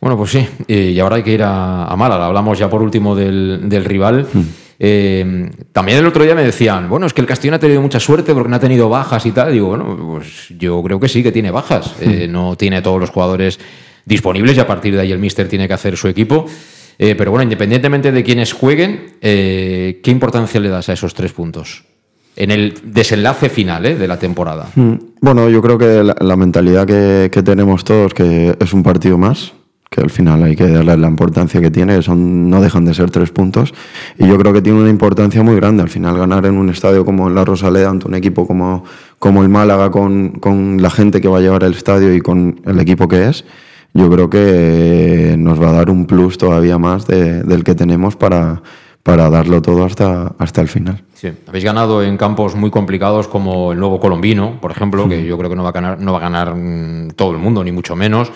Bueno, 0.00 0.16
pues 0.16 0.32
sí, 0.32 0.44
y 0.66 0.98
ahora 0.98 1.16
hay 1.16 1.22
que 1.22 1.34
ir 1.34 1.44
a, 1.44 1.84
a 1.84 1.96
Málaga. 1.96 2.26
Hablamos 2.26 2.58
ya 2.58 2.68
por 2.68 2.82
último 2.82 3.14
del, 3.14 3.68
del 3.68 3.84
rival. 3.84 4.26
Eh, 4.80 5.48
también 5.70 5.98
el 5.98 6.06
otro 6.06 6.24
día 6.24 6.34
me 6.34 6.42
decían, 6.42 6.88
bueno, 6.88 7.06
es 7.06 7.14
que 7.14 7.20
el 7.20 7.28
Castellón 7.28 7.54
ha 7.54 7.60
tenido 7.60 7.80
mucha 7.80 8.00
suerte 8.00 8.34
porque 8.34 8.48
no 8.48 8.56
ha 8.56 8.58
tenido 8.58 8.88
bajas 8.88 9.24
y 9.26 9.30
tal. 9.30 9.52
Digo, 9.52 9.68
bueno, 9.68 9.96
pues 10.14 10.48
yo 10.58 10.82
creo 10.82 10.98
que 10.98 11.08
sí 11.08 11.22
que 11.22 11.30
tiene 11.30 11.52
bajas. 11.52 11.94
Eh, 12.00 12.26
no 12.28 12.56
tiene 12.56 12.82
todos 12.82 12.98
los 12.98 13.10
jugadores 13.10 13.60
disponibles 14.04 14.56
y 14.56 14.60
a 14.60 14.66
partir 14.66 14.94
de 14.94 15.00
ahí 15.00 15.12
el 15.12 15.18
míster 15.18 15.48
tiene 15.48 15.68
que 15.68 15.74
hacer 15.74 15.96
su 15.96 16.08
equipo. 16.08 16.46
Eh, 16.98 17.14
pero 17.16 17.30
bueno, 17.30 17.44
independientemente 17.44 18.12
de 18.12 18.22
quienes 18.22 18.52
jueguen, 18.52 19.14
eh, 19.20 20.00
¿qué 20.02 20.10
importancia 20.10 20.60
le 20.60 20.68
das 20.68 20.88
a 20.88 20.92
esos 20.92 21.14
tres 21.14 21.32
puntos? 21.32 21.84
En 22.36 22.50
el 22.50 22.74
desenlace 22.84 23.48
final 23.48 23.86
eh, 23.86 23.94
de 23.96 24.08
la 24.08 24.18
temporada. 24.18 24.68
Mm, 24.74 24.94
Bueno, 25.20 25.48
yo 25.48 25.60
creo 25.62 25.78
que 25.78 26.02
la, 26.02 26.36
mentalidad 26.36 26.86
que, 26.86 27.30
que 27.32 27.42
tenemos 27.42 27.84
todos, 27.84 28.14
que 28.14 28.56
es 28.58 28.72
un 28.72 28.82
partido 28.82 29.18
más, 29.18 29.52
que 29.92 30.00
al 30.00 30.10
final 30.10 30.42
hay 30.42 30.56
que 30.56 30.66
darle 30.66 30.96
la 30.96 31.06
importancia 31.06 31.60
que 31.60 31.70
tiene, 31.70 32.00
son, 32.00 32.48
no 32.48 32.62
dejan 32.62 32.86
de 32.86 32.94
ser 32.94 33.10
tres 33.10 33.30
puntos, 33.30 33.74
y 34.18 34.26
yo 34.26 34.38
creo 34.38 34.52
que 34.52 34.62
tiene 34.62 34.80
una 34.80 34.88
importancia 34.88 35.42
muy 35.42 35.54
grande. 35.56 35.82
Al 35.82 35.90
final 35.90 36.16
ganar 36.16 36.46
en 36.46 36.56
un 36.56 36.70
estadio 36.70 37.04
como 37.04 37.28
en 37.28 37.34
la 37.34 37.44
Rosaleda, 37.44 37.90
ante 37.90 38.08
un 38.08 38.14
equipo 38.14 38.46
como, 38.46 38.84
como 39.18 39.42
el 39.42 39.50
Málaga, 39.50 39.90
con, 39.90 40.30
con 40.40 40.80
la 40.80 40.88
gente 40.88 41.20
que 41.20 41.28
va 41.28 41.38
a 41.38 41.40
llevar 41.42 41.64
el 41.64 41.74
estadio 41.74 42.14
y 42.14 42.20
con 42.20 42.60
el 42.64 42.80
equipo 42.80 43.06
que 43.06 43.28
es, 43.28 43.44
yo 43.94 44.10
creo 44.10 44.30
que 44.30 45.34
nos 45.38 45.60
va 45.60 45.68
a 45.70 45.72
dar 45.72 45.90
un 45.90 46.06
plus 46.06 46.38
todavía 46.38 46.78
más 46.78 47.06
de- 47.06 47.42
del 47.42 47.62
que 47.64 47.74
tenemos 47.74 48.16
para, 48.16 48.62
para 49.02 49.28
darlo 49.30 49.60
todo 49.62 49.84
hasta, 49.84 50.34
hasta 50.38 50.60
el 50.60 50.68
final. 50.68 51.02
Sí, 51.14 51.28
habéis 51.46 51.64
ganado 51.64 52.02
en 52.02 52.16
campos 52.16 52.54
muy 52.54 52.70
complicados 52.70 53.28
como 53.28 53.72
el 53.72 53.78
nuevo 53.78 54.00
colombino, 54.00 54.58
por 54.60 54.70
ejemplo, 54.70 55.08
que 55.08 55.24
yo 55.24 55.36
creo 55.38 55.50
que 55.50 55.56
no 55.56 55.62
va 55.62 55.68
a 55.68 55.72
ganar, 55.72 56.00
no 56.00 56.12
va 56.12 56.18
a 56.18 56.22
ganar 56.22 56.54
mm, 56.54 57.10
todo 57.16 57.32
el 57.32 57.38
mundo, 57.38 57.62
ni 57.62 57.70
mucho 57.72 57.94
menos. 57.94 58.30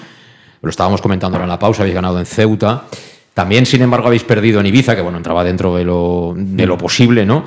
Lo 0.62 0.70
estábamos 0.70 1.00
comentando 1.00 1.36
ahora 1.36 1.44
en 1.44 1.50
la 1.50 1.59
pausa, 1.59 1.82
habéis 1.82 1.94
ganado 1.94 2.18
en 2.18 2.26
Ceuta. 2.26 2.84
También, 3.34 3.66
sin 3.66 3.82
embargo, 3.82 4.07
habéis 4.07 4.24
perdido 4.24 4.61
en 4.61 4.66
Ibiza, 4.66 4.96
que 4.96 5.02
bueno, 5.02 5.18
entraba 5.18 5.44
dentro 5.44 5.76
de 5.76 5.84
lo, 5.84 6.32
de 6.36 6.66
lo 6.66 6.78
posible, 6.78 7.26
¿no? 7.26 7.44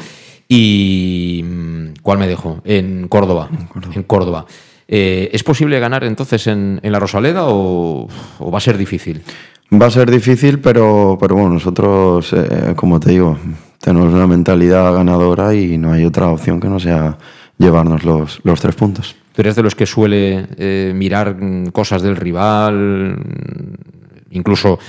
Y. 0.48 1.44
mm, 1.46 1.86
¿Cuál 2.02 2.18
me 2.20 2.28
dejo? 2.28 2.62
En 2.64 3.08
Córdoba. 3.08 3.50
En 3.94 4.04
Córdoba. 4.04 4.46
Eh, 4.92 5.30
¿Es 5.32 5.44
posible 5.44 5.80
ganar 5.80 6.04
entonces 6.04 6.48
en, 6.48 6.80
en 6.82 6.92
la 6.92 7.00
Rosaleda 7.00 7.44
o, 7.46 8.08
o 8.40 8.52
va 8.52 8.58
a 8.58 8.62
ser 8.62 8.76
difícil? 8.78 9.22
Va 9.72 9.86
a 9.86 9.92
ser 9.92 10.10
difícil, 10.10 10.58
pero, 10.60 11.16
pero 11.20 11.36
bueno, 11.36 11.52
nosotros, 11.52 12.34
eh, 12.34 12.74
como 12.76 13.00
te 13.00 13.12
digo, 13.12 13.38
tenemos 13.80 14.12
una 14.12 14.26
mentalidad 14.26 14.92
ganadora 14.96 15.54
y 15.54 15.78
no 15.78 15.92
hay 15.92 16.06
otra 16.06 16.30
opción 16.30 16.60
que 16.60 16.68
no 16.68 16.80
sea 16.80 17.20
llevarnos 17.60 18.04
los, 18.04 18.40
los 18.44 18.60
tres 18.60 18.74
puntos. 18.74 19.16
¿Tú 19.36 19.42
eres 19.42 19.56
de 19.56 19.62
los 19.62 19.76
que 19.76 19.86
suele 19.86 20.48
eh, 20.58 20.92
mirar 20.96 21.36
mm, 21.40 21.68
cosas 21.68 22.02
del 22.02 22.16
rival? 22.16 23.16
mm, 23.18 23.74
Incluso 24.32 24.80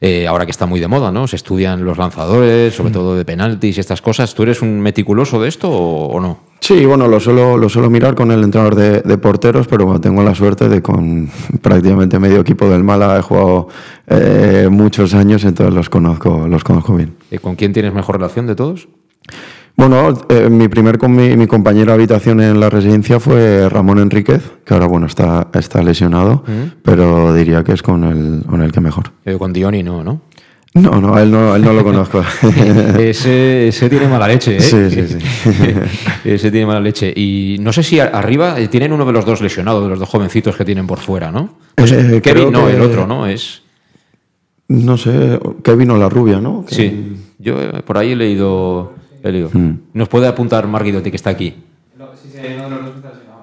eh, 0.00 0.26
ahora 0.26 0.44
que 0.44 0.50
está 0.50 0.66
muy 0.66 0.80
de 0.80 0.88
moda, 0.88 1.12
¿no? 1.12 1.26
Se 1.28 1.36
estudian 1.36 1.84
los 1.84 1.96
lanzadores, 1.96 2.74
sobre 2.74 2.92
todo 2.92 3.16
de 3.16 3.24
penaltis 3.24 3.76
y 3.76 3.80
estas 3.80 4.02
cosas. 4.02 4.34
¿Tú 4.34 4.42
eres 4.42 4.62
un 4.62 4.80
meticuloso 4.80 5.40
de 5.40 5.48
esto 5.48 5.70
o, 5.70 6.08
o 6.08 6.20
no? 6.20 6.40
Sí, 6.66 6.86
bueno, 6.86 7.08
lo 7.08 7.20
suelo, 7.20 7.58
lo 7.58 7.68
suelo 7.68 7.90
mirar 7.90 8.14
con 8.14 8.30
el 8.30 8.42
entrenador 8.42 8.74
de, 8.74 9.02
de 9.02 9.18
porteros, 9.18 9.66
pero 9.66 9.84
bueno, 9.84 10.00
tengo 10.00 10.22
la 10.22 10.34
suerte 10.34 10.66
de 10.66 10.80
con 10.80 11.28
prácticamente 11.60 12.18
medio 12.18 12.40
equipo 12.40 12.70
del 12.70 12.82
Málaga 12.82 13.18
he 13.18 13.20
jugado 13.20 13.68
eh, 14.06 14.68
muchos 14.70 15.12
años, 15.12 15.44
entonces 15.44 15.74
los 15.74 15.90
conozco, 15.90 16.48
los 16.48 16.64
conozco 16.64 16.96
bien. 16.96 17.16
Eh, 17.30 17.38
¿Con 17.38 17.56
quién 17.56 17.74
tienes 17.74 17.92
mejor 17.92 18.16
relación 18.16 18.46
de 18.46 18.54
todos? 18.54 18.88
Bueno, 19.76 20.14
eh, 20.30 20.48
mi 20.48 20.68
primer 20.68 20.96
con 20.96 21.14
mi, 21.14 21.36
mi 21.36 21.46
compañero 21.46 21.88
de 21.88 21.96
habitación 21.96 22.40
en 22.40 22.58
la 22.58 22.70
residencia 22.70 23.20
fue 23.20 23.68
Ramón 23.68 23.98
Enríquez, 23.98 24.52
que 24.64 24.72
ahora 24.72 24.86
bueno 24.86 25.04
está, 25.04 25.48
está 25.52 25.82
lesionado, 25.82 26.44
pero 26.82 27.34
diría 27.34 27.62
que 27.62 27.72
es 27.72 27.82
con 27.82 28.04
el, 28.04 28.42
con 28.46 28.62
el 28.62 28.72
que 28.72 28.80
mejor. 28.80 29.12
Con 29.38 29.52
Dioni 29.52 29.82
no, 29.82 30.02
¿no? 30.02 30.22
No, 30.74 31.00
no, 31.00 31.14
a 31.14 31.22
él 31.22 31.30
no, 31.30 31.52
a 31.52 31.56
él 31.56 31.62
no 31.62 31.72
lo 31.72 31.84
conozco. 31.84 32.20
ese, 32.98 33.68
ese 33.68 33.88
tiene 33.88 34.08
mala 34.08 34.26
leche, 34.26 34.56
¿eh? 34.56 34.60
Sí, 34.60 34.90
sí, 34.90 35.06
sí. 35.06 35.18
ese 36.24 36.50
tiene 36.50 36.66
mala 36.66 36.80
leche. 36.80 37.12
Y 37.14 37.58
no 37.60 37.72
sé 37.72 37.84
si 37.84 38.00
arriba 38.00 38.58
eh, 38.58 38.66
tienen 38.66 38.92
uno 38.92 39.04
de 39.04 39.12
los 39.12 39.24
dos 39.24 39.40
lesionados, 39.40 39.84
de 39.84 39.90
los 39.90 40.00
dos 40.00 40.08
jovencitos 40.08 40.56
que 40.56 40.64
tienen 40.64 40.86
por 40.88 40.98
fuera, 40.98 41.30
¿no? 41.30 41.54
Pues 41.76 41.92
Eh, 41.92 42.20
Kevin, 42.20 42.20
creo 42.22 42.50
no, 42.50 42.66
que- 42.66 42.72
el 42.74 42.80
otro, 42.82 43.06
¿no? 43.06 43.26
Es... 43.26 43.62
No 44.66 44.96
sé, 44.96 45.38
Kevin 45.62 45.90
o 45.92 45.96
la 45.96 46.08
rubia, 46.08 46.40
¿no? 46.40 46.64
Que- 46.66 46.74
Sí, 46.74 47.16
yo 47.38 47.60
eh, 47.62 47.82
por 47.86 47.98
ahí 47.98 48.12
he 48.12 48.16
leído. 48.16 48.94
he 49.22 49.30
leído. 49.30 49.50
Mm. 49.52 49.72
Nos 49.92 50.08
puede 50.08 50.26
apuntar 50.26 50.66
Marguidotti, 50.66 51.10
que 51.10 51.16
está 51.16 51.30
aquí. 51.30 51.54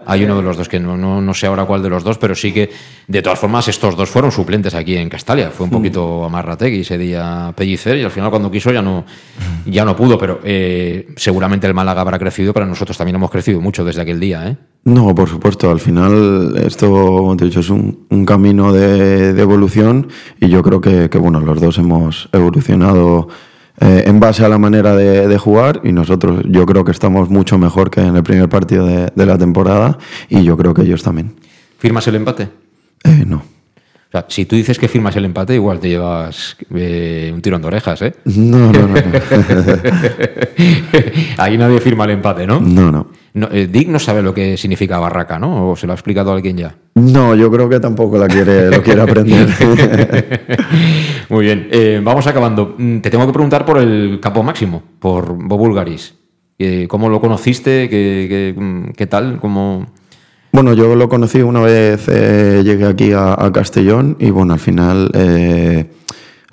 Hay 0.05 0.23
uno 0.23 0.37
de 0.37 0.41
los 0.41 0.57
dos 0.57 0.67
que 0.67 0.79
no, 0.79 0.97
no, 0.97 1.21
no, 1.21 1.33
sé 1.33 1.47
ahora 1.47 1.65
cuál 1.65 1.81
de 1.83 1.89
los 1.89 2.03
dos, 2.03 2.17
pero 2.17 2.35
sí 2.35 2.51
que 2.51 2.69
de 3.07 3.21
todas 3.21 3.39
formas 3.39 3.67
estos 3.67 3.95
dos 3.95 4.09
fueron 4.09 4.31
suplentes 4.31 4.73
aquí 4.73 4.95
en 4.95 5.09
Castalia. 5.09 5.51
Fue 5.51 5.65
un 5.65 5.69
mm. 5.69 5.73
poquito 5.73 6.25
amarrategui 6.25 6.81
ese 6.81 6.97
día 6.97 7.53
Pellicer 7.55 7.97
y 7.97 8.03
al 8.03 8.11
final 8.11 8.29
cuando 8.29 8.49
quiso 8.49 8.71
ya 8.71 8.81
no, 8.81 9.05
ya 9.65 9.85
no 9.85 9.95
pudo, 9.95 10.17
pero 10.17 10.39
eh, 10.43 11.07
seguramente 11.15 11.67
el 11.67 11.73
Málaga 11.73 12.01
habrá 12.01 12.19
crecido, 12.19 12.53
pero 12.53 12.65
nosotros 12.65 12.97
también 12.97 13.15
hemos 13.15 13.31
crecido 13.31 13.61
mucho 13.61 13.85
desde 13.85 14.01
aquel 14.01 14.19
día. 14.19 14.47
¿eh? 14.47 14.57
No, 14.83 15.13
por 15.13 15.29
supuesto. 15.29 15.69
Al 15.69 15.79
final 15.79 16.55
esto, 16.65 17.35
te 17.37 17.43
he 17.43 17.47
dicho, 17.47 17.59
es 17.59 17.69
un, 17.69 18.07
un 18.09 18.25
camino 18.25 18.73
de, 18.73 19.33
de, 19.33 19.41
evolución 19.41 20.07
y 20.39 20.49
yo 20.49 20.63
creo 20.63 20.81
que, 20.81 21.09
que, 21.09 21.17
bueno, 21.17 21.39
los 21.39 21.61
dos 21.61 21.77
hemos 21.77 22.29
evolucionado 22.31 23.27
eh, 23.80 24.03
en 24.05 24.19
base 24.19 24.43
a 24.43 24.49
la 24.49 24.57
manera 24.57 24.95
de, 24.95 25.38
jugar 25.38 25.82
y 25.84 25.91
nosotros 25.91 26.43
yo 26.47 26.65
creo 26.65 26.84
que 26.84 26.91
estamos 26.91 27.30
mucho 27.30 27.57
mejor 27.57 27.89
que 27.89 28.01
en 28.01 28.15
el 28.15 28.24
primer 28.24 28.49
partido 28.49 28.86
de, 28.86 29.26
la 29.26 29.38
temporada 29.38 29.97
y 30.30 30.43
yo 30.43 30.57
creo 30.57 30.74
que 30.74 30.84
ellos 30.84 31.03
también. 31.03 31.36
¿Firmas 31.80 32.07
el 32.07 32.15
empate? 32.15 32.49
Eh, 33.03 33.24
no. 33.26 33.38
O 33.38 34.11
sea, 34.11 34.26
si 34.28 34.45
tú 34.45 34.57
dices 34.57 34.78
que 34.78 34.89
firmas 34.89 35.15
el 35.15 35.24
empate, 35.24 35.55
igual 35.55 35.80
te 35.80 35.88
llevas 35.88 36.57
eh, 36.76 37.32
un 37.34 37.41
tirón 37.41 37.61
de 37.61 37.67
orejas, 37.67 38.01
¿eh? 38.01 38.13
No, 38.26 38.72
no, 38.72 38.88
no. 38.88 38.95
Ahí 41.38 41.57
nadie 41.57 41.80
firma 41.80 42.03
el 42.03 42.11
empate, 42.11 42.45
¿no? 42.45 42.59
No, 42.59 42.91
no. 42.91 43.07
No 43.34 43.49
eh, 43.51 43.67
Dick 43.71 43.88
no 43.88 43.99
sabe 43.99 44.21
lo 44.21 44.34
que 44.34 44.57
significa 44.57 44.99
barraca, 44.99 45.39
¿no? 45.39 45.71
¿O 45.71 45.75
se 45.75 45.88
lo 45.88 45.93
ha 45.93 45.95
explicado 45.95 46.32
a 46.32 46.36
alguien 46.36 46.57
ya? 46.57 46.75
No, 46.95 47.36
yo 47.36 47.51
creo 47.51 47.69
que 47.69 47.79
tampoco 47.79 48.17
la 48.17 48.27
quiere, 48.27 48.69
lo 48.69 48.82
quiere 48.82 49.01
aprender. 49.09 49.47
Muy 51.29 51.45
bien, 51.45 51.67
eh, 51.71 52.01
vamos 52.03 52.27
acabando. 52.27 52.75
Mm, 52.77 52.99
te 52.99 53.09
tengo 53.09 53.25
que 53.25 53.34
preguntar 53.34 53.65
por 53.65 53.77
el 53.77 54.19
capo 54.21 54.43
máximo, 54.43 54.84
por 54.99 55.34
Bobulgaris. 55.34 56.15
¿Cómo 56.89 57.09
lo 57.09 57.19
conociste? 57.19 57.89
¿Qué, 57.89 58.27
qué, 58.29 58.53
mm, 58.55 58.91
qué 58.91 59.07
tal? 59.07 59.39
¿Cómo...? 59.39 59.88
Bueno, 60.53 60.73
yo 60.73 60.95
lo 60.95 61.07
conocí 61.07 61.41
una 61.41 61.61
vez, 61.61 62.07
eh, 62.09 62.61
llegué 62.63 62.86
aquí 62.86 63.13
a, 63.13 63.49
Castellón 63.53 64.17
y 64.19 64.32
bueno, 64.32 64.53
al 64.53 64.59
final 64.59 65.09
eh, 65.13 65.89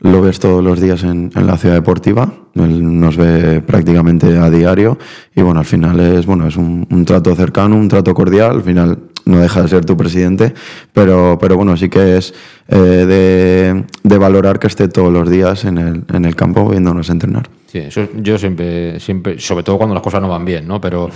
lo 0.01 0.23
ves 0.23 0.39
todos 0.39 0.63
los 0.63 0.81
días 0.81 1.03
en, 1.03 1.31
la 1.35 1.57
ciudad 1.57 1.75
deportiva, 1.75 2.33
él 2.65 3.01
nos 3.01 3.17
ve 3.17 3.61
prácticamente 3.61 4.37
a 4.37 4.51
diario 4.51 4.99
y 5.35 5.43
bueno, 5.43 5.61
al 5.61 5.67
final 5.67 6.01
es, 6.01 6.27
bueno, 6.27 6.47
es 6.47 6.57
un, 6.57 6.87
trato 7.07 7.35
cercano, 7.35 7.77
un 7.77 7.89
trato 7.89 8.15
cordial, 8.15 8.57
al 8.57 8.63
final 8.63 8.99
no 9.25 9.39
deja 9.39 9.63
de 9.63 9.69
ser 9.69 9.85
tu 9.85 9.97
presidente, 9.97 10.55
pero, 10.93 11.39
pero 11.41 11.57
bueno, 11.57 11.77
sí 11.77 11.89
que 11.89 12.17
es 12.17 12.35
eh, 12.69 12.77
de, 12.77 13.85
de, 14.03 14.19
valorar 14.19 14.59
que 14.59 14.67
esté 14.67 14.89
todos 14.89 15.13
los 15.13 15.29
días 15.29 15.65
en 15.65 15.79
el, 15.79 16.05
en 16.13 16.25
el 16.25 16.35
campo 16.35 16.69
viéndonos 16.69 17.11
entrenar. 17.11 17.49
Sí, 17.71 17.81
eso 17.81 18.09
yo 18.15 18.39
siempre, 18.39 18.99
siempre, 18.99 19.39
sobre 19.39 19.63
todo 19.63 19.77
cuando 19.77 19.93
las 19.95 20.03
cosas 20.03 20.23
no 20.23 20.29
van 20.31 20.43
bien, 20.43 20.67
¿no? 20.67 20.81
Pero, 20.81 21.11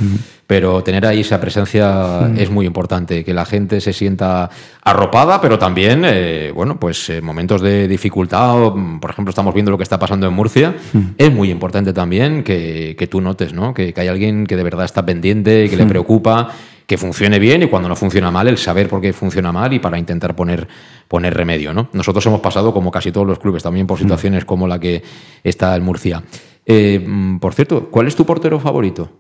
pero 0.47 0.83
tener 0.83 1.07
ahí 1.07 1.21
esa 1.21 1.41
presencia 1.41 2.31
es 2.37 2.51
muy 2.51 2.67
importante, 2.67 3.25
que 3.25 3.33
la 3.33 3.47
gente 3.47 3.81
se 3.81 3.95
sienta 3.95 4.51
arropada, 4.83 5.41
pero 5.41 5.59
también, 5.59 6.03
eh, 6.05 6.53
bueno, 6.55 6.79
pues 6.79 7.09
en 7.09 7.25
momentos 7.25 7.63
de 7.63 7.89
dificultad, 7.89 8.71
por 9.01 9.11
ejemplo, 9.11 9.31
estamos 9.31 9.55
viendo 9.55 9.71
lo 9.71 9.79
que 9.79 9.83
está 9.83 9.99
pasando 9.99 10.27
en 10.27 10.35
Murcia, 10.35 10.75
es 11.17 11.33
muy 11.33 11.51
importante 11.51 11.95
también 11.95 12.45
que, 12.45 12.97
que 12.99 13.07
tú 13.07 13.23
notes, 13.23 13.55
¿no? 13.55 13.73
Que, 13.73 13.95
que, 13.95 14.03
hay 14.03 14.09
alguien 14.09 14.47
que 14.47 14.57
de 14.57 14.63
verdad 14.63 14.85
está 14.85 15.07
pendiente, 15.07 15.71
que 15.71 15.77
le 15.79 15.87
preocupa 15.87 16.51
que 16.87 16.99
funcione 16.99 17.39
bien 17.39 17.63
y 17.63 17.69
cuando 17.69 17.89
no 17.89 17.97
funciona 17.97 18.31
mal, 18.31 18.49
el 18.49 18.59
saber 18.59 18.89
por 18.89 19.01
qué 19.01 19.13
funciona 19.13 19.53
mal 19.53 19.73
y 19.73 19.79
para 19.79 19.99
intentar 19.99 20.35
poner, 20.35 20.67
poner 21.09 21.35
remedio. 21.35 21.73
¿no? 21.73 21.89
Nosotros 21.93 22.25
hemos 22.27 22.41
pasado, 22.41 22.73
como 22.73 22.91
casi 22.91 23.13
todos 23.13 23.27
los 23.27 23.39
clubes, 23.39 23.63
también 23.63 23.87
por 23.87 23.99
mm. 23.99 24.03
situaciones 24.03 24.45
como 24.45 24.67
la 24.67 24.79
que 24.79 25.03
está 25.43 25.75
el 25.75 25.83
Murcia. 25.83 26.23
Eh, 26.67 27.05
mm, 27.05 27.39
por 27.39 27.55
cierto, 27.55 27.89
¿cuál 27.91 28.07
es 28.07 28.17
tu 28.17 28.25
portero 28.25 28.59
favorito? 28.61 29.11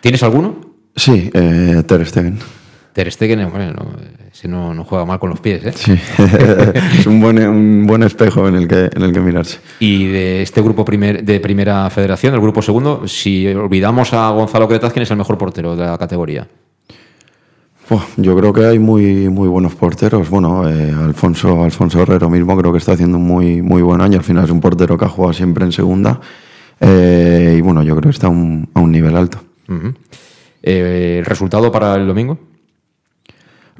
¿Tienes 0.00 0.22
alguno? 0.22 0.60
Sí, 0.96 1.30
eh, 1.32 1.82
Ter 1.86 2.06
Stegen. 2.06 2.38
Ter 2.92 3.12
Stegen, 3.12 3.50
bueno, 3.50 3.72
no, 4.44 4.74
no, 4.74 4.84
juega 4.84 5.04
mal 5.04 5.20
con 5.20 5.30
los 5.30 5.40
pies, 5.40 5.64
¿eh? 5.64 5.72
Sí, 5.72 5.92
es 6.98 7.06
un 7.06 7.20
buen, 7.20 7.38
un 7.38 7.86
buen 7.86 8.02
espejo 8.02 8.48
en 8.48 8.56
el, 8.56 8.66
que, 8.66 8.90
en 8.92 9.02
el 9.02 9.12
que 9.12 9.20
mirarse. 9.20 9.58
Y 9.78 10.06
de 10.06 10.42
este 10.42 10.60
grupo 10.60 10.84
primer, 10.84 11.22
de 11.22 11.38
primera 11.38 11.88
federación, 11.90 12.34
el 12.34 12.40
grupo 12.40 12.62
segundo, 12.62 13.06
si 13.06 13.46
olvidamos 13.46 14.12
a 14.12 14.30
Gonzalo 14.30 14.66
Cretaz, 14.66 14.92
¿quién 14.92 15.04
es 15.04 15.10
el 15.10 15.18
mejor 15.18 15.38
portero 15.38 15.76
de 15.76 15.86
la 15.86 15.98
categoría? 15.98 16.48
Yo 18.16 18.36
creo 18.36 18.52
que 18.52 18.64
hay 18.64 18.78
muy, 18.78 19.28
muy 19.28 19.48
buenos 19.48 19.74
porteros. 19.74 20.30
Bueno, 20.30 20.68
eh, 20.68 20.92
Alfonso, 20.92 21.64
Alfonso 21.64 22.02
Herrero 22.02 22.30
mismo 22.30 22.56
creo 22.56 22.72
que 22.72 22.78
está 22.78 22.92
haciendo 22.92 23.18
un 23.18 23.24
muy, 23.24 23.62
muy 23.62 23.82
buen 23.82 24.00
año. 24.00 24.18
Al 24.18 24.24
final 24.24 24.44
es 24.44 24.50
un 24.50 24.60
portero 24.60 24.96
que 24.96 25.04
ha 25.04 25.08
jugado 25.08 25.32
siempre 25.32 25.64
en 25.64 25.72
segunda. 25.72 26.20
Eh, 26.80 27.56
y 27.58 27.60
bueno, 27.60 27.82
yo 27.82 27.96
creo 27.96 28.10
que 28.10 28.14
está 28.14 28.28
a 28.28 28.30
un, 28.30 28.68
nivel 28.74 29.16
alto. 29.16 29.38
Eh, 30.62 31.18
¿El 31.18 31.24
resultado 31.24 31.70
para 31.72 31.94
el 31.96 32.06
domingo? 32.06 32.38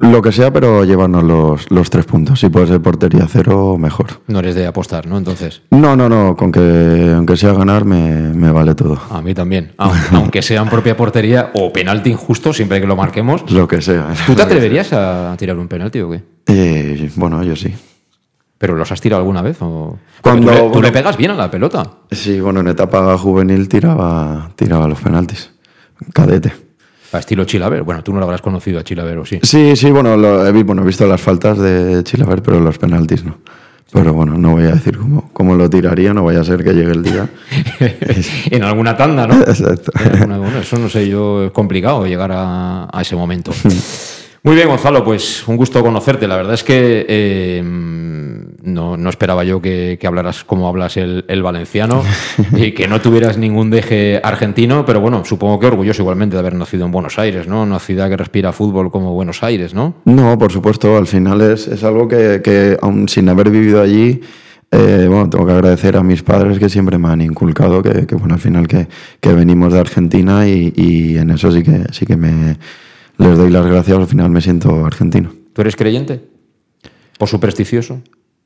Lo 0.01 0.21
que 0.21 0.31
sea, 0.31 0.51
pero 0.51 0.83
llevarnos 0.83 1.23
los, 1.23 1.71
los, 1.71 1.89
tres 1.89 2.05
puntos. 2.05 2.39
Si 2.39 2.49
puede 2.49 2.67
ser 2.67 2.81
portería 2.81 3.27
cero, 3.29 3.77
mejor. 3.77 4.21
No 4.27 4.39
eres 4.39 4.55
de 4.55 4.65
apostar, 4.65 5.05
¿no? 5.05 5.17
Entonces. 5.17 5.61
No, 5.69 5.95
no, 5.95 6.09
no. 6.09 6.35
Con 6.35 6.51
que 6.51 7.13
aunque 7.15 7.37
sea 7.37 7.53
ganar, 7.53 7.85
me, 7.85 8.33
me 8.33 8.51
vale 8.51 8.73
todo. 8.73 8.99
A 9.11 9.21
mí 9.21 9.33
también. 9.33 9.73
Aunque 10.11 10.41
sea 10.41 10.61
en 10.61 10.69
propia 10.69 10.97
portería 10.97 11.51
o 11.53 11.71
penalti 11.71 12.09
injusto, 12.09 12.51
siempre 12.51 12.81
que 12.81 12.87
lo 12.87 12.95
marquemos. 12.95 13.49
Lo 13.51 13.67
que 13.67 13.81
sea. 13.81 14.13
¿Tú 14.25 14.33
te 14.33 14.41
atreverías 14.41 14.91
a 14.93 15.35
tirar 15.37 15.57
un 15.57 15.67
penalti 15.67 15.99
o 16.01 16.09
qué? 16.09 16.23
Eh, 16.47 17.11
bueno, 17.15 17.43
yo 17.43 17.55
sí. 17.55 17.73
¿Pero 18.57 18.75
los 18.75 18.91
has 18.91 19.01
tirado 19.01 19.21
alguna 19.21 19.41
vez? 19.41 19.57
O... 19.61 19.97
Cuando, 20.21 20.71
tú, 20.71 20.81
le, 20.81 20.91
pegas 20.91 21.17
bien 21.17 21.31
a 21.31 21.35
la 21.35 21.49
pelota. 21.49 21.83
Sí, 22.11 22.39
bueno, 22.39 22.59
en 22.59 22.67
etapa 22.67 23.17
juvenil 23.17 23.67
tiraba, 23.67 24.51
tiraba 24.55 24.87
los 24.87 24.99
penaltis. 24.99 25.51
Cadete. 26.13 26.70
A 27.13 27.19
estilo 27.19 27.43
Chilaver. 27.45 27.83
Bueno, 27.83 28.03
tú 28.03 28.13
no 28.13 28.19
lo 28.19 28.25
habrás 28.25 28.41
conocido 28.41 28.79
a 28.79 28.83
Chilaver, 28.83 29.17
¿o 29.17 29.25
sí? 29.25 29.39
Sí, 29.43 29.75
sí, 29.75 29.91
bueno, 29.91 30.13
he, 30.45 30.63
bueno, 30.63 30.81
he 30.81 30.85
visto 30.85 31.05
las 31.05 31.21
faltas 31.21 31.57
de 31.57 32.03
Chilaver, 32.03 32.41
pero 32.41 32.59
los 32.59 32.77
penaltis 32.77 33.23
no. 33.25 33.37
Pero 33.91 34.13
bueno, 34.13 34.37
no 34.37 34.51
voy 34.51 34.63
a 34.63 34.71
decir 34.71 34.97
cómo, 34.97 35.29
cómo 35.33 35.55
lo 35.55 35.69
tiraría, 35.69 36.13
no 36.13 36.23
vaya 36.23 36.39
a 36.39 36.43
ser 36.45 36.63
que 36.63 36.71
llegue 36.71 36.91
el 36.91 37.03
día. 37.03 37.29
en 38.49 38.63
alguna 38.63 38.95
tanda, 38.95 39.27
¿no? 39.27 39.33
Exacto. 39.41 39.91
bueno, 40.17 40.59
eso 40.59 40.79
no 40.79 40.87
sé 40.87 41.09
yo, 41.09 41.45
es 41.45 41.51
complicado 41.51 42.05
llegar 42.05 42.31
a, 42.31 42.87
a 42.89 43.01
ese 43.01 43.17
momento. 43.17 43.51
Muy 44.43 44.55
bien, 44.55 44.69
Gonzalo, 44.69 45.03
pues 45.03 45.47
un 45.47 45.57
gusto 45.57 45.83
conocerte. 45.83 46.27
La 46.27 46.35
verdad 46.37 46.55
es 46.55 46.63
que 46.63 47.05
eh, 47.07 47.63
no, 48.61 48.97
no, 48.97 49.09
esperaba 49.09 49.43
yo 49.43 49.61
que, 49.61 49.99
hablaras 50.03 50.43
como 50.43 50.67
hablas 50.67 50.97
el, 50.97 51.43
valenciano 51.43 52.03
y 52.55 52.71
que 52.73 52.87
no 52.87 53.01
tuvieras 53.01 53.37
ningún 53.37 53.69
deje 53.69 54.19
argentino, 54.23 54.85
pero 54.85 54.99
bueno, 54.99 55.23
supongo 55.25 55.59
que 55.59 55.67
orgulloso 55.67 56.01
igualmente 56.01 56.35
de 56.35 56.39
haber 56.39 56.55
nacido 56.55 56.85
en 56.85 56.91
Buenos 56.91 57.19
Aires, 57.19 57.47
¿no? 57.47 57.63
Una 57.63 57.79
ciudad 57.79 58.09
que 58.09 58.17
respira 58.17 58.51
fútbol 58.51 58.91
como 58.91 59.13
Buenos 59.13 59.43
Aires, 59.43 59.73
¿no? 59.73 59.95
No, 60.05 60.37
por 60.37 60.51
supuesto, 60.51 60.97
al 60.97 61.07
final 61.07 61.41
es, 61.41 61.67
es 61.67 61.83
algo 61.83 62.07
que, 62.07 62.41
que, 62.43 62.77
aun 62.81 63.07
sin 63.09 63.29
haber 63.29 63.49
vivido 63.49 63.81
allí, 63.81 64.21
eh, 64.71 65.05
bueno, 65.09 65.29
tengo 65.29 65.45
que 65.45 65.51
agradecer 65.51 65.97
a 65.97 66.03
mis 66.03 66.23
padres 66.23 66.57
que 66.57 66.69
siempre 66.69 66.97
me 66.97 67.09
han 67.09 67.21
inculcado 67.21 67.81
que, 67.83 68.05
que 68.05 68.15
bueno, 68.15 68.35
al 68.35 68.39
final 68.39 68.67
que, 68.67 68.87
que 69.19 69.33
venimos 69.33 69.73
de 69.73 69.79
Argentina 69.79 70.47
y, 70.47 70.73
y 70.75 71.17
en 71.17 71.31
eso 71.31 71.51
sí 71.51 71.61
que, 71.61 71.85
sí 71.91 72.05
que 72.05 72.15
me 72.15 72.57
les 73.17 73.37
doy 73.37 73.49
las 73.49 73.65
gracias, 73.65 73.97
al 73.97 74.07
final 74.07 74.29
me 74.29 74.41
siento 74.41 74.85
argentino. 74.85 75.31
¿Tú 75.53 75.61
eres 75.61 75.75
creyente? 75.75 76.23
¿O 77.19 77.27
supersticioso? 77.27 78.01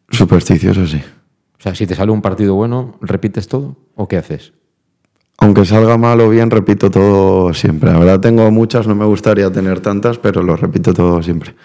Supersticioso, 0.10 0.86
sí. 0.88 1.02
O 1.58 1.62
sea, 1.62 1.76
si 1.76 1.88
te 1.88 1.96
sale 1.96 2.12
un 2.12 2.22
partido 2.22 2.56
bueno, 2.56 2.98
¿repites 3.02 3.48
todo 3.48 3.76
o 3.96 4.08
qué 4.08 4.18
haces? 4.18 4.54
Aunque 5.38 5.66
salga 5.66 5.98
mal 5.98 6.22
o 6.22 6.30
bien, 6.30 6.50
repito 6.50 6.90
todo 6.90 7.54
siempre. 7.54 7.92
La 7.92 8.00
verdad 8.00 8.20
tengo 8.20 8.50
muchas, 8.52 8.88
no 8.88 8.96
me 8.96 9.06
gustaría 9.06 9.52
tener 9.52 9.80
tantas, 9.82 10.18
pero 10.18 10.44
lo 10.44 10.56
repito 10.56 10.94
todo 10.94 11.22
siempre. 11.22 11.56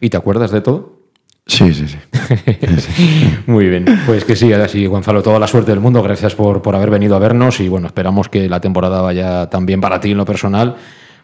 ¿Y 0.00 0.08
te 0.08 0.16
acuerdas 0.16 0.50
de 0.50 0.60
todo? 0.60 1.00
Sí, 1.46 1.74
sí, 1.74 1.88
sí. 1.88 1.98
Muy 3.46 3.68
bien, 3.68 3.84
pues 4.06 4.24
que 4.24 4.36
sí, 4.36 4.52
así 4.52 4.86
Gonzalo, 4.86 5.22
toda 5.22 5.38
la 5.38 5.48
suerte 5.48 5.72
del 5.72 5.80
mundo, 5.80 6.02
gracias 6.02 6.34
por, 6.34 6.62
por 6.62 6.76
haber 6.76 6.90
venido 6.90 7.16
a 7.16 7.18
vernos 7.18 7.60
y 7.60 7.68
bueno, 7.68 7.88
esperamos 7.88 8.28
que 8.28 8.48
la 8.48 8.60
temporada 8.60 9.02
vaya 9.02 9.50
también 9.50 9.80
para 9.80 10.00
ti 10.00 10.12
en 10.12 10.18
lo 10.18 10.24
personal 10.24 10.76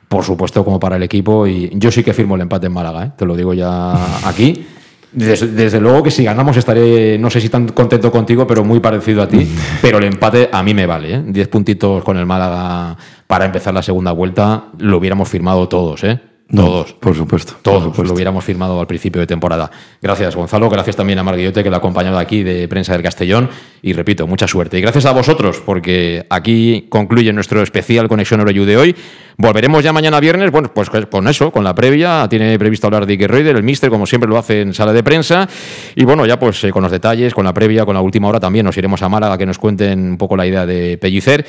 por 0.09 0.25
supuesto, 0.25 0.65
como 0.65 0.79
para 0.79 0.97
el 0.97 1.03
equipo. 1.03 1.47
Y 1.47 1.71
yo 1.75 1.91
sí 1.91 2.03
que 2.03 2.15
firmo 2.15 2.37
el 2.37 2.43
empate 2.43 2.67
en 2.67 2.73
Málaga, 2.73 3.05
¿eh? 3.07 3.13
te 3.17 3.25
lo 3.25 3.37
digo 3.37 3.55
ya 3.55 4.29
aquí. 4.29 4.67
Desde, 5.13 5.81
luego 5.81 6.03
que 6.03 6.11
si 6.11 6.25
ganamos 6.25 6.57
estaré, 6.57 7.19
no 7.19 7.31
sé 7.31 7.41
si 7.41 7.49
tan 7.49 7.69
contento 7.69 8.11
contigo, 8.11 8.47
pero 8.47 8.65
muy 8.65 8.81
parecido 8.81 9.23
a 9.23 9.29
ti. 9.29 9.49
Pero 9.81 9.99
el 9.99 10.05
empate 10.05 10.49
a 10.53 10.63
mí 10.63 10.75
me 10.75 10.87
vale. 10.87 11.15
¿eh? 11.15 11.23
Diez 11.27 11.49
puntitos 11.49 12.05
con 12.05 12.17
el 12.19 12.27
Málaga 12.27 12.97
para 13.27 13.45
empezar 13.45 13.73
la 13.73 13.83
segunda 13.83 14.13
vuelta, 14.13 14.65
lo 14.79 14.99
hubiéramos 14.99 15.29
firmado 15.29 15.69
todos. 15.69 16.05
¿eh? 16.05 16.21
Todos. 16.55 16.93
por 16.93 17.17
supuesto. 17.17 17.55
Todos 17.61 17.99
lo 17.99 18.15
hubiéramos 18.15 18.45
firmado 18.45 18.79
al 18.79 18.87
principio 18.87 19.21
de 19.21 19.27
temporada. 19.27 19.69
Gracias, 20.01 20.37
Gonzalo. 20.37 20.71
Gracias 20.71 20.95
también 20.95 21.19
a 21.19 21.25
Marguillote, 21.25 21.65
que 21.65 21.71
lo 21.71 21.77
ha 21.77 21.79
acompañado 21.79 22.19
aquí 22.19 22.45
de 22.45 22.69
Prensa 22.69 22.93
del 22.93 23.03
Castellón. 23.03 23.49
Y 23.83 23.93
repito, 23.95 24.27
mucha 24.29 24.47
suerte. 24.47 24.79
Y 24.79 24.81
gracias 24.81 25.07
a 25.07 25.13
vosotros, 25.13 25.61
porque 25.65 26.25
aquí 26.31 26.87
concluye 26.89 27.33
nuestro 27.33 27.63
especial 27.63 28.09
Conexión 28.09 28.41
Oroyu 28.41 28.65
de 28.65 28.77
hoy. 28.77 28.97
Volveremos 29.39 29.85
ya 29.85 29.93
mañana 29.93 30.19
viernes, 30.19 30.51
bueno, 30.51 30.73
pues 30.73 30.89
con 30.89 31.29
eso, 31.29 31.51
con 31.51 31.63
la 31.63 31.75
previa, 31.75 32.27
tiene 32.29 32.59
previsto 32.59 32.87
hablar 32.87 33.05
de 33.05 33.13
Ike 33.13 33.29
Reuter, 33.29 33.57
el 33.57 33.63
míster, 33.63 33.91
como 33.91 34.07
siempre 34.07 34.31
lo 34.31 34.39
hace 34.39 34.63
en 34.63 34.73
sala 34.73 34.95
de 34.95 35.03
prensa, 35.03 35.47
y 35.95 36.05
bueno, 36.05 36.25
ya 36.25 36.39
pues 36.39 36.65
eh, 36.65 36.71
con 36.71 36.83
los 36.83 36.91
detalles, 36.91 37.35
con 37.35 37.45
la 37.45 37.53
previa, 37.53 37.85
con 37.85 37.95
la 37.95 38.01
última 38.01 38.29
hora 38.29 38.41
también 38.41 38.65
nos 38.65 38.77
iremos 38.79 39.03
a 39.03 39.11
Málaga 39.11 39.37
que 39.37 39.45
nos 39.45 39.59
cuenten 39.59 40.13
un 40.13 40.19
poco 40.19 40.37
la 40.39 40.47
idea 40.47 40.65
de 40.65 40.97
Pellicer. 40.97 41.47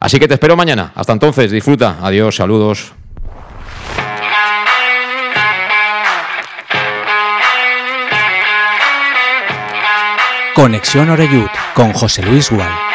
Así 0.00 0.18
que 0.18 0.26
te 0.26 0.34
espero 0.34 0.56
mañana. 0.56 0.92
Hasta 0.94 1.12
entonces, 1.12 1.50
disfruta. 1.50 1.98
Adiós, 2.00 2.36
saludos. 2.36 2.92
Conexión 10.54 11.08
Oreyud 11.10 11.46
con 11.74 11.92
José 11.92 12.22
Luis 12.22 12.50
Gual. 12.50 12.87